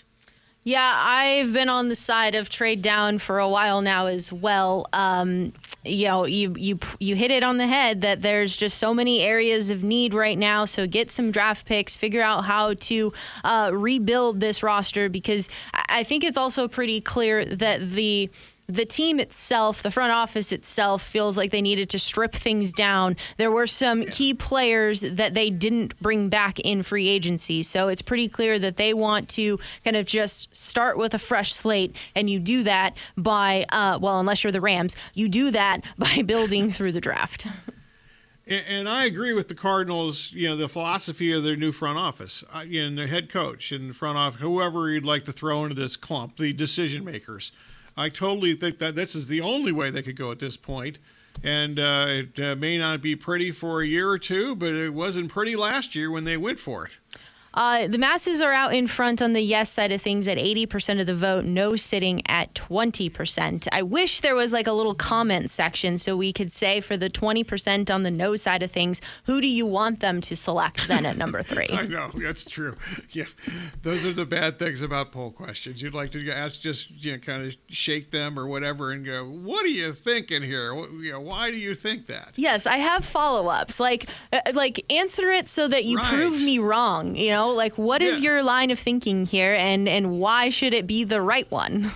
Yeah, 0.64 0.94
I've 0.94 1.54
been 1.54 1.70
on 1.70 1.88
the 1.88 1.96
side 1.96 2.36
of 2.36 2.50
trade 2.50 2.82
down 2.82 3.18
for 3.20 3.40
a 3.40 3.48
while 3.48 3.82
now 3.82 4.08
as 4.08 4.32
well. 4.32 4.88
Um, 4.92 5.54
you 5.86 6.08
know, 6.08 6.26
you 6.26 6.54
you 6.58 6.80
you 7.00 7.16
hit 7.16 7.32
it 7.32 7.44
on 7.44 7.58
the 7.58 7.66
head 7.66 8.02
that 8.02 8.22
there's 8.22 8.58
just 8.58 8.78
so 8.78 8.94
many 8.94 9.22
areas 9.22 9.70
of 9.70 9.84
need 9.84 10.14
right 10.14 10.38
now. 10.38 10.66
So 10.66 10.86
get 10.86 11.12
some 11.12 11.32
draft 11.32 11.66
picks, 11.66 11.96
figure 11.96 12.22
out 12.22 12.44
how 12.44 12.74
to 12.74 13.14
uh, 13.46 13.72
rebuild 13.74 14.42
this 14.42 14.62
roster 14.62 15.08
because 15.08 15.50
I 15.74 16.04
think 16.04 16.26
it's 16.26 16.38
also 16.38 16.68
pretty 16.68 17.00
clear 17.00 17.46
that 17.46 17.92
the 17.92 18.30
the 18.70 18.86
team 18.86 19.20
itself, 19.20 19.82
the 19.82 19.90
front 19.90 20.14
office 20.14 20.52
itself, 20.52 21.02
feels 21.02 21.38
like 21.38 21.50
they 21.50 21.62
needed 21.62 21.90
to 21.90 22.00
strip 22.00 22.34
things 22.34 22.72
down. 22.72 23.18
There 23.38 23.52
were 23.52 23.66
some 23.66 24.06
key 24.06 24.36
players 24.36 25.02
that 25.02 25.34
they 25.34 25.50
didn't 25.50 26.00
bring 26.00 26.30
back 26.30 26.60
in 26.60 26.84
free 26.84 27.08
agency. 27.08 27.64
So 27.64 27.88
it's 27.88 28.04
pretty 28.04 28.30
clear 28.30 28.60
that 28.60 28.76
they 28.76 28.94
want 28.94 29.28
to 29.30 29.60
kind 29.84 29.98
of 29.98 30.06
just 30.06 30.56
start 30.56 31.00
with 31.00 31.16
a 31.16 31.20
fresh 31.20 31.52
slate. 31.52 31.96
And 32.16 32.30
you 32.30 32.40
do 32.40 32.62
that 32.64 32.96
by, 33.18 33.66
uh, 33.72 33.98
well, 34.00 34.20
unless 34.20 34.44
you're 34.44 34.52
the 34.52 34.62
Rams, 34.62 34.96
you 35.16 35.28
do 35.28 35.50
that 35.50 35.82
by 35.98 36.22
building 36.22 36.70
through 36.70 36.92
the 36.92 37.02
draft. 37.02 37.48
And, 38.46 38.90
I 38.90 39.06
agree 39.06 39.34
with 39.34 39.48
the 39.48 39.54
Cardinals. 39.54 40.32
You 40.32 40.50
know, 40.50 40.58
the 40.58 40.68
philosophy 40.68 41.34
of 41.34 41.44
their 41.44 41.56
new 41.56 41.72
front 41.72 42.00
office, 42.00 42.44
uh, 42.52 42.66
and 42.72 42.98
the 42.98 43.06
head 43.06 43.30
coach 43.30 43.72
and 43.72 43.90
the 43.90 43.94
front 43.94 44.18
office, 44.18 44.42
whoever 44.42 44.90
you'd 44.90 45.06
like 45.06 45.26
to 45.26 45.32
throw 45.32 45.64
into 45.64 45.76
this 45.76 45.96
clump, 45.96 46.38
the 46.38 46.52
decision 46.54 47.04
makers. 47.06 47.52
I 48.00 48.08
totally 48.08 48.56
think 48.56 48.80
that 48.80 48.96
this 48.96 49.14
is 49.14 49.28
the 49.28 49.42
only 49.42 49.74
way 49.74 49.92
they 49.92 50.02
could 50.02 50.16
go 50.16 50.32
at 50.32 50.40
this 50.40 50.56
point. 50.56 51.00
And 51.44 51.78
uh, 51.78 52.06
it 52.08 52.40
uh, 52.40 52.56
may 52.56 52.78
not 52.78 53.02
be 53.02 53.16
pretty 53.18 53.52
for 53.52 53.82
a 53.82 53.86
year 53.86 54.10
or 54.10 54.18
two, 54.18 54.56
but 54.56 54.74
it 54.74 54.94
wasn't 54.94 55.30
pretty 55.30 55.58
last 55.58 55.96
year 55.96 56.10
when 56.10 56.24
they 56.24 56.38
went 56.38 56.60
for 56.60 56.86
it. 56.86 57.00
Uh, 57.54 57.88
the 57.88 57.98
masses 57.98 58.42
are 58.42 58.54
out 58.54 58.74
in 58.74 58.88
front 58.88 59.22
on 59.22 59.34
the 59.34 59.42
yes 59.42 59.70
side 59.72 59.92
of 59.92 60.02
things 60.02 60.28
at 60.28 60.38
80% 60.38 61.00
of 61.00 61.08
the 61.08 61.16
vote, 61.16 61.46
no 61.46 61.76
sitting 61.76 62.22
at 62.28 62.54
20%. 62.54 63.68
I 63.72 63.82
wish 63.82 64.22
there 64.22 64.36
was 64.36 64.54
like 64.54 64.68
a 64.68 64.72
little 64.72 64.94
comment 64.94 65.50
section 65.50 65.98
so 65.98 66.16
we 66.16 66.32
could 66.32 66.52
say 66.52 66.80
for 66.80 66.96
the 66.96 67.10
20% 67.10 67.94
on 67.94 68.04
the 68.04 68.12
no 68.12 68.36
side 68.36 68.62
of 68.62 68.72
things, 68.72 69.02
who 69.26 69.42
do 69.42 69.48
you 69.48 69.66
want 69.66 70.00
them 70.00 70.22
to 70.22 70.36
select 70.36 70.88
then 70.88 71.06
at 71.06 71.18
number 71.18 71.42
three? 71.50 71.70
I 71.72 71.88
know, 71.88 72.12
that's 72.14 72.46
true. 72.46 72.76
Yeah, 73.10 73.26
those 73.82 74.06
are 74.06 74.14
the 74.14 74.26
bad 74.26 74.60
things 74.60 74.82
about 74.82 75.12
poll 75.12 75.32
questions. 75.32 75.82
You'd 75.82 75.96
like 75.96 76.12
to 76.12 76.32
ask, 76.32 76.62
just 76.62 77.04
you 77.04 77.14
know, 77.14 77.18
kind 77.18 77.48
of 77.48 77.56
shake 77.68 78.12
them 78.12 78.38
or 78.38 78.48
whatever 78.48 78.92
and 78.92 79.04
go, 79.04 79.26
what 79.26 79.66
are 79.66 79.70
you 79.70 79.94
thinking 79.94 80.44
here? 80.44 80.74
You 80.74 81.14
know, 81.14 81.22
why 81.22 81.50
do 81.50 81.58
you 81.58 81.74
think 81.74 82.08
that? 82.08 82.34
Yes, 82.36 82.68
I 82.68 82.78
have 82.78 83.04
follow 83.04 83.48
ups. 83.48 83.80
Like, 83.80 84.08
uh, 84.32 84.42
like 84.54 84.86
answer 84.92 85.32
it 85.32 85.48
so 85.48 85.68
that 85.68 85.86
you 85.86 85.98
right. 85.98 86.06
prove 86.06 86.42
me 86.42 86.60
wrong, 86.60 87.16
you 87.16 87.32
know? 87.32 87.39
Know, 87.40 87.54
like 87.54 87.78
what 87.78 88.02
is 88.02 88.22
yeah. 88.22 88.32
your 88.32 88.44
line 88.44 88.72
of 88.72 88.80
thinking 88.80 89.26
here, 89.26 89.54
and 89.54 89.88
and 89.88 90.20
why 90.20 90.50
should 90.50 90.74
it 90.74 90.88
be 90.88 91.04
the 91.04 91.22
right 91.22 91.50
one? 91.52 91.90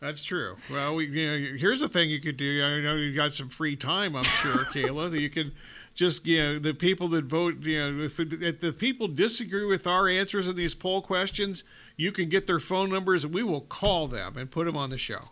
That's 0.00 0.24
true. 0.24 0.56
Well, 0.68 0.96
we, 0.96 1.06
you 1.06 1.30
know, 1.30 1.56
here's 1.56 1.80
a 1.80 1.88
thing 1.88 2.10
you 2.10 2.20
could 2.20 2.36
do. 2.36 2.60
I 2.60 2.80
know 2.80 2.96
you 2.96 3.14
got 3.14 3.34
some 3.34 3.48
free 3.48 3.76
time, 3.76 4.16
I'm 4.16 4.24
sure, 4.24 4.64
Kayla, 4.74 5.12
that 5.12 5.20
you 5.20 5.30
can 5.30 5.52
just, 5.94 6.26
you 6.26 6.42
know, 6.42 6.58
the 6.58 6.74
people 6.74 7.06
that 7.08 7.26
vote, 7.26 7.62
you 7.62 7.78
know, 7.78 8.02
if, 8.02 8.18
if 8.18 8.58
the 8.58 8.72
people 8.72 9.06
disagree 9.06 9.64
with 9.64 9.86
our 9.86 10.08
answers 10.08 10.48
in 10.48 10.56
these 10.56 10.74
poll 10.74 11.02
questions, 11.02 11.62
you 11.96 12.10
can 12.10 12.28
get 12.28 12.48
their 12.48 12.58
phone 12.58 12.90
numbers 12.90 13.22
and 13.22 13.32
we 13.32 13.44
will 13.44 13.60
call 13.60 14.08
them 14.08 14.36
and 14.36 14.50
put 14.50 14.64
them 14.64 14.76
on 14.76 14.90
the 14.90 14.98
show. 14.98 15.30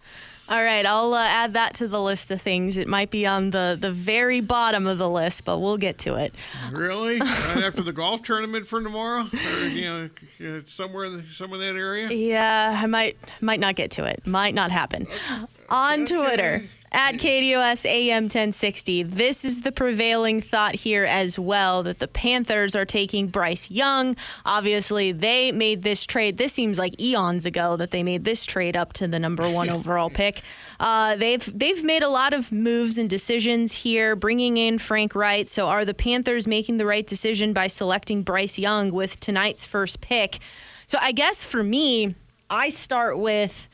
All 0.50 0.64
right, 0.64 0.84
I'll 0.84 1.14
uh, 1.14 1.24
add 1.24 1.54
that 1.54 1.74
to 1.74 1.86
the 1.86 2.02
list 2.02 2.32
of 2.32 2.42
things. 2.42 2.76
It 2.76 2.88
might 2.88 3.12
be 3.12 3.24
on 3.24 3.50
the, 3.50 3.78
the 3.80 3.92
very 3.92 4.40
bottom 4.40 4.88
of 4.88 4.98
the 4.98 5.08
list, 5.08 5.44
but 5.44 5.60
we'll 5.60 5.76
get 5.76 5.98
to 5.98 6.16
it. 6.16 6.34
Really? 6.72 7.18
right 7.20 7.62
after 7.62 7.82
the 7.82 7.92
golf 7.92 8.24
tournament 8.24 8.66
for 8.66 8.82
tomorrow, 8.82 9.28
or 9.32 9.66
you 9.68 10.10
know, 10.40 10.60
somewhere 10.66 11.04
in 11.04 11.18
the, 11.18 11.24
somewhere 11.32 11.60
in 11.60 11.72
that 11.72 11.78
area? 11.78 12.10
Yeah, 12.10 12.80
I 12.82 12.86
might 12.86 13.16
might 13.40 13.60
not 13.60 13.76
get 13.76 13.92
to 13.92 14.04
it. 14.04 14.26
Might 14.26 14.52
not 14.52 14.72
happen. 14.72 15.02
Okay. 15.02 15.46
On. 15.68 16.04
Twitter 16.04 16.64
at 16.92 17.14
KDUS 17.14 17.86
AM 17.86 18.24
1060. 18.24 19.04
This 19.04 19.44
is 19.44 19.62
the 19.62 19.70
prevailing 19.72 20.40
thought 20.40 20.74
here 20.74 21.04
as 21.04 21.38
well 21.38 21.82
that 21.84 21.98
the 21.98 22.08
Panthers 22.08 22.74
are 22.74 22.84
taking 22.84 23.28
Bryce 23.28 23.70
Young. 23.70 24.16
Obviously, 24.44 25.12
they 25.12 25.52
made 25.52 25.82
this 25.82 26.04
trade. 26.04 26.36
This 26.36 26.52
seems 26.52 26.78
like 26.78 27.00
eons 27.00 27.46
ago 27.46 27.76
that 27.76 27.90
they 27.90 28.02
made 28.02 28.24
this 28.24 28.44
trade 28.44 28.76
up 28.76 28.92
to 28.94 29.06
the 29.06 29.18
number 29.18 29.48
one 29.48 29.70
overall 29.70 30.10
pick. 30.10 30.42
Uh, 30.80 31.14
they've 31.16 31.58
they've 31.58 31.84
made 31.84 32.02
a 32.02 32.08
lot 32.08 32.32
of 32.32 32.50
moves 32.50 32.98
and 32.98 33.08
decisions 33.08 33.74
here, 33.76 34.16
bringing 34.16 34.56
in 34.56 34.78
Frank 34.78 35.14
Reich. 35.14 35.48
So, 35.48 35.68
are 35.68 35.84
the 35.84 35.94
Panthers 35.94 36.46
making 36.46 36.78
the 36.78 36.86
right 36.86 37.06
decision 37.06 37.52
by 37.52 37.68
selecting 37.68 38.22
Bryce 38.22 38.58
Young 38.58 38.90
with 38.90 39.20
tonight's 39.20 39.64
first 39.64 40.00
pick? 40.00 40.38
So, 40.86 40.98
I 41.00 41.12
guess 41.12 41.44
for 41.44 41.62
me, 41.62 42.14
I 42.48 42.70
start 42.70 43.18
with 43.18 43.68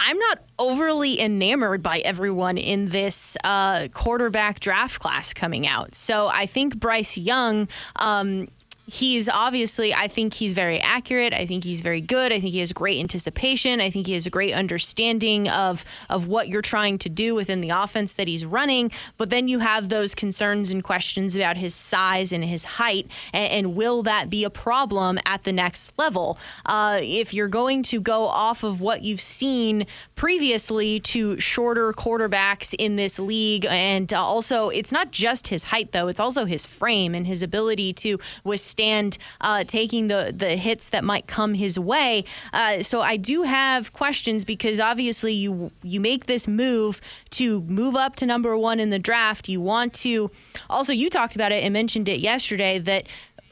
I'm 0.00 0.18
not 0.18 0.38
overly 0.58 1.20
enamored 1.20 1.82
by 1.82 1.98
everyone 1.98 2.56
in 2.58 2.88
this 2.88 3.36
uh, 3.44 3.88
quarterback 3.92 4.60
draft 4.60 5.00
class 5.00 5.34
coming 5.34 5.66
out. 5.66 5.94
So 5.94 6.28
I 6.28 6.46
think 6.46 6.78
Bryce 6.78 7.18
Young 7.18 7.68
um, 7.96 8.48
he's 8.88 9.28
obviously, 9.28 9.92
I 9.92 10.08
think 10.08 10.32
he's 10.32 10.54
very 10.54 10.80
accurate. 10.80 11.34
I 11.34 11.44
think 11.44 11.62
he's 11.62 11.82
very 11.82 12.00
good. 12.00 12.32
I 12.32 12.40
think 12.40 12.52
he 12.52 12.60
has 12.60 12.72
great 12.72 12.98
anticipation. 12.98 13.80
I 13.82 13.90
think 13.90 14.06
he 14.06 14.14
has 14.14 14.26
a 14.26 14.30
great 14.30 14.54
understanding 14.54 15.48
of 15.48 15.84
of 16.08 16.26
what 16.26 16.48
you're 16.48 16.62
trying 16.62 16.96
to 16.98 17.08
do 17.10 17.34
within 17.34 17.60
the 17.60 17.70
offense 17.70 18.14
that 18.14 18.26
he's 18.26 18.46
running. 18.46 18.90
But 19.18 19.28
then 19.28 19.46
you 19.46 19.58
have 19.58 19.90
those 19.90 20.14
concerns 20.14 20.70
and 20.70 20.82
questions 20.82 21.36
about 21.36 21.58
his 21.58 21.74
size 21.74 22.32
and 22.32 22.42
his 22.42 22.64
height, 22.64 23.06
and, 23.32 23.52
and 23.52 23.76
will 23.76 24.02
that 24.04 24.30
be 24.30 24.42
a 24.44 24.50
problem 24.50 25.18
at 25.26 25.42
the 25.42 25.52
next 25.52 25.92
level? 25.98 26.38
Uh, 26.64 26.98
if 27.02 27.34
you're 27.34 27.48
going 27.48 27.82
to 27.84 28.00
go 28.00 28.26
off 28.26 28.64
of 28.64 28.80
what 28.80 29.02
you've 29.02 29.20
seen 29.20 29.86
previously 30.16 30.98
to 31.00 31.38
shorter 31.38 31.92
quarterbacks 31.92 32.74
in 32.78 32.96
this 32.96 33.18
league, 33.18 33.66
and 33.66 34.12
also 34.14 34.70
it's 34.70 34.92
not 34.92 35.10
just 35.10 35.48
his 35.48 35.64
height 35.64 35.92
though; 35.92 36.08
it's 36.08 36.20
also 36.20 36.46
his 36.46 36.64
frame 36.64 37.14
and 37.14 37.26
his 37.26 37.42
ability 37.42 37.92
to 37.92 38.18
withstand 38.44 38.77
withstand 38.78 39.18
uh, 39.40 39.64
taking 39.64 40.08
the 40.08 40.32
the 40.34 40.56
hits 40.56 40.90
that 40.90 41.04
might 41.04 41.26
come 41.26 41.54
his 41.54 41.78
way. 41.78 42.24
Uh, 42.52 42.82
so 42.82 43.00
I 43.00 43.16
do 43.16 43.42
have 43.42 43.92
questions 43.92 44.44
because 44.44 44.80
obviously 44.80 45.32
you 45.32 45.70
you 45.82 46.00
make 46.00 46.26
this 46.26 46.46
move 46.46 47.00
to 47.30 47.62
move 47.62 47.96
up 47.96 48.16
to 48.16 48.26
number 48.26 48.56
one 48.56 48.80
in 48.80 48.90
the 48.90 48.98
draft. 48.98 49.48
You 49.48 49.60
want 49.60 49.94
to 49.94 50.30
also 50.70 50.92
you 50.92 51.10
talked 51.10 51.34
about 51.34 51.52
it 51.52 51.64
and 51.64 51.72
mentioned 51.72 52.08
it 52.08 52.20
yesterday 52.20 52.78
that 52.78 53.06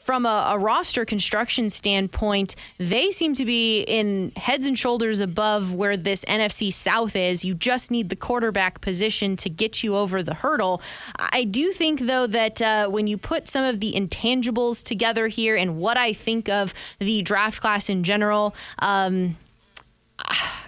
from 0.07 0.25
a, 0.25 0.51
a, 0.51 0.57
roster 0.57 1.03
construction 1.03 1.69
standpoint, 1.69 2.55
they 2.77 3.11
seem 3.11 3.33
to 3.33 3.43
be 3.43 3.81
in 3.81 4.31
heads 4.37 4.65
and 4.65 4.79
shoulders 4.79 5.19
above 5.19 5.73
where 5.73 5.97
this 5.97 6.23
NFC 6.29 6.71
South 6.71 7.13
is. 7.13 7.43
You 7.43 7.53
just 7.53 7.91
need 7.91 8.07
the 8.07 8.15
quarterback 8.15 8.79
position 8.79 9.35
to 9.35 9.49
get 9.49 9.83
you 9.83 9.97
over 9.97 10.23
the 10.23 10.33
hurdle. 10.33 10.81
I 11.19 11.43
do 11.43 11.73
think, 11.73 11.99
though, 11.99 12.25
that 12.25 12.61
uh, 12.61 12.87
when 12.87 13.07
you 13.07 13.17
put 13.17 13.49
some 13.49 13.65
of 13.65 13.81
the 13.81 13.91
intangibles 13.91 14.81
together 14.81 15.27
here 15.27 15.57
and 15.57 15.77
what 15.77 15.97
I 15.97 16.13
think 16.13 16.47
of 16.47 16.73
the 16.99 17.21
draft 17.21 17.59
class 17.59 17.89
in 17.89 18.05
general, 18.05 18.55
um, 18.79 19.35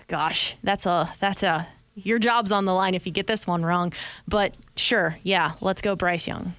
gosh, 0.10 0.58
that's 0.64 0.86
a 0.86 1.14
that's 1.22 1.44
a 1.44 1.66
your 1.96 2.20
job's 2.20 2.52
on 2.52 2.66
the 2.66 2.74
line 2.74 2.94
if 2.94 3.06
you 3.06 3.14
get 3.14 3.28
this 3.28 3.48
one 3.48 3.64
wrong. 3.64 3.94
But 4.28 4.54
sure, 4.76 5.18
yeah, 5.24 5.54
let's 5.62 5.82
go, 5.82 5.96
Bryce 5.96 6.28
Young. 6.28 6.56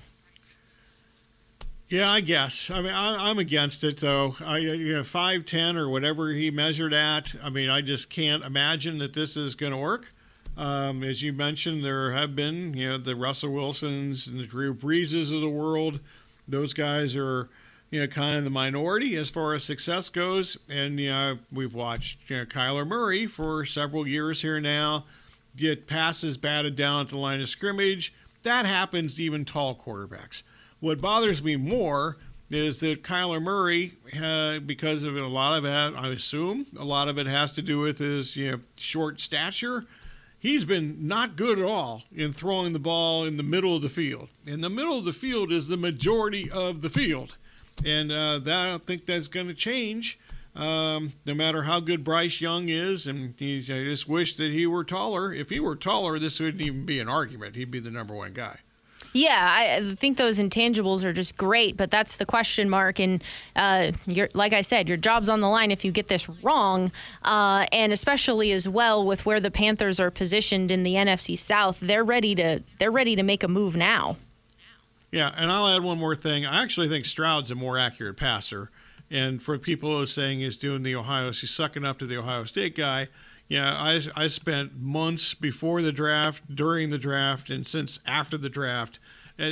Yeah, 1.90 2.08
I 2.08 2.20
guess. 2.20 2.70
I 2.70 2.80
mean, 2.80 2.92
I, 2.92 3.30
am 3.30 3.40
against 3.40 3.82
it 3.82 3.96
though. 3.96 4.36
I, 4.40 4.58
you 4.58 4.94
know, 4.94 5.02
five 5.02 5.44
ten 5.44 5.76
or 5.76 5.88
whatever 5.88 6.30
he 6.30 6.48
measured 6.52 6.94
at. 6.94 7.34
I 7.42 7.50
mean, 7.50 7.68
I 7.68 7.80
just 7.80 8.08
can't 8.08 8.44
imagine 8.44 8.98
that 8.98 9.12
this 9.12 9.36
is 9.36 9.56
going 9.56 9.72
to 9.72 9.78
work. 9.78 10.12
Um, 10.56 11.02
as 11.02 11.20
you 11.20 11.32
mentioned, 11.32 11.84
there 11.84 12.12
have 12.12 12.36
been, 12.36 12.74
you 12.74 12.90
know, 12.90 12.98
the 12.98 13.16
Russell 13.16 13.52
Wilsons 13.52 14.28
and 14.28 14.38
the 14.38 14.46
Drew 14.46 14.72
Breeses 14.72 15.34
of 15.34 15.40
the 15.40 15.48
world. 15.48 15.98
Those 16.46 16.74
guys 16.74 17.16
are, 17.16 17.48
you 17.90 18.00
know, 18.00 18.06
kind 18.06 18.38
of 18.38 18.44
the 18.44 18.50
minority 18.50 19.16
as 19.16 19.28
far 19.28 19.52
as 19.54 19.64
success 19.64 20.08
goes. 20.08 20.56
And 20.68 21.00
you 21.00 21.10
know, 21.10 21.38
we've 21.52 21.74
watched 21.74 22.18
you 22.28 22.36
know, 22.36 22.44
Kyler 22.44 22.86
Murray 22.86 23.26
for 23.26 23.64
several 23.64 24.06
years 24.06 24.42
here 24.42 24.60
now 24.60 25.06
get 25.56 25.88
passes 25.88 26.36
batted 26.36 26.76
down 26.76 27.06
at 27.06 27.08
the 27.08 27.18
line 27.18 27.40
of 27.40 27.48
scrimmage. 27.48 28.14
That 28.44 28.64
happens 28.64 29.16
to 29.16 29.24
even 29.24 29.44
tall 29.44 29.74
quarterbacks. 29.74 30.44
What 30.80 31.00
bothers 31.00 31.42
me 31.42 31.56
more 31.56 32.16
is 32.50 32.80
that 32.80 33.02
Kyler 33.02 33.40
Murray, 33.40 33.94
uh, 34.20 34.58
because 34.58 35.04
of 35.04 35.16
it, 35.16 35.22
a 35.22 35.28
lot 35.28 35.56
of 35.56 35.64
it, 35.64 35.68
I 35.68 36.08
assume, 36.08 36.66
a 36.78 36.84
lot 36.84 37.08
of 37.08 37.18
it 37.18 37.26
has 37.26 37.54
to 37.54 37.62
do 37.62 37.78
with 37.78 37.98
his 37.98 38.34
you 38.36 38.50
know, 38.50 38.60
short 38.76 39.20
stature. 39.20 39.84
He's 40.38 40.64
been 40.64 41.06
not 41.06 41.36
good 41.36 41.58
at 41.58 41.64
all 41.64 42.04
in 42.10 42.32
throwing 42.32 42.72
the 42.72 42.78
ball 42.78 43.24
in 43.24 43.36
the 43.36 43.42
middle 43.42 43.76
of 43.76 43.82
the 43.82 43.90
field. 43.90 44.28
And 44.46 44.64
the 44.64 44.70
middle 44.70 44.98
of 44.98 45.04
the 45.04 45.12
field 45.12 45.52
is 45.52 45.68
the 45.68 45.76
majority 45.76 46.50
of 46.50 46.80
the 46.80 46.90
field. 46.90 47.36
And 47.84 48.10
uh, 48.10 48.38
that, 48.38 48.66
I 48.66 48.70
don't 48.70 48.86
think 48.86 49.06
that's 49.06 49.28
going 49.28 49.48
to 49.48 49.54
change 49.54 50.18
um, 50.56 51.12
no 51.26 51.34
matter 51.34 51.64
how 51.64 51.78
good 51.78 52.02
Bryce 52.02 52.40
Young 52.40 52.70
is. 52.70 53.06
And 53.06 53.34
he's, 53.38 53.70
I 53.70 53.84
just 53.84 54.08
wish 54.08 54.34
that 54.36 54.50
he 54.50 54.66
were 54.66 54.82
taller. 54.82 55.30
If 55.32 55.50
he 55.50 55.60
were 55.60 55.76
taller, 55.76 56.18
this 56.18 56.40
wouldn't 56.40 56.62
even 56.62 56.86
be 56.86 57.00
an 57.00 57.08
argument. 57.08 57.54
He'd 57.54 57.70
be 57.70 57.80
the 57.80 57.90
number 57.90 58.14
one 58.14 58.32
guy. 58.32 58.60
Yeah, 59.12 59.36
I 59.38 59.94
think 59.96 60.18
those 60.18 60.38
intangibles 60.38 61.04
are 61.04 61.12
just 61.12 61.36
great, 61.36 61.76
but 61.76 61.90
that's 61.90 62.16
the 62.16 62.26
question 62.26 62.70
mark. 62.70 63.00
And 63.00 63.22
uh, 63.56 63.92
like 64.34 64.52
I 64.52 64.60
said, 64.60 64.88
your 64.88 64.96
job's 64.96 65.28
on 65.28 65.40
the 65.40 65.48
line 65.48 65.70
if 65.70 65.84
you 65.84 65.90
get 65.90 66.08
this 66.08 66.28
wrong, 66.42 66.92
uh, 67.22 67.66
and 67.72 67.92
especially 67.92 68.52
as 68.52 68.68
well 68.68 69.04
with 69.04 69.26
where 69.26 69.40
the 69.40 69.50
Panthers 69.50 69.98
are 69.98 70.10
positioned 70.10 70.70
in 70.70 70.84
the 70.84 70.94
NFC 70.94 71.36
South, 71.36 71.80
they're 71.80 72.04
ready 72.04 72.34
to 72.36 72.62
they're 72.78 72.90
ready 72.90 73.16
to 73.16 73.22
make 73.22 73.42
a 73.42 73.48
move 73.48 73.74
now. 73.74 74.16
Yeah, 75.10 75.32
and 75.36 75.50
I'll 75.50 75.66
add 75.66 75.82
one 75.82 75.98
more 75.98 76.14
thing. 76.14 76.46
I 76.46 76.62
actually 76.62 76.88
think 76.88 77.04
Stroud's 77.04 77.50
a 77.50 77.56
more 77.56 77.76
accurate 77.76 78.16
passer, 78.16 78.70
and 79.10 79.42
for 79.42 79.58
people 79.58 79.90
who 79.90 80.02
are 80.02 80.06
saying 80.06 80.38
he's 80.38 80.56
doing 80.56 80.84
the 80.84 80.94
Ohio, 80.94 81.32
he's 81.32 81.50
sucking 81.50 81.84
up 81.84 81.98
to 81.98 82.06
the 82.06 82.16
Ohio 82.16 82.44
State 82.44 82.76
guy 82.76 83.08
Yeah, 83.50 83.74
I, 83.74 84.00
I 84.14 84.28
spent 84.28 84.80
months 84.80 85.34
before 85.34 85.82
the 85.82 85.90
draft, 85.90 86.54
during 86.54 86.90
the 86.90 86.98
draft, 86.98 87.50
and 87.50 87.66
since 87.66 87.98
after 88.06 88.38
the 88.38 88.48
draft. 88.48 89.00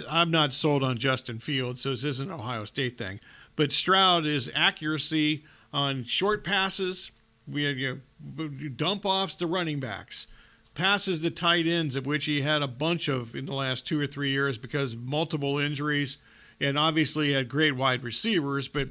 I'm 0.08 0.30
not 0.30 0.52
sold 0.52 0.84
on 0.84 0.98
Justin 0.98 1.40
Fields, 1.40 1.80
so 1.80 1.90
this 1.90 2.04
isn't 2.04 2.30
an 2.30 2.38
Ohio 2.38 2.64
State 2.64 2.96
thing. 2.96 3.18
But 3.56 3.72
Stroud 3.72 4.24
is 4.24 4.48
accuracy 4.54 5.42
on 5.72 6.04
short 6.04 6.44
passes. 6.44 7.10
We 7.50 7.64
had 7.64 7.76
you 7.76 8.00
know, 8.36 8.46
dump 8.46 9.04
offs 9.04 9.34
to 9.36 9.48
running 9.48 9.80
backs, 9.80 10.28
passes 10.74 11.20
to 11.22 11.30
tight 11.30 11.66
ends, 11.66 11.96
of 11.96 12.06
which 12.06 12.26
he 12.26 12.42
had 12.42 12.62
a 12.62 12.68
bunch 12.68 13.08
of 13.08 13.34
in 13.34 13.46
the 13.46 13.54
last 13.54 13.84
two 13.84 14.00
or 14.00 14.06
three 14.06 14.30
years 14.30 14.58
because 14.58 14.94
multiple 14.94 15.58
injuries, 15.58 16.18
and 16.60 16.78
obviously 16.78 17.32
had 17.32 17.48
great 17.48 17.74
wide 17.74 18.04
receivers. 18.04 18.68
But 18.68 18.90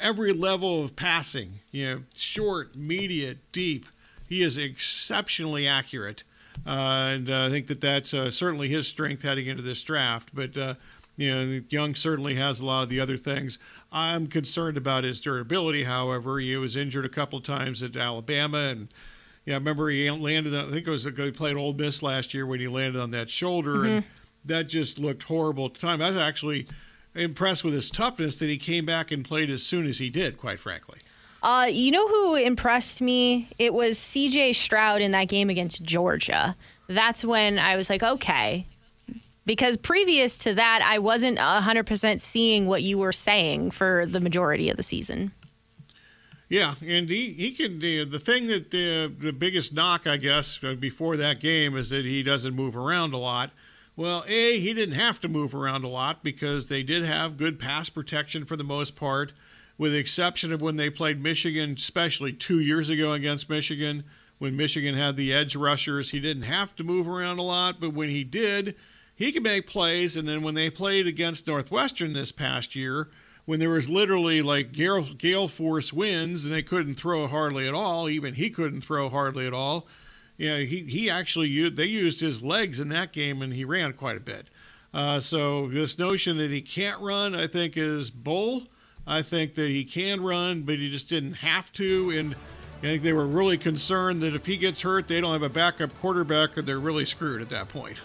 every 0.00 0.32
level 0.32 0.84
of 0.84 0.94
passing, 0.94 1.54
you 1.72 1.86
know, 1.86 2.02
short, 2.14 2.76
medium, 2.76 3.40
deep, 3.50 3.86
he 4.28 4.42
is 4.42 4.56
exceptionally 4.56 5.66
accurate. 5.66 6.24
Uh, 6.66 7.14
and 7.14 7.30
uh, 7.30 7.46
I 7.46 7.50
think 7.50 7.68
that 7.68 7.80
that's 7.80 8.12
uh, 8.12 8.30
certainly 8.30 8.68
his 8.68 8.86
strength 8.86 9.22
heading 9.22 9.46
into 9.46 9.62
this 9.62 9.82
draft. 9.82 10.30
But 10.34 10.56
uh, 10.56 10.74
you 11.16 11.34
know, 11.34 11.60
Young 11.68 11.94
certainly 11.94 12.34
has 12.34 12.60
a 12.60 12.66
lot 12.66 12.84
of 12.84 12.88
the 12.88 13.00
other 13.00 13.16
things. 13.16 13.58
I'm 13.90 14.26
concerned 14.26 14.76
about 14.76 15.04
his 15.04 15.20
durability. 15.20 15.84
However, 15.84 16.38
he 16.38 16.56
was 16.56 16.76
injured 16.76 17.04
a 17.04 17.10
couple 17.10 17.38
of 17.38 17.44
times 17.44 17.82
at 17.82 17.96
Alabama, 17.96 18.58
and 18.58 18.88
yeah, 19.44 19.54
I 19.54 19.58
remember 19.58 19.88
he 19.88 20.10
landed. 20.10 20.54
I 20.54 20.70
think 20.70 20.86
it 20.86 20.90
was 20.90 21.04
he 21.04 21.30
played 21.30 21.56
Ole 21.56 21.72
Miss 21.72 22.02
last 22.02 22.34
year 22.34 22.46
when 22.46 22.60
he 22.60 22.68
landed 22.68 23.00
on 23.00 23.10
that 23.12 23.30
shoulder, 23.30 23.76
mm-hmm. 23.76 23.86
and 23.86 24.04
that 24.44 24.68
just 24.68 24.98
looked 24.98 25.24
horrible 25.24 25.66
at 25.66 25.74
the 25.74 25.80
time. 25.80 26.02
I 26.02 26.08
was 26.08 26.16
actually 26.16 26.66
impressed 27.14 27.64
with 27.64 27.74
his 27.74 27.90
toughness 27.90 28.38
that 28.38 28.46
he 28.46 28.58
came 28.58 28.86
back 28.86 29.10
and 29.10 29.24
played 29.24 29.50
as 29.50 29.62
soon 29.62 29.86
as 29.86 29.98
he 29.98 30.10
did. 30.10 30.38
Quite 30.38 30.60
frankly. 30.60 30.98
Uh, 31.42 31.68
you 31.70 31.90
know 31.90 32.08
who 32.08 32.34
impressed 32.34 33.00
me? 33.00 33.48
It 33.58 33.72
was 33.72 33.98
C.J. 33.98 34.54
Stroud 34.54 35.00
in 35.00 35.12
that 35.12 35.28
game 35.28 35.50
against 35.50 35.82
Georgia. 35.82 36.56
That's 36.88 37.24
when 37.24 37.58
I 37.58 37.76
was 37.76 37.88
like, 37.88 38.02
okay, 38.02 38.66
because 39.46 39.76
previous 39.76 40.36
to 40.38 40.54
that, 40.54 40.86
I 40.88 40.98
wasn't 40.98 41.38
100% 41.38 42.20
seeing 42.20 42.66
what 42.66 42.82
you 42.82 42.98
were 42.98 43.12
saying 43.12 43.70
for 43.70 44.04
the 44.04 44.20
majority 44.20 44.68
of 44.68 44.76
the 44.76 44.82
season. 44.82 45.32
Yeah, 46.48 46.74
and 46.86 47.08
he, 47.08 47.32
he 47.32 47.52
can. 47.52 47.78
The 47.78 48.18
thing 48.18 48.46
that 48.46 48.70
the, 48.70 49.12
the 49.18 49.32
biggest 49.32 49.72
knock, 49.72 50.06
I 50.06 50.16
guess, 50.16 50.62
uh, 50.64 50.74
before 50.74 51.16
that 51.18 51.40
game 51.40 51.76
is 51.76 51.90
that 51.90 52.04
he 52.04 52.22
doesn't 52.22 52.54
move 52.54 52.76
around 52.76 53.12
a 53.12 53.18
lot. 53.18 53.50
Well, 53.96 54.24
A, 54.28 54.58
he 54.58 54.72
didn't 54.74 54.94
have 54.94 55.20
to 55.20 55.28
move 55.28 55.54
around 55.54 55.84
a 55.84 55.88
lot 55.88 56.22
because 56.22 56.68
they 56.68 56.82
did 56.82 57.04
have 57.04 57.36
good 57.36 57.58
pass 57.58 57.88
protection 57.90 58.44
for 58.44 58.56
the 58.56 58.64
most 58.64 58.96
part, 58.96 59.32
with 59.78 59.92
the 59.92 59.98
exception 59.98 60.52
of 60.52 60.60
when 60.60 60.76
they 60.76 60.90
played 60.90 61.22
Michigan, 61.22 61.74
especially 61.78 62.32
two 62.32 62.60
years 62.60 62.88
ago 62.88 63.12
against 63.12 63.48
Michigan, 63.48 64.04
when 64.38 64.56
Michigan 64.56 64.94
had 64.94 65.16
the 65.16 65.32
edge 65.32 65.56
rushers. 65.56 66.10
He 66.10 66.20
didn't 66.20 66.42
have 66.42 66.74
to 66.76 66.84
move 66.84 67.08
around 67.08 67.38
a 67.38 67.42
lot, 67.42 67.80
but 67.80 67.94
when 67.94 68.10
he 68.10 68.24
did, 68.24 68.74
he 69.14 69.32
could 69.32 69.42
make 69.42 69.66
plays. 69.66 70.16
And 70.16 70.28
then 70.28 70.42
when 70.42 70.54
they 70.54 70.68
played 70.68 71.06
against 71.06 71.46
Northwestern 71.46 72.12
this 72.12 72.32
past 72.32 72.76
year, 72.76 73.08
when 73.44 73.60
there 73.60 73.70
was 73.70 73.88
literally 73.88 74.42
like 74.42 74.72
gale, 74.72 75.02
gale 75.02 75.48
force 75.48 75.92
winds 75.92 76.44
and 76.44 76.52
they 76.52 76.62
couldn't 76.62 76.96
throw 76.96 77.26
hardly 77.26 77.66
at 77.66 77.74
all, 77.74 78.08
even 78.08 78.34
he 78.34 78.50
couldn't 78.50 78.82
throw 78.82 79.08
hardly 79.08 79.46
at 79.46 79.54
all. 79.54 79.86
You 80.36 80.50
know, 80.50 80.58
he, 80.58 80.84
he 80.84 81.08
actually 81.08 81.48
used, 81.48 81.76
they 81.76 81.86
used 81.86 82.20
his 82.20 82.42
legs 82.42 82.78
in 82.78 82.90
that 82.90 83.12
game 83.12 83.42
and 83.42 83.52
he 83.52 83.64
ran 83.64 83.92
quite 83.94 84.16
a 84.16 84.20
bit. 84.20 84.48
Uh, 84.92 85.20
so 85.20 85.68
this 85.68 85.98
notion 85.98 86.38
that 86.38 86.50
he 86.50 86.62
can't 86.62 87.00
run, 87.00 87.34
I 87.34 87.46
think, 87.46 87.76
is 87.76 88.10
bull. 88.10 88.64
I 89.08 89.22
think 89.22 89.54
that 89.54 89.68
he 89.68 89.84
can 89.84 90.22
run, 90.22 90.62
but 90.62 90.76
he 90.76 90.90
just 90.90 91.08
didn't 91.08 91.34
have 91.34 91.72
to. 91.72 92.10
And 92.10 92.34
I 92.78 92.82
think 92.82 93.02
they 93.02 93.14
were 93.14 93.26
really 93.26 93.56
concerned 93.56 94.22
that 94.22 94.34
if 94.34 94.44
he 94.44 94.58
gets 94.58 94.82
hurt, 94.82 95.08
they 95.08 95.20
don't 95.20 95.32
have 95.32 95.42
a 95.42 95.48
backup 95.48 95.98
quarterback, 96.00 96.58
and 96.58 96.68
they're 96.68 96.78
really 96.78 97.06
screwed 97.06 97.40
at 97.40 97.48
that 97.48 97.70
point. 97.70 98.02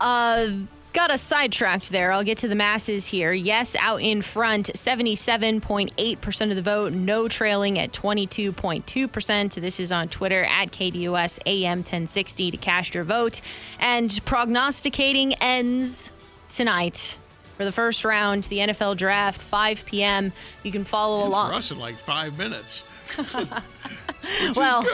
Uh, 0.00 0.50
got 0.92 1.10
us 1.10 1.22
sidetracked 1.22 1.90
there. 1.90 2.12
I'll 2.12 2.22
get 2.22 2.38
to 2.38 2.48
the 2.48 2.54
masses 2.54 3.08
here. 3.08 3.32
Yes, 3.32 3.74
out 3.80 4.00
in 4.00 4.22
front, 4.22 4.68
77.8% 4.68 6.50
of 6.50 6.56
the 6.56 6.62
vote. 6.62 6.92
No 6.92 7.26
trailing 7.26 7.78
at 7.78 7.92
22.2%. 7.92 9.54
This 9.60 9.80
is 9.80 9.90
on 9.90 10.08
Twitter 10.08 10.44
at 10.44 10.70
KDUS 10.70 11.40
AM 11.46 11.78
1060 11.78 12.52
to 12.52 12.56
cast 12.56 12.94
your 12.94 13.04
vote. 13.04 13.40
And 13.80 14.20
prognosticating 14.24 15.34
ends 15.40 16.12
tonight 16.46 17.18
for 17.56 17.64
the 17.64 17.72
first 17.72 18.04
round, 18.04 18.44
the 18.44 18.58
NFL 18.58 18.96
draft, 18.96 19.40
5 19.40 19.86
p.m. 19.86 20.32
You 20.62 20.72
can 20.72 20.84
follow 20.84 21.20
it's 21.20 21.28
along. 21.28 21.50
For 21.50 21.54
us 21.56 21.70
in 21.70 21.78
like 21.78 21.98
five 21.98 22.36
minutes. 22.38 22.84
well, 24.56 24.86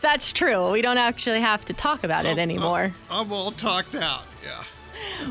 that's 0.00 0.32
true. 0.32 0.70
We 0.70 0.82
don't 0.82 0.98
actually 0.98 1.40
have 1.40 1.64
to 1.66 1.72
talk 1.72 2.04
about 2.04 2.26
I'm, 2.26 2.38
it 2.38 2.40
anymore. 2.40 2.92
I'm, 3.10 3.26
I'm 3.26 3.32
all 3.32 3.50
talked 3.52 3.94
out. 3.94 4.24
Yeah. 4.44 4.62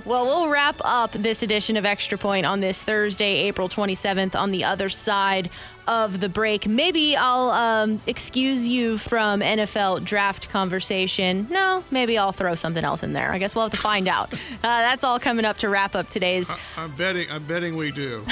Well, 0.05 0.26
we'll 0.26 0.49
wrap 0.49 0.82
up 0.84 1.11
this 1.14 1.43
edition 1.43 1.78
of 1.78 1.86
Extra 1.86 2.18
Point 2.18 2.45
on 2.45 2.59
this 2.59 2.84
Thursday, 2.84 3.36
April 3.47 3.70
27th, 3.70 4.36
on 4.36 4.51
the 4.51 4.64
other 4.64 4.89
side 4.89 5.49
of 5.88 6.20
the 6.20 6.30
break. 6.30 6.68
Maybe 6.68 7.16
I'll 7.16 7.51
um, 7.51 8.01
excuse 8.07 8.68
you 8.68 8.97
from 8.97 9.41
NFL 9.41 10.03
draft 10.03 10.49
conversation. 10.49 11.47
No, 11.49 11.84
maybe 11.91 12.18
I'll 12.18 12.32
throw 12.32 12.55
something 12.55 12.84
else 12.84 13.03
in 13.03 13.14
there. 13.14 13.32
I 13.32 13.38
guess 13.38 13.55
we'll 13.55 13.66
have 13.66 13.72
to 13.72 13.78
find 13.78 14.07
out. 14.07 14.34
Uh, 14.34 14.38
that's 14.61 15.03
all 15.03 15.20
coming 15.20 15.45
up 15.45 15.57
to 15.59 15.70
wrap 15.70 15.95
up 15.95 16.09
today's. 16.09 16.51
I, 16.51 16.57
I'm 16.78 16.95
betting. 16.95 17.30
I'm 17.30 17.43
betting 17.45 17.76
we 17.76 17.91
do. 17.91 18.24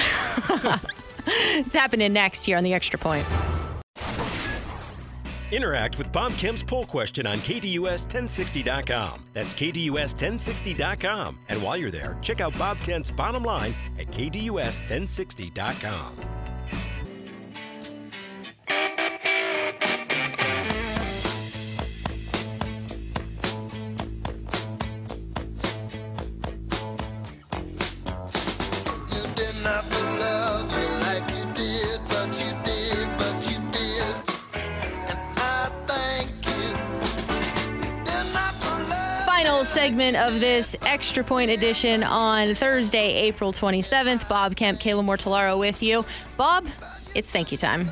it's 1.27 1.75
happening 1.75 2.13
next 2.13 2.45
here 2.45 2.57
on 2.57 2.63
the 2.63 2.73
Extra 2.73 2.99
Point. 2.99 3.25
Interact 5.51 5.97
with 5.97 6.11
Bob 6.11 6.33
Kemp's 6.33 6.63
poll 6.63 6.85
question 6.85 7.25
on 7.27 7.37
KDUS1060.com. 7.39 9.23
That's 9.33 9.53
KDUS1060.com. 9.53 11.39
And 11.49 11.61
while 11.61 11.77
you're 11.77 11.91
there, 11.91 12.17
check 12.21 12.41
out 12.41 12.57
Bob 12.57 12.79
Kemp's 12.79 13.11
bottom 13.11 13.43
line 13.43 13.75
at 13.99 14.07
KDUS1060.com. 14.07 16.40
segment 39.71 40.17
of 40.17 40.37
this 40.41 40.75
Extra 40.85 41.23
Point 41.23 41.49
edition 41.49 42.03
on 42.03 42.55
Thursday, 42.55 43.13
April 43.13 43.53
27th. 43.53 44.27
Bob 44.27 44.57
Kemp, 44.57 44.81
Kayla 44.81 45.01
Mortellaro 45.01 45.57
with 45.57 45.81
you. 45.81 46.03
Bob, 46.35 46.67
it's 47.15 47.31
thank 47.31 47.53
you 47.53 47.57
time. 47.57 47.87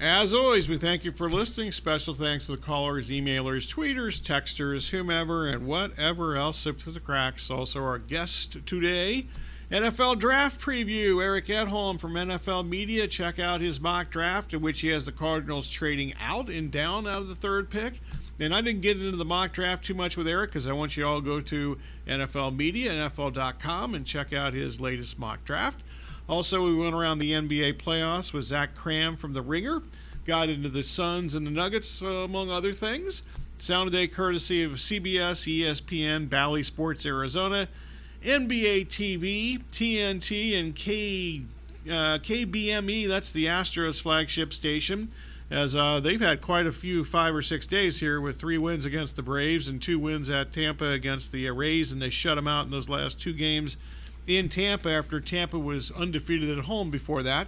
As 0.00 0.32
always, 0.32 0.68
we 0.68 0.78
thank 0.78 1.04
you 1.04 1.10
for 1.10 1.28
listening. 1.28 1.72
Special 1.72 2.14
thanks 2.14 2.46
to 2.46 2.52
the 2.52 2.62
callers, 2.62 3.08
emailers, 3.08 3.66
tweeters, 3.68 4.20
texters, 4.20 4.90
whomever, 4.90 5.48
and 5.48 5.66
whatever 5.66 6.36
else 6.36 6.58
slipped 6.58 6.82
through 6.82 6.92
the 6.92 7.00
cracks. 7.00 7.50
Also, 7.50 7.82
our 7.82 7.98
guest 7.98 8.58
today, 8.64 9.26
NFL 9.72 10.20
Draft 10.20 10.60
Preview, 10.60 11.20
Eric 11.20 11.46
Edholm 11.46 11.98
from 11.98 12.12
NFL 12.12 12.68
Media. 12.68 13.08
Check 13.08 13.40
out 13.40 13.60
his 13.60 13.80
mock 13.80 14.10
draft, 14.10 14.54
in 14.54 14.60
which 14.60 14.82
he 14.82 14.88
has 14.90 15.04
the 15.04 15.10
Cardinals 15.10 15.68
trading 15.68 16.14
out 16.20 16.48
and 16.48 16.70
down 16.70 17.08
out 17.08 17.22
of 17.22 17.28
the 17.28 17.34
third 17.34 17.70
pick. 17.70 17.94
And 18.38 18.54
I 18.54 18.60
didn't 18.60 18.82
get 18.82 18.98
into 19.00 19.16
the 19.16 19.24
mock 19.24 19.52
draft 19.52 19.84
too 19.84 19.94
much 19.94 20.16
with 20.16 20.28
Eric 20.28 20.50
because 20.50 20.66
I 20.66 20.72
want 20.72 20.96
you 20.96 21.06
all 21.06 21.20
to 21.20 21.24
go 21.24 21.40
to 21.40 21.78
NFL 22.06 22.54
Media, 22.54 22.92
NFL.com, 22.92 23.94
and 23.94 24.04
check 24.04 24.32
out 24.32 24.52
his 24.52 24.80
latest 24.80 25.18
mock 25.18 25.44
draft. 25.44 25.82
Also, 26.28 26.64
we 26.64 26.74
went 26.74 26.94
around 26.94 27.18
the 27.18 27.32
NBA 27.32 27.74
playoffs 27.74 28.32
with 28.32 28.44
Zach 28.44 28.74
Kram 28.74 29.18
from 29.18 29.32
The 29.32 29.40
Ringer, 29.40 29.82
got 30.26 30.48
into 30.50 30.68
the 30.68 30.82
Suns 30.82 31.34
and 31.34 31.46
the 31.46 31.50
Nuggets, 31.50 32.02
uh, 32.02 32.06
among 32.06 32.50
other 32.50 32.72
things. 32.72 33.22
Sound 33.56 33.90
today 33.90 34.06
courtesy 34.06 34.62
of 34.64 34.72
CBS, 34.72 35.46
ESPN, 35.46 36.28
Bally 36.28 36.62
Sports 36.62 37.06
Arizona, 37.06 37.68
NBA 38.22 38.88
TV, 38.88 39.62
TNT, 39.72 40.58
and 40.58 40.74
K, 40.74 41.42
uh, 41.86 42.18
KBME, 42.18 43.08
that's 43.08 43.32
the 43.32 43.46
Astros 43.46 44.02
flagship 44.02 44.52
station 44.52 45.08
as 45.50 45.76
uh, 45.76 46.00
they've 46.00 46.20
had 46.20 46.40
quite 46.40 46.66
a 46.66 46.72
few 46.72 47.04
five 47.04 47.34
or 47.34 47.42
six 47.42 47.66
days 47.66 48.00
here 48.00 48.20
with 48.20 48.38
three 48.38 48.58
wins 48.58 48.84
against 48.84 49.16
the 49.16 49.22
Braves 49.22 49.68
and 49.68 49.80
two 49.80 49.98
wins 49.98 50.28
at 50.28 50.52
Tampa 50.52 50.90
against 50.90 51.32
the 51.32 51.48
Rays, 51.50 51.92
and 51.92 52.02
they 52.02 52.10
shut 52.10 52.36
them 52.36 52.48
out 52.48 52.64
in 52.64 52.70
those 52.70 52.88
last 52.88 53.20
two 53.20 53.32
games 53.32 53.76
in 54.26 54.48
Tampa 54.48 54.90
after 54.90 55.20
Tampa 55.20 55.58
was 55.58 55.90
undefeated 55.92 56.56
at 56.58 56.64
home 56.64 56.90
before 56.90 57.22
that. 57.22 57.46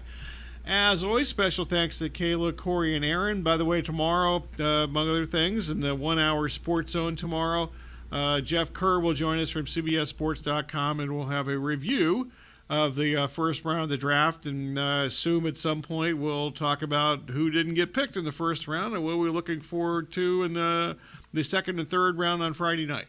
As 0.64 1.02
always, 1.02 1.28
special 1.28 1.64
thanks 1.64 1.98
to 1.98 2.10
Kayla, 2.10 2.54
Corey, 2.54 2.94
and 2.94 3.04
Aaron. 3.04 3.42
By 3.42 3.56
the 3.56 3.64
way, 3.64 3.80
tomorrow, 3.80 4.44
uh, 4.60 4.64
among 4.64 5.08
other 5.08 5.24
things, 5.26 5.70
in 5.70 5.80
the 5.80 5.94
one 5.94 6.18
hour 6.18 6.48
sports 6.48 6.92
zone 6.92 7.16
tomorrow, 7.16 7.70
uh, 8.12 8.42
Jeff 8.42 8.72
Kerr 8.72 9.00
will 9.00 9.14
join 9.14 9.38
us 9.38 9.50
from 9.50 9.64
CBSSports.com 9.64 11.00
and 11.00 11.16
we'll 11.16 11.26
have 11.26 11.48
a 11.48 11.58
review 11.58 12.30
of 12.70 12.96
the 12.96 13.16
uh, 13.16 13.26
first 13.26 13.64
round 13.64 13.84
of 13.84 13.88
the 13.88 13.96
draft, 13.96 14.46
and 14.46 14.78
uh, 14.78 15.04
assume 15.06 15.46
at 15.46 15.56
some 15.56 15.80
point 15.80 16.18
we'll 16.18 16.52
talk 16.52 16.82
about 16.82 17.30
who 17.30 17.50
didn't 17.50 17.74
get 17.74 17.94
picked 17.94 18.16
in 18.16 18.24
the 18.24 18.32
first 18.32 18.68
round 18.68 18.94
and 18.94 19.04
what 19.04 19.18
we're 19.18 19.30
looking 19.30 19.60
forward 19.60 20.12
to 20.12 20.44
in 20.44 20.52
the, 20.52 20.96
the 21.32 21.42
second 21.42 21.78
and 21.78 21.88
third 21.88 22.18
round 22.18 22.42
on 22.42 22.52
Friday 22.52 22.86
night. 22.86 23.06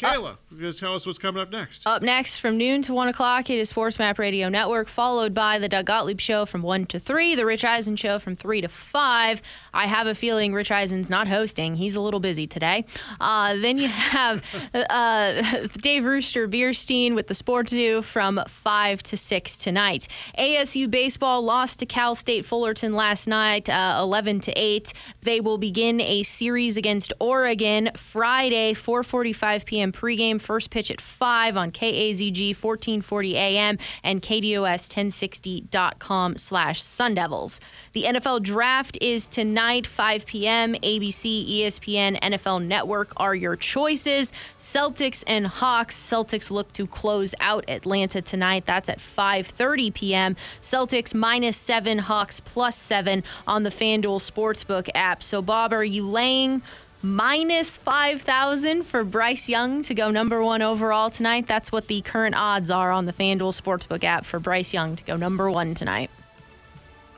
Kayla, 0.00 0.38
just 0.58 0.80
tell 0.80 0.94
us 0.94 1.06
what's 1.06 1.18
coming 1.18 1.42
up 1.42 1.50
next. 1.50 1.86
Up 1.86 2.00
next 2.00 2.38
from 2.38 2.56
noon 2.56 2.80
to 2.82 2.94
1 2.94 3.08
o'clock, 3.08 3.50
it 3.50 3.58
is 3.58 3.68
Sports 3.68 3.98
Map 3.98 4.18
Radio 4.18 4.48
Network, 4.48 4.88
followed 4.88 5.34
by 5.34 5.58
the 5.58 5.68
Doug 5.68 5.84
Gottlieb 5.84 6.18
Show 6.20 6.46
from 6.46 6.62
1 6.62 6.86
to 6.86 6.98
3, 6.98 7.34
the 7.34 7.44
Rich 7.44 7.66
Eisen 7.66 7.96
Show 7.96 8.18
from 8.18 8.34
3 8.34 8.62
to 8.62 8.68
5. 8.68 9.42
I 9.74 9.84
have 9.84 10.06
a 10.06 10.14
feeling 10.14 10.54
Rich 10.54 10.70
Eisen's 10.70 11.10
not 11.10 11.28
hosting. 11.28 11.74
He's 11.74 11.96
a 11.96 12.00
little 12.00 12.18
busy 12.18 12.46
today. 12.46 12.86
Uh, 13.20 13.56
then 13.56 13.76
you 13.76 13.88
have 13.88 14.42
uh, 14.74 15.66
Dave 15.82 16.06
Rooster 16.06 16.48
Bierstein 16.48 17.14
with 17.14 17.26
the 17.26 17.34
Sports 17.34 17.72
Zoo 17.72 18.00
from 18.00 18.40
5 18.48 19.02
to 19.02 19.18
6 19.18 19.58
tonight. 19.58 20.08
ASU 20.38 20.90
Baseball 20.90 21.42
lost 21.42 21.78
to 21.80 21.84
Cal 21.84 22.14
State 22.14 22.46
Fullerton 22.46 22.94
last 22.94 23.26
night, 23.26 23.68
uh, 23.68 23.98
11 24.00 24.40
to 24.40 24.52
8. 24.52 24.94
They 25.20 25.42
will 25.42 25.58
begin 25.58 26.00
a 26.00 26.22
series 26.22 26.78
against 26.78 27.12
Oregon 27.20 27.90
Friday, 27.94 28.72
4.45 28.72 29.66
p.m 29.66 29.89
p.m. 29.92 30.00
pregame. 30.00 30.40
First 30.40 30.70
pitch 30.70 30.90
at 30.90 31.00
5 31.00 31.56
on 31.56 31.70
KAZG 31.70 32.50
1440 32.50 33.36
AM 33.36 33.78
and 34.02 34.20
KDUS1060.com 34.22 36.36
slash 36.36 36.82
Sun 36.82 37.14
Devils. 37.14 37.60
The 37.92 38.02
NFL 38.04 38.42
Draft 38.42 38.98
is 39.00 39.28
tonight, 39.28 39.86
5 39.86 40.26
p.m. 40.26 40.74
ABC, 40.74 41.60
ESPN, 41.60 42.20
NFL 42.20 42.66
Network 42.66 43.12
are 43.16 43.34
your 43.34 43.56
choices. 43.56 44.30
Celtics 44.58 45.24
and 45.26 45.46
Hawks. 45.46 45.96
Celtics 45.96 46.50
look 46.50 46.70
to 46.72 46.86
close 46.86 47.34
out 47.40 47.64
Atlanta 47.68 48.22
tonight. 48.22 48.64
That's 48.66 48.88
at 48.88 48.98
5.30 48.98 49.94
p.m. 49.94 50.36
Celtics 50.60 51.14
minus 51.14 51.56
7, 51.56 51.98
Hawks 51.98 52.40
plus 52.40 52.76
7 52.76 53.22
on 53.46 53.62
the 53.62 53.70
FanDuel 53.70 54.20
Sportsbook 54.20 54.88
app. 54.94 55.22
So, 55.22 55.40
Bob, 55.42 55.72
are 55.72 55.84
you 55.84 56.06
laying 56.06 56.62
minus 57.02 57.76
5,000 57.76 58.84
for 58.84 59.04
Bryce 59.04 59.48
Young 59.48 59.82
to 59.82 59.94
go 59.94 60.10
number 60.10 60.42
one 60.42 60.62
overall 60.62 61.10
tonight. 61.10 61.46
That's 61.46 61.72
what 61.72 61.86
the 61.86 62.00
current 62.02 62.34
odds 62.36 62.70
are 62.70 62.92
on 62.92 63.06
the 63.06 63.12
FanDuel 63.12 63.58
Sportsbook 63.60 64.04
app 64.04 64.24
for 64.24 64.38
Bryce 64.38 64.74
Young 64.74 64.96
to 64.96 65.04
go 65.04 65.16
number 65.16 65.50
one 65.50 65.74
tonight. 65.74 66.10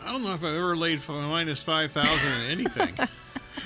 I 0.05 0.13
don't 0.13 0.23
know 0.23 0.35
if 0.35 0.43
I've 0.43 0.55
ever 0.55 0.77
laid 0.77 1.01
for 1.01 1.13
minus 1.13 1.63
5,000 1.63 2.53
in 2.53 2.59
anything. 2.59 3.09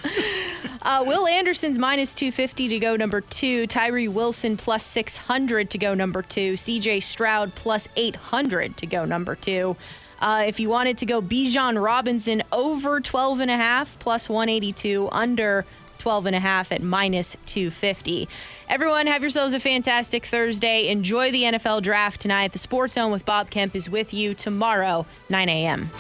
uh, 0.83 1.05
Will 1.07 1.27
Anderson's 1.27 1.79
minus 1.79 2.15
250 2.15 2.69
to 2.69 2.79
go 2.79 2.97
number 2.97 3.21
two. 3.21 3.67
Tyree 3.67 4.09
Wilson 4.09 4.57
plus 4.57 4.85
600 4.85 5.71
to 5.71 5.79
go 5.79 5.95
number 5.95 6.23
two. 6.23 6.55
CJ 6.55 7.03
Stroud 7.03 7.55
plus 7.55 7.89
800 7.97 8.77
to 8.79 8.87
go 8.87 9.05
number 9.05 9.35
two. 9.35 9.77
Uh, 10.19 10.45
if 10.47 10.59
you 10.59 10.69
wanted 10.69 10.99
to 10.99 11.07
go 11.07 11.21
Bijan 11.21 11.83
Robinson 11.83 12.43
over 12.51 13.01
12 13.01 13.41
and 13.41 13.51
a 13.51 13.57
half 13.57 13.99
plus 13.99 14.29
182 14.29 15.09
under 15.13 15.65
12 16.07 16.27
and 16.27 16.37
a 16.37 16.39
half 16.39 16.71
at 16.71 16.85
minus 16.85 17.37
250. 17.47 18.29
Everyone, 18.69 19.09
have 19.09 19.23
yourselves 19.23 19.55
a 19.55 19.59
fantastic 19.59 20.25
Thursday. 20.25 20.87
Enjoy 20.87 21.33
the 21.33 21.43
NFL 21.43 21.83
draft 21.83 22.21
tonight. 22.21 22.53
The 22.53 22.61
Sports 22.61 22.95
Zone 22.95 23.11
with 23.11 23.25
Bob 23.25 23.51
Kemp 23.51 23.75
is 23.75 23.91
with 23.91 24.15
you 24.15 24.33
tomorrow, 24.33 25.05
9 25.31 25.49
a.m. 25.49 25.91